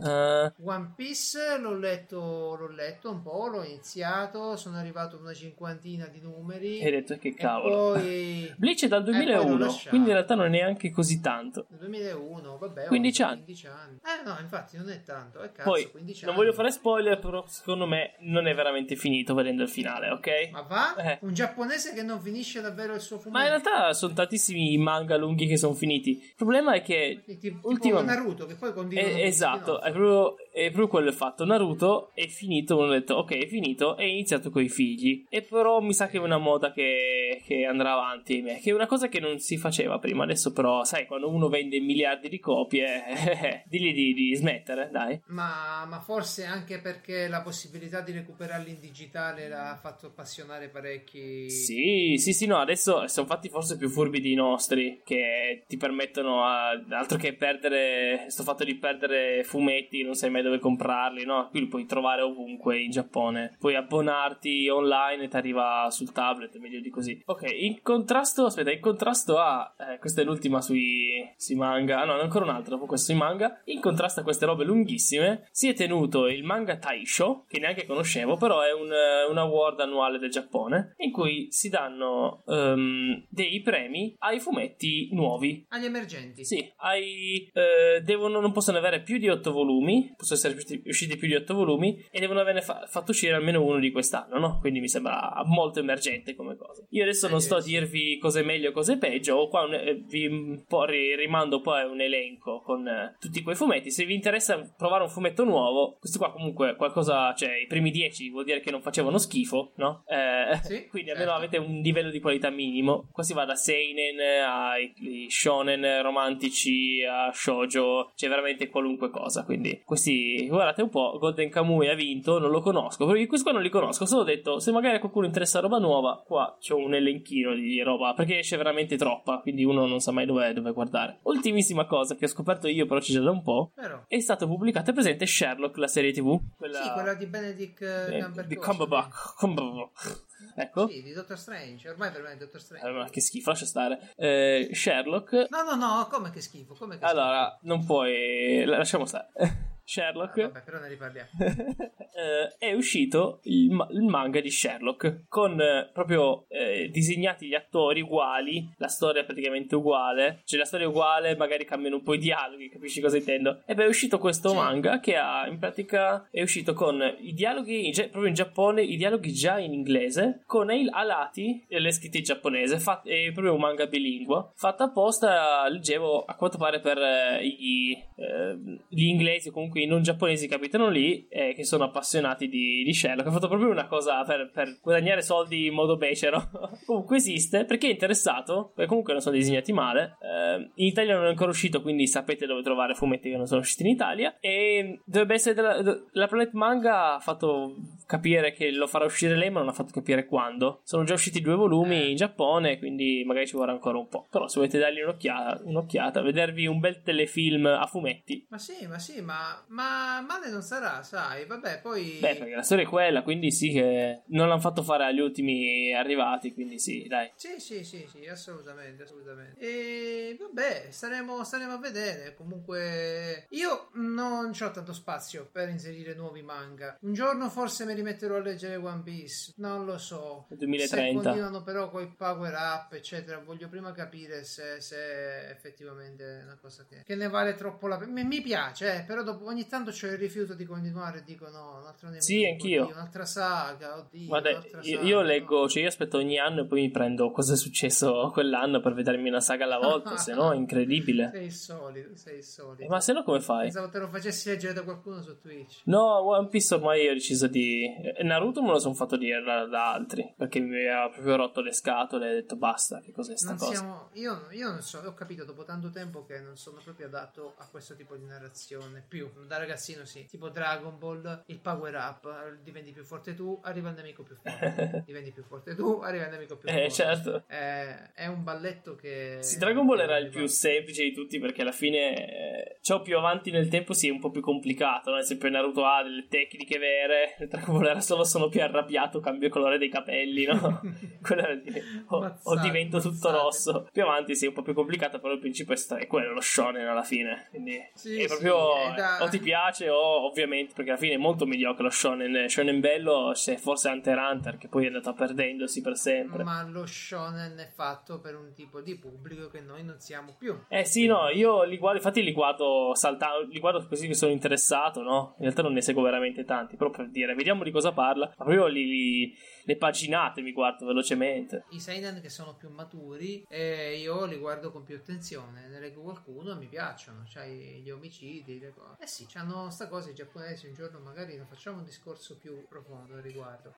[0.00, 5.32] Eh, One Piece l'ho letto, l'ho letto un po', l'ho iniziato, sono arrivato a una
[5.34, 6.78] cinquantina di numeri.
[6.78, 7.92] e hai detto che e cavolo.
[7.92, 9.88] poi Bleach è dal Eh, poi l'ho 2001, lasciato.
[9.90, 11.66] quindi in realtà non è neanche così tanto.
[11.70, 13.34] nel 2001, vabbè, ho 15 anni.
[13.44, 13.98] 15 anni.
[14.02, 17.44] Eh no, infatti non è tanto, è cazzo, Poi, 15 non voglio fare spoiler, però
[17.46, 20.48] secondo me non è veramente finito vedendo il finale, ok?
[20.52, 20.77] Ma va?
[20.96, 21.18] Eh.
[21.22, 23.38] Un giapponese che non finisce davvero il suo fumetto.
[23.38, 26.10] Ma in realtà sono tantissimi manga lunghi che sono finiti.
[26.22, 30.36] Il problema è che Tipo, tipo ultimamente- Naruto che poi continua Eh, esatto, è proprio,
[30.58, 31.44] è proprio quello il fatto.
[31.44, 35.24] Naruto è finito, uno ha detto ok è finito e è iniziato con i figli.
[35.28, 38.86] E però mi sa che è una moda che, che andrà avanti, che è una
[38.86, 40.24] cosa che non si faceva prima.
[40.24, 45.20] Adesso però, sai, quando uno vende miliardi di copie, digli di, di smettere, dai.
[45.26, 51.48] Ma, ma forse anche perché la possibilità di recuperarli in digitale l'ha fatto appassionare parecchi.
[51.50, 56.44] Sì, sì, sì, no, adesso sono fatti forse più furbi di nostri che ti permettono
[56.44, 61.48] a, altro che perdere, sto fatto di perdere fumetti, non sai mai dove comprarli, no?
[61.50, 63.56] Qui li puoi trovare ovunque in Giappone.
[63.58, 67.20] Puoi abbonarti online e ti arriva sul tablet, meglio di così.
[67.26, 72.04] Ok, in contrasto, aspetta, in contrasto a, eh, questa è l'ultima sui, sui manga, ah,
[72.04, 75.74] no, ancora un'altra, dopo questo sui manga, in contrasto a queste robe lunghissime, si è
[75.74, 80.30] tenuto il manga Taisho, che neanche conoscevo, però è un, eh, un award annuale del
[80.30, 85.66] Giappone, in cui si danno ehm, dei premi ai fumetti nuovi.
[85.68, 86.44] Agli emergenti.
[86.44, 90.54] Sì, ai, eh, devono, non possono avere più di 8 volumi, possono essere
[90.86, 94.38] usciti, più di 8 volumi e devono averne fa- fatto uscire almeno uno di quest'anno,
[94.38, 94.58] no?
[94.60, 96.84] Quindi mi sembra molto emergente come cosa.
[96.90, 99.74] Io adesso non sto a dirvi cosa è meglio e cosa è peggio, qua un-
[99.74, 103.90] eh, vi un po' ri- rimando poi un elenco con eh, tutti quei fumetti.
[103.90, 108.30] Se vi interessa provare un fumetto nuovo, questi qua comunque qualcosa, cioè i primi 10
[108.30, 110.04] vuol dire che non facevano schifo, no?
[110.06, 111.22] Eh, Sì, quindi certo.
[111.22, 113.08] almeno avete un livello di qualità minimo.
[113.12, 119.44] Qua si va da seinen ai shonen romantici a shoujo, c'è veramente qualunque cosa.
[119.44, 123.54] Quindi questi, guardate un po', Golden Kamuy ha vinto, non lo conosco, perché questi qua
[123.54, 124.06] non li conosco.
[124.06, 127.80] Solo ho detto, se magari a qualcuno interessa roba nuova, qua c'ho un elenchino di
[127.82, 131.20] roba, perché esce veramente troppa, quindi uno non sa mai dove, dove guardare.
[131.22, 134.04] Ultimissima cosa che ho scoperto io, però ci già da un po', Però.
[134.06, 136.38] è stato pubblicato, è presente Sherlock, la serie tv?
[136.56, 139.34] Quella, Sì, quella di Benedict eh, di Cumberbatch.
[139.36, 140.26] Cumberbatch.
[140.54, 140.86] Ecco.
[140.88, 141.88] Sì, di Doctor Strange.
[141.88, 142.90] Ormai per me è Doctor Strange.
[142.90, 144.12] Ma che schifo, lascia stare.
[144.16, 145.46] Eh, Sherlock.
[145.50, 146.74] No, no, no, come che schifo?
[146.74, 148.64] Come che Allora, non puoi.
[148.64, 149.28] la- Lasciamo stare.
[149.88, 150.36] Sherlock.
[150.38, 151.28] Vabbè, però ne riparliamo.
[152.18, 158.00] eh, è uscito il, il manga di Sherlock con eh, proprio eh, disegnati gli attori
[158.00, 162.14] uguali, la storia è praticamente uguale, cioè la storia è uguale, magari cambiano un po'
[162.14, 163.62] i dialoghi, capisci cosa intendo?
[163.66, 167.86] E beh, è uscito questo manga che ha in pratica è uscito con i dialoghi
[167.86, 171.92] in- proprio in Giappone, i dialoghi già in inglese, con ai- a lati e le
[171.92, 176.80] scritte in giapponese, fat- è proprio un manga bilingue, fatto apposta, leggevo a quanto pare
[176.80, 178.58] per eh, i, eh,
[178.88, 182.06] gli inglesi o comunque i non giapponesi che abitano lì e che sono appassionati
[182.48, 183.28] di, di Sherlock.
[183.28, 186.48] Ha fatto proprio una cosa per, per guadagnare soldi in modo becero.
[186.86, 190.16] comunque esiste perché è interessato, perché comunque non sono disegnati male.
[190.20, 193.60] Eh, in Italia non è ancora uscito, quindi sapete dove trovare fumetti che non sono
[193.60, 194.36] usciti in Italia.
[194.40, 195.82] E dovrebbe essere della,
[196.12, 197.76] la Planet Manga ha fatto
[198.08, 200.80] capire che lo farà uscire lei, ma non ha fatto capire quando.
[200.82, 204.26] Sono già usciti due volumi in Giappone, quindi magari ci vorrà ancora un po'.
[204.30, 208.46] Però se volete dargli un'occhiata, un'occhiata vedervi un bel telefilm a fumetti.
[208.48, 211.44] Ma sì, ma sì, ma, ma male non sarà, sai.
[211.44, 212.16] Vabbè, poi.
[212.18, 215.92] Beh, perché la storia è quella, quindi sì che non l'hanno fatto fare agli ultimi
[215.92, 217.30] arrivati, quindi sì, dai.
[217.34, 219.60] Sì, sì, sì, sì, assolutamente, assolutamente.
[219.60, 222.34] E vabbè, staremo, staremo a vedere.
[222.34, 226.96] Comunque, io non ho tanto spazio per inserire nuovi manga.
[227.02, 230.46] Un giorno forse mi rimetterò a leggere One Piece, non lo so.
[230.48, 231.14] Nel Se 2030.
[231.22, 236.58] continuano però con i power up, eccetera, voglio prima capire se, se effettivamente è una
[236.60, 238.12] cosa che, che ne vale troppo la pena.
[238.12, 241.78] Mi, mi piace, eh, però dopo ogni tanto c'è il rifiuto di continuare dico no,
[241.80, 242.84] un altro nemico, Sì, anch'io.
[242.84, 244.26] oddio, un'altra saga, oddio.
[244.26, 245.22] Guarda, un'altra io, saga, io no.
[245.22, 248.94] leggo, cioè io aspetto ogni anno e poi mi prendo cosa è successo quell'anno per
[248.94, 251.30] vedermi una saga alla volta, se no è incredibile.
[251.38, 252.88] Sei solito, sei solito.
[252.88, 253.64] Ma se no come fai?
[253.64, 255.80] Pensavo te lo facessi leggere da qualcuno su Twitch.
[255.84, 257.87] No, One Piece ormai ho deciso di...
[257.96, 261.60] eh, Naruto me lo sono fatto dire da, da altri, perché mi aveva proprio rotto
[261.60, 263.72] le scatole e ho detto basta, che cos'è sta Non cosa?
[263.72, 267.54] siamo, io, io non so, ho capito dopo tanto tempo che non sono proprio adatto
[267.58, 269.04] a questo tipo di narrazione.
[269.06, 273.58] Più da ragazzino, sì, tipo Dragon Ball, il power up, eh, diventi più forte tu,
[273.62, 275.02] arriva il nemico più forte.
[275.06, 276.84] diventi più forte tu, arriva il nemico più forte.
[276.84, 277.44] Eh, certo.
[277.46, 279.38] È, è un balletto che.
[279.40, 283.16] Sì, Dragon Ball era il più semplice di tutti perché alla fine eh, ciò più
[283.16, 285.10] avanti nel tempo si è un po' più complicato.
[285.10, 285.16] No?
[285.16, 289.48] Ad esempio, Naruto ha delle tecniche vere, Dragon Ball era solo sono più arrabbiato, cambio
[289.48, 290.80] colore dei capelli, no?
[291.22, 293.36] Quello era di- o, o Mazzate, divento tutto mazzate.
[293.36, 293.88] rosso.
[293.92, 296.86] Più avanti si è un po' più complicato, però il principio è, quello, lo shonen
[296.86, 297.46] alla fine.
[297.50, 301.14] Quindi Sì, è sì, proprio è da- o ti piace o ovviamente perché alla fine
[301.14, 302.48] è molto mediocre lo shonen.
[302.48, 306.44] Shonen bello c'è forse Hunter Hunter che poi è andato perdendosi per sempre.
[306.44, 310.56] Ma lo shonen è fatto per un tipo di pubblico che noi non siamo più.
[310.68, 314.32] Eh sì, no, io li guardo, infatti li guardo saltando, li guardo così che sono
[314.32, 315.34] interessato, no?
[315.38, 318.44] In realtà non ne seguo veramente tanti, però per dire, vediamo di cosa parla, ma
[318.44, 321.64] proprio li, li- le paginate mi guardo velocemente.
[321.70, 325.68] I seinen che sono più maturi e io li guardo con più attenzione.
[325.68, 327.24] Ne leggo qualcuno e mi piacciono.
[327.26, 329.02] C'hai gli omicidi, le cose.
[329.02, 330.66] Eh sì, c'hanno sta cosa i giapponesi.
[330.66, 333.74] Un giorno magari facciamo un discorso più profondo al riguardo.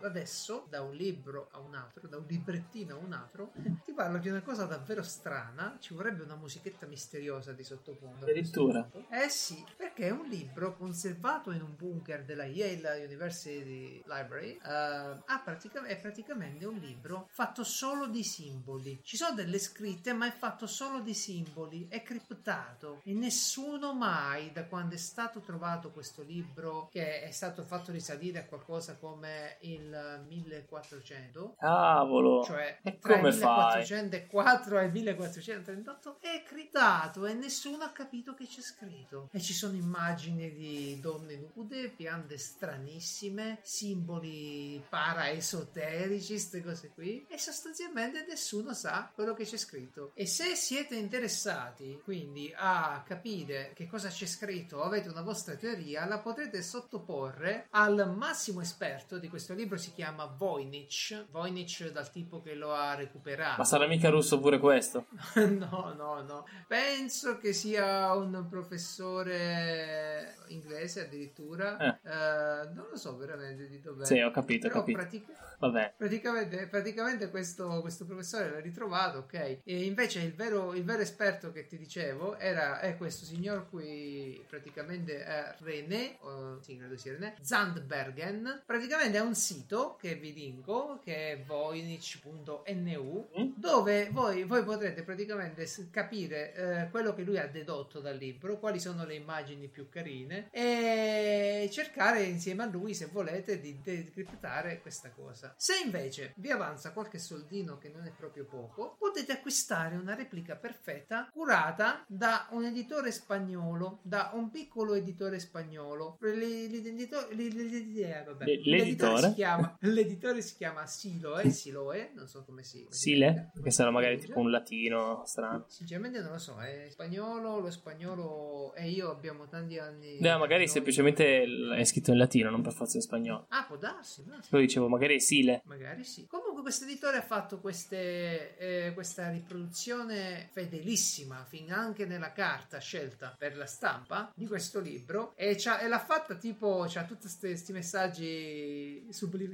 [0.00, 3.52] Adesso, da un libro a un altro, da un librettino a un altro,
[3.84, 5.76] ti parlo di una cosa davvero strana.
[5.80, 8.24] Ci vorrebbe una musichetta misteriosa di sottofondo.
[8.24, 8.88] Addirittura.
[9.10, 14.58] Eh sì, perché è un libro conservato in un bunker della Yale University Library.
[14.62, 19.00] ha pratica- è praticamente un libro fatto solo di simboli.
[19.02, 21.86] Ci sono delle scritte, ma è fatto solo di simboli.
[21.88, 23.00] È criptato.
[23.04, 28.40] E nessuno mai, da quando è stato trovato questo libro, che è stato fatto risalire
[28.40, 29.85] a qualcosa come il
[30.26, 32.44] 1400, Cavolo.
[32.44, 33.78] cioè E tra come il fai?
[33.78, 39.52] 1404 e il 1438 è criptato e nessuno ha capito che c'è scritto e ci
[39.52, 48.72] sono immagini di donne nude piante stranissime simboli paraesoterici queste cose qui e sostanzialmente nessuno
[48.74, 54.26] sa quello che c'è scritto e se siete interessati quindi a capire che cosa c'è
[54.26, 59.75] scritto o avete una vostra teoria la potrete sottoporre al massimo esperto di questo libro
[59.76, 64.58] si chiama Voynich Voynich dal tipo che lo ha recuperato Ma sarà mica russo pure
[64.58, 65.06] questo?
[65.34, 66.46] no, no, no.
[66.66, 71.76] Penso che sia un professore inglese addirittura.
[71.78, 72.08] Eh.
[72.08, 74.04] Eh, non lo so veramente di dov'è.
[74.04, 74.98] Sì, ho capito, ho Però capito.
[74.98, 79.60] pratica- praticamente, praticamente questo, questo professore l'ha ritrovato, ok?
[79.64, 84.44] E invece il vero, il vero esperto che ti dicevo era, è questo signor qui,
[84.48, 88.62] praticamente è René, o, sì, credo sia René, Zandbergen.
[88.64, 89.65] Praticamente è un sito
[89.98, 93.52] che vi linko, che è voynich.nu, Mm?
[93.56, 98.78] dove voi, voi potrete praticamente capire eh, quello che lui ha dedotto dal libro, quali
[98.78, 105.10] sono le immagini più carine e cercare insieme a lui, se volete, di decriptare questa
[105.10, 105.52] cosa.
[105.56, 110.56] Se invece vi avanza qualche soldino che non è proprio poco, potete acquistare una replica
[110.56, 116.16] perfetta curata da un editore spagnolo, da un piccolo editore spagnolo.
[116.20, 119.28] L'editore- eh, L'editore l'editore?
[119.28, 123.52] si chiama, l'editore si chiama Siloe, Siloe, non so come si come si Sile?
[123.62, 125.64] Che sarà magari tipo un latino strano.
[125.68, 130.18] Sinceramente non lo so, è spagnolo, lo spagnolo e io abbiamo tanti anni.
[130.20, 131.44] No, magari noi- semplicemente
[131.76, 133.46] è scritto in latino, non per forza in spagnolo.
[133.48, 134.50] Ah, può darsi, darsi.
[134.50, 135.62] Poi dicevo, magari è Sile.
[135.64, 136.26] Magari sì.
[136.26, 143.34] Comunque, questo editore ha fatto queste, eh, questa riproduzione fedelissima, fin anche nella carta scelta
[143.36, 145.34] per la stampa di questo libro.
[145.36, 149.45] E, e l'ha fatta tipo, c'ha tutti questi messaggi subliminali.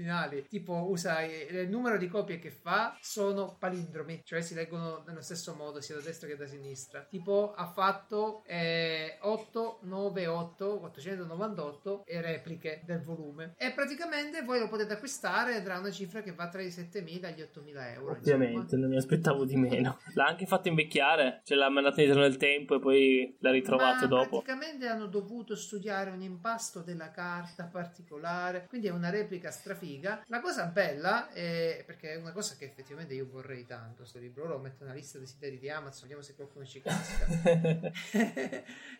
[0.48, 5.54] Tipo, usa il numero di copie che fa sono palindromi, cioè si leggono nello stesso
[5.54, 7.06] modo sia da destra che da sinistra.
[7.08, 13.54] Tipo, ha fatto eh, 898 498 e repliche del volume.
[13.56, 17.32] E praticamente voi lo potete acquistare tra una cifra che va tra i 7.000 e
[17.32, 18.12] gli 8.000 euro.
[18.12, 18.82] Ovviamente, insomma.
[18.82, 19.98] non mi aspettavo di meno.
[20.14, 24.06] L'ha anche fatto invecchiare, ce l'ha mandato indietro nel tempo e poi l'ha ritrovato Ma
[24.06, 24.42] dopo.
[24.42, 29.50] praticamente hanno dovuto studiare un impasto della carta particolare, quindi è una replica
[29.82, 30.24] strafiga.
[30.28, 34.04] La cosa bella è perché è una cosa che effettivamente io vorrei tanto.
[34.04, 37.26] Sto libro lo metto nella lista desideri di Amazon, vediamo se qualcuno ci casca.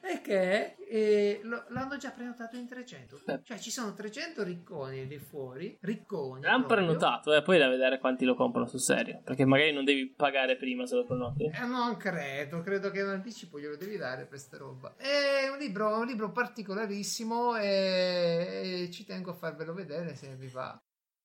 [0.01, 3.21] è che eh, lo- l'hanno già prenotato in 300.
[3.27, 3.41] Eh.
[3.43, 6.43] Cioè ci sono 300 ricconi lì fuori, ricconi.
[6.43, 6.87] L'hanno proprio.
[6.87, 9.21] prenotato, eh, poi da vedere quanti lo comprano sul serio.
[9.23, 11.45] Perché magari non devi pagare prima se lo prenoti.
[11.45, 14.95] Eh, non credo, credo che un anticipo glielo devi dare per sta roba.
[14.97, 20.49] È un libro, un libro particolarissimo e, e ci tengo a farvelo vedere se vi
[20.49, 20.72] va.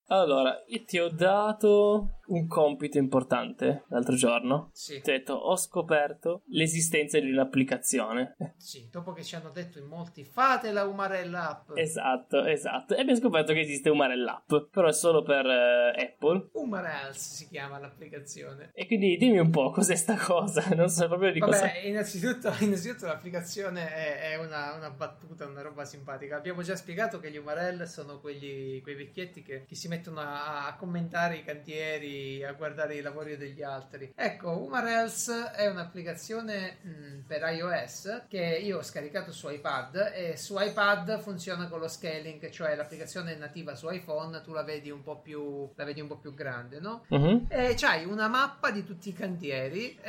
[0.09, 4.69] Allora, io ti ho dato un compito importante l'altro giorno.
[4.73, 8.35] Sì, Ti ho detto, ho scoperto l'esistenza di un'applicazione.
[8.57, 11.71] sì, dopo che ci hanno detto in molti fate la Umarella app.
[11.75, 12.95] esatto, esatto.
[12.95, 16.49] E abbiamo scoperto che esiste Umarell App, però è solo per eh, Apple.
[16.53, 18.71] Umarels si chiama l'applicazione.
[18.73, 20.63] E quindi dimmi un po' cos'è sta cosa.
[20.77, 21.61] Non so proprio di cosa.
[21.65, 26.35] Vabbè, innanzitutto, innanzitutto l'applicazione è, è una, una battuta, una roba simpatica.
[26.37, 30.67] Abbiamo già spiegato che gli Umarell sono quegli, quei vecchietti che, che si mettono a,
[30.67, 34.13] a commentare i cantieri, a guardare i lavori degli altri.
[34.15, 40.55] Ecco, Umarels è un'applicazione mh, per iOS che io ho scaricato su iPad e su
[40.57, 45.01] iPad funziona con lo scaling, cioè l'applicazione è nativa su iPhone, tu la vedi un
[45.01, 47.05] po' più, la vedi un po' più grande, no?
[47.09, 47.47] Mhm.
[47.49, 49.99] E c'hai una mappa di tutti i cantieri,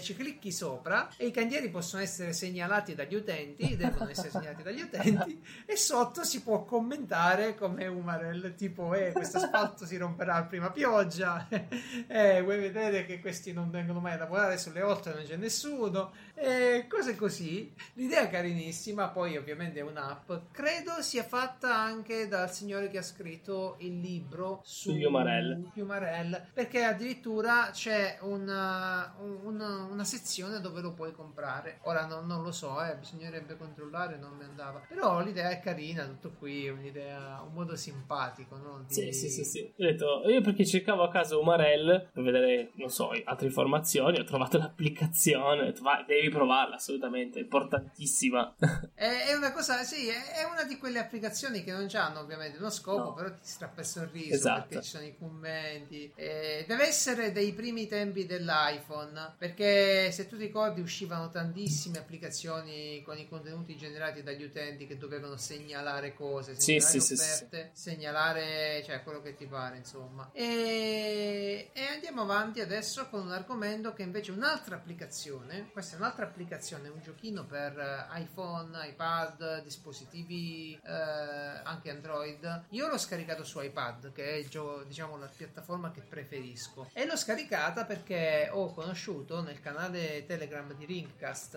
[0.00, 4.80] ci clicchi sopra e i cantieri possono essere segnalati dagli utenti, devono essere segnalati dagli
[4.80, 10.46] utenti, e sotto si può commentare come Umarell, tipo, eh, questo asfalto si romperà al
[10.46, 11.46] prima pioggia,
[12.08, 16.12] eh, vuoi vedere che questi non vengono mai a lavorare sulle oltre, non c'è nessuno,
[16.42, 17.72] e cose così.
[17.94, 23.02] L'idea è carinissima, poi ovviamente è un'app, credo sia fatta anche dal signore che ha
[23.02, 25.70] scritto il libro su Sugli Umarell.
[25.74, 31.78] Umarell, perché addirittura c'è una, una, una sezione dove lo puoi comprare.
[31.82, 34.82] Ora non, non lo so, eh, bisognerebbe controllare, non mi andava.
[34.88, 38.84] Però l'idea è carina, tutto qui, un'idea, un modo simpatico, no?
[38.86, 39.72] Di- Sì, sì, sì, sì.
[39.78, 44.24] Ho detto, io perché cercavo a caso Umarell per vedere, non so, altre informazioni, ho
[44.24, 48.54] trovato l'applicazione, ho detto, vai, devi provarla assolutamente, è importantissima.
[48.94, 52.70] È, è una cosa, sì, è, una di quelle applicazioni che non hanno ovviamente uno
[52.70, 53.14] scopo, No.
[53.14, 54.68] però ti strappa il sorriso Esatto.
[54.68, 56.12] perché ci sono i commenti.
[56.14, 63.18] Eh, deve essere dei primi tempi dell'iPhone, perché se tu ricordi uscivano tantissime applicazioni con
[63.18, 67.70] i contenuti generati dagli utenti che dovevano segnalare cose, Sì, segnalare sì, sì, sì, offerte,
[67.72, 70.30] segnalare cioè quello che ti pare, insomma.
[70.32, 75.98] E, e andiamo avanti adesso con un argomento che invece è un'altra applicazione, questa è
[75.98, 82.64] un'altra applicazione, un giochino per eh, iPhone, iPad, dispositivi eh, anche Android.
[82.70, 86.90] Io l'ho scaricato su iPad, che è gio- diciamo la piattaforma che preferisco.
[86.92, 91.54] E l'ho scaricata perché ho conosciuto nel canale Telegram di Ringcast,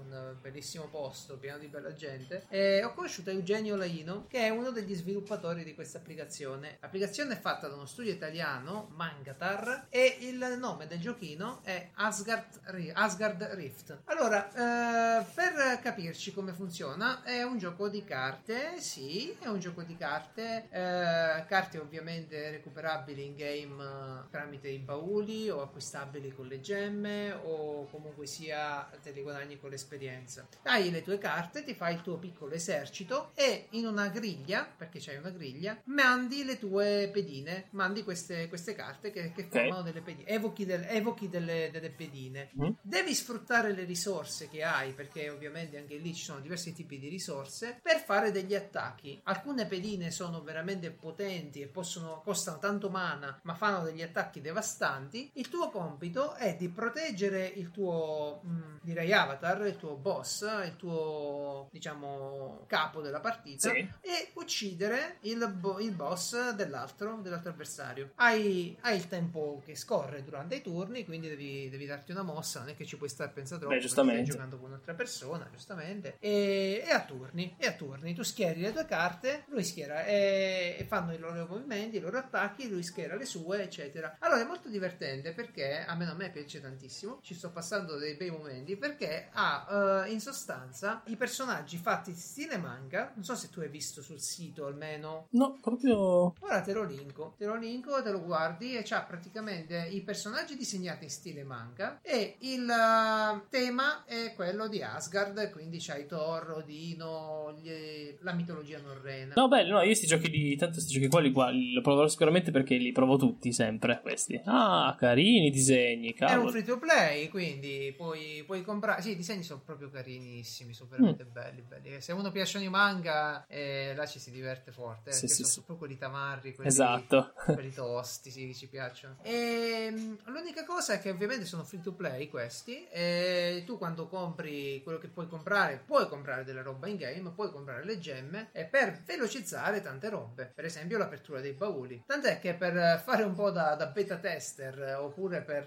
[0.00, 4.70] un bellissimo posto pieno di bella gente, e ho conosciuto Eugenio Laino, che è uno
[4.70, 6.78] degli sviluppatori di questa applicazione.
[6.80, 12.60] L'applicazione è fatta da uno studio italiano, Mangatar, e il nome del giochino è Asgard,
[12.94, 13.95] Asgard Rift.
[14.04, 19.82] Allora, eh, per capirci come funziona, è un gioco di carte, sì, è un gioco
[19.82, 26.46] di carte, eh, carte ovviamente recuperabili in game eh, tramite i bauli o acquistabili con
[26.46, 30.46] le gemme o comunque sia te li guadagni con l'esperienza.
[30.64, 34.98] Hai le tue carte, ti fai il tuo piccolo esercito e in una griglia, perché
[35.00, 39.48] c'hai una griglia, mandi le tue pedine, mandi queste, queste carte che, che Ok.
[39.48, 42.50] formano delle pedine, evochi, del- evochi delle, delle pedine.
[42.60, 42.70] Mm.
[42.82, 47.08] Devi sfruttare le risorse che hai, perché ovviamente anche lì ci sono diversi tipi di
[47.08, 49.18] risorse, per fare degli attacchi.
[49.24, 55.30] Alcune pedine sono veramente potenti e possono, costano tanto mana, ma fanno degli attacchi devastanti.
[55.34, 60.76] Il tuo compito è di proteggere il tuo, mm, direi, avatar, il tuo boss, il
[60.76, 63.78] tuo, diciamo, capo della partita Sì.
[64.00, 68.12] e uccidere il, bo- il boss dell'altro, dell'altro avversario.
[68.16, 72.60] Hai, hai il tempo che scorre durante i turni, quindi devi, devi darti una mossa,
[72.60, 74.22] non è che ci puoi stare a pensare troppo Perché giustamente.
[74.22, 76.16] stai giocando con un'altra persona, giustamente.
[76.18, 78.14] E, e a turni, e a turni.
[78.14, 82.18] Tu schieri le tue carte, lui schiera e, e fanno i loro movimenti, i loro
[82.18, 84.16] attacchi, lui schiera le sue, eccetera.
[84.20, 88.14] Allora è molto divertente perché a me, a me piace tantissimo, ci sto passando dei
[88.14, 93.34] bei momenti perché ha eh, in sostanza i personaggi fatti in stile manga, non so
[93.34, 96.34] se tu hai visto sul sito almeno No, proprio...
[96.40, 100.56] Ora te lo linko, te lo linko, te lo guardi e c'ha praticamente i personaggi
[100.56, 106.52] disegnati in stile manga e il eh, tema è quello di Asgard, quindi c'hai Thor,
[106.58, 109.32] Odino, gli- la mitologia norrena.
[109.34, 110.54] No, bello, no, io questi giochi di...
[110.56, 114.40] Tanto questi giochi qua li, gua- li proverò sicuramente perché li provo tutti sempre, questi.
[114.44, 116.50] Ah, carini i disegni, È un cavolo.
[116.50, 119.02] free to play, quindi puoi, puoi comprare.
[119.02, 121.32] Sì, i disegni sono proprio carinissimi, sono veramente Mm.
[121.32, 122.00] belli, belli.
[122.00, 125.10] Se uno piacciono i manga, eh, là ci si diverte forte.
[125.10, 125.54] eh, Sì, sì, sono sì.
[125.56, 127.32] proprio quelli tamarri, quelli, Esatto.
[127.46, 129.16] quelli tosti, sì, ci piacciono.
[129.22, 132.86] E, mm, l'unica cosa è che ovviamente sono free to play questi.
[132.90, 137.50] E tu quando compri quello che puoi comprare, puoi comprare della roba in game, puoi
[137.50, 140.52] comprare le gemme e per velocizzare tante robe.
[140.54, 142.02] Per esempio l'apertura dei bauli.
[142.06, 145.64] Tant'è che per fare un po' da, da beta tester oppure per,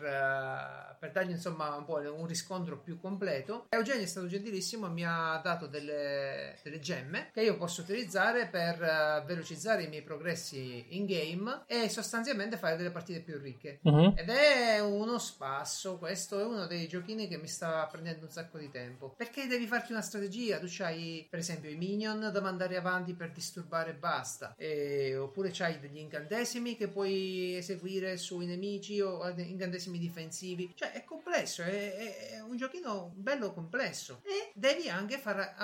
[0.99, 5.05] per dargli insomma un po' un riscontro più completo, Eugenio è stato gentilissimo e mi
[5.05, 10.85] ha dato delle, delle gemme che io posso utilizzare per eh, velocizzare i miei progressi
[10.89, 13.79] in game e sostanzialmente fare delle partite più ricche.
[13.83, 14.13] Mhm.
[14.15, 18.57] Ed è uno spasso, questo è uno dei giochini che mi sta prendendo un sacco
[18.57, 19.13] di tempo.
[19.15, 23.31] Perché devi farti una strategia, tu c'hai per esempio i minion da mandare avanti per
[23.31, 29.97] disturbare e basta, E- oppure c'hai degli incantesimi che puoi eseguire sui nemici o incantesimi
[29.99, 30.71] difensivi.
[30.75, 35.55] Cioè è complesso, è, è- è un giochino bello complesso e devi anche far,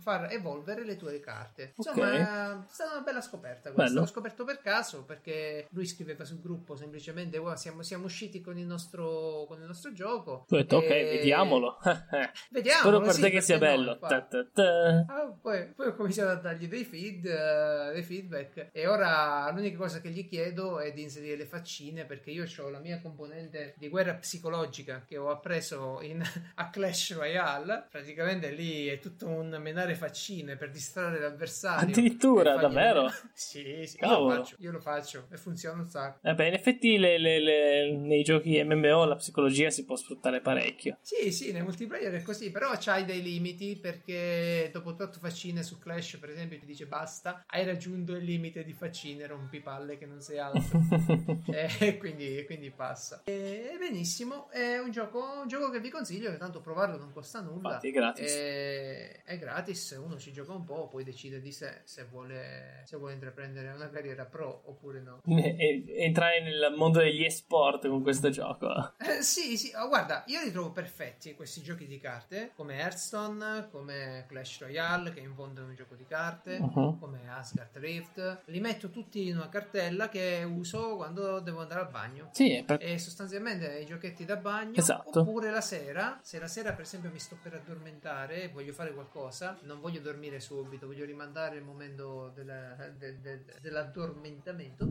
[0.00, 1.72] far evolvere le tue carte.
[1.76, 3.82] Insomma, è stata una bella scoperta questa.
[3.84, 4.00] Bello.
[4.00, 8.58] L'ho scoperto per caso perché lui scriveva sul gruppo semplicemente "Wow, siamo, siamo usciti con
[8.58, 10.44] il nostro, con il nostro gioco.
[10.46, 11.78] Tu hai detto, ok, E- vediamolo.
[12.50, 12.80] Vediamo.
[12.80, 13.98] Spero per sì, te che sia no, bello.
[13.98, 15.04] Ta ta ta.
[15.08, 19.76] Ah, poi, poi ho cominciato a dargli dei feed, eh, dei feedback e ora l'unica
[19.76, 23.74] cosa che gli chiedo è di inserire le faccine perché io ho la mia componente
[23.78, 26.22] di guerra psicologica che ho appreso in,
[26.56, 27.86] a Clash Royale.
[27.90, 31.88] Praticamente lì è tutto un menare faccine per distrarre l'avversario.
[31.88, 33.08] Addirittura, davvero?
[33.32, 34.34] sì, sì, io lo, Cavolo.
[34.36, 36.32] faccio, io lo faccio e funziona un sacco.
[36.32, 40.98] Beh, in effetti le- le- le- nei giochi MMO la psicologia si può sfruttare parecchio.
[41.00, 45.78] Sì, sì, nel multiplayer è così, però c'hai dei limiti perché dopo 8 faccine su
[45.78, 50.06] Clash, per esempio, ti dice basta, hai raggiunto il limite di faccine, rompi palle che
[50.06, 50.80] non sei altro.
[51.52, 53.22] e quindi, quindi passa.
[53.24, 57.40] E benissimo, è un gioco, un gioco che vi consiglio, che tanto provarlo non costa
[57.40, 57.68] nulla.
[57.68, 58.32] Infatti è gratis.
[58.32, 62.96] E- è gratis, uno ci gioca un po', poi decide di sé se vuole, se
[62.96, 65.20] vuole intraprendere una carriera pro oppure no.
[65.54, 68.94] E- entrare nel mondo degli esport con questo gioco.
[68.98, 70.93] Eh, sì, sì, oh, guarda, io li trovo perfetti
[71.36, 75.94] questi giochi di carte, come Hearthstone, come Clash Royale, che in fondo è un gioco
[75.96, 76.98] di carte, Mhm.
[77.00, 78.42] come Asgard Rift.
[78.46, 82.30] Li metto tutti in una cartella che uso quando devo andare al bagno.
[82.32, 85.20] Sì, per- E sostanzialmente i giochetti da bagno Esatto.
[85.20, 88.92] oppure la sera, se la sera per esempio mi sto per addormentare e voglio fare
[88.94, 94.88] qualcosa, non voglio dormire subito, voglio rimandare il momento della- de- de- dell'addormentamento,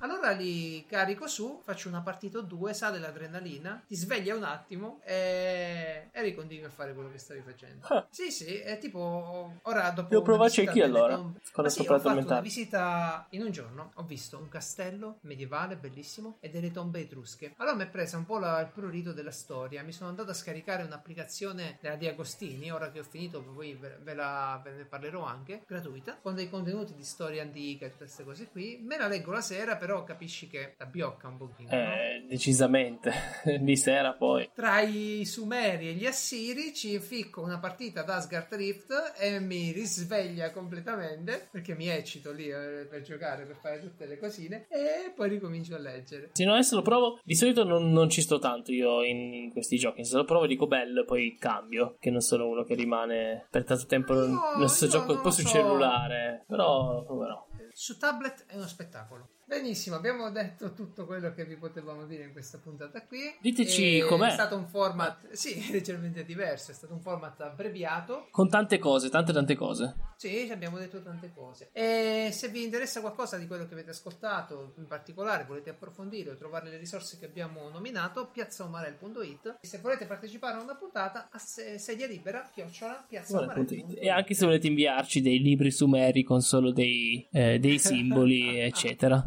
[0.00, 5.00] allora li carico su, faccio una partita o due, sale l'adrenalina, ti sveglia un attimo
[5.04, 7.86] e, e ricontinui a fare quello che stavi facendo.
[7.88, 8.06] Ah.
[8.10, 12.08] Sì, sì, è tipo ora dopo Devo provarci anch'io allora, Ma sto sì, ho fatto
[12.08, 17.54] una visita in un giorno, ho visto un castello medievale bellissimo e delle tombe etrusche.
[17.56, 20.34] Allora mi è presa un po' la- il prurito della storia, mi sono andato a
[20.34, 24.84] scaricare un'applicazione della Di Agostini, ora che ho finito poi ve, ve la, ve ne
[24.84, 28.78] parlerò anche, gratuita, con dei contenuti di storia antica e tutte queste cose qui.
[28.82, 31.76] Me la leggo la sera, però capisci che la biocca un pochino, no?
[31.76, 33.12] eh, decisamente.
[33.60, 34.50] Di sera poi.
[34.54, 39.70] Tra i Sumeri e gli Assiri ci ficco una partita ad Asgard Rift e mi
[39.70, 45.12] risveglia completamente perché mi eccito lì eh, per giocare, per fare tutte le cosine e
[45.14, 46.30] poi ricomincio a leggere.
[46.32, 47.20] Se no, adesso lo provo.
[47.22, 50.04] Di solito non, non ci sto tanto io in, in questi giochi.
[50.04, 51.96] Se lo provo dico bello, poi cambio.
[52.00, 55.24] Che non sono uno che rimane per tanto tempo No, stesso io gioco, un po'
[55.26, 55.50] lo sul so.
[55.50, 56.44] cellulare.
[56.48, 57.46] Però proverò.
[57.72, 59.28] su tablet è uno spettacolo.
[59.50, 63.34] Benissimo, abbiamo detto tutto quello che vi potevamo dire in questa puntata qui.
[63.40, 64.28] Diteci E com'è.
[64.28, 68.28] È stato un format, sì, leggermente diverso, è stato un format abbreviato.
[68.30, 69.96] Con tante cose, tante tante cose.
[70.14, 71.70] Sì, abbiamo detto tante cose.
[71.72, 76.36] E se vi interessa qualcosa di quello che avete ascoltato, in particolare volete approfondire o
[76.36, 79.56] trovare le risorse che abbiamo nominato, piazzaomarel.it.
[79.62, 83.96] Se volete partecipare a una puntata, a se- sedia libera, chiocciola, piazzaomarel.it.
[83.98, 89.26] E anche se volete inviarci dei libri sumeri con solo dei, eh, dei simboli, eccetera.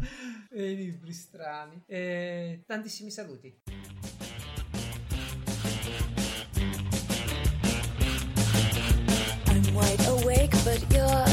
[0.55, 1.81] E i libri strani.
[1.87, 3.51] E tantissimi saluti.
[9.47, 11.32] I'm wide awake, but you're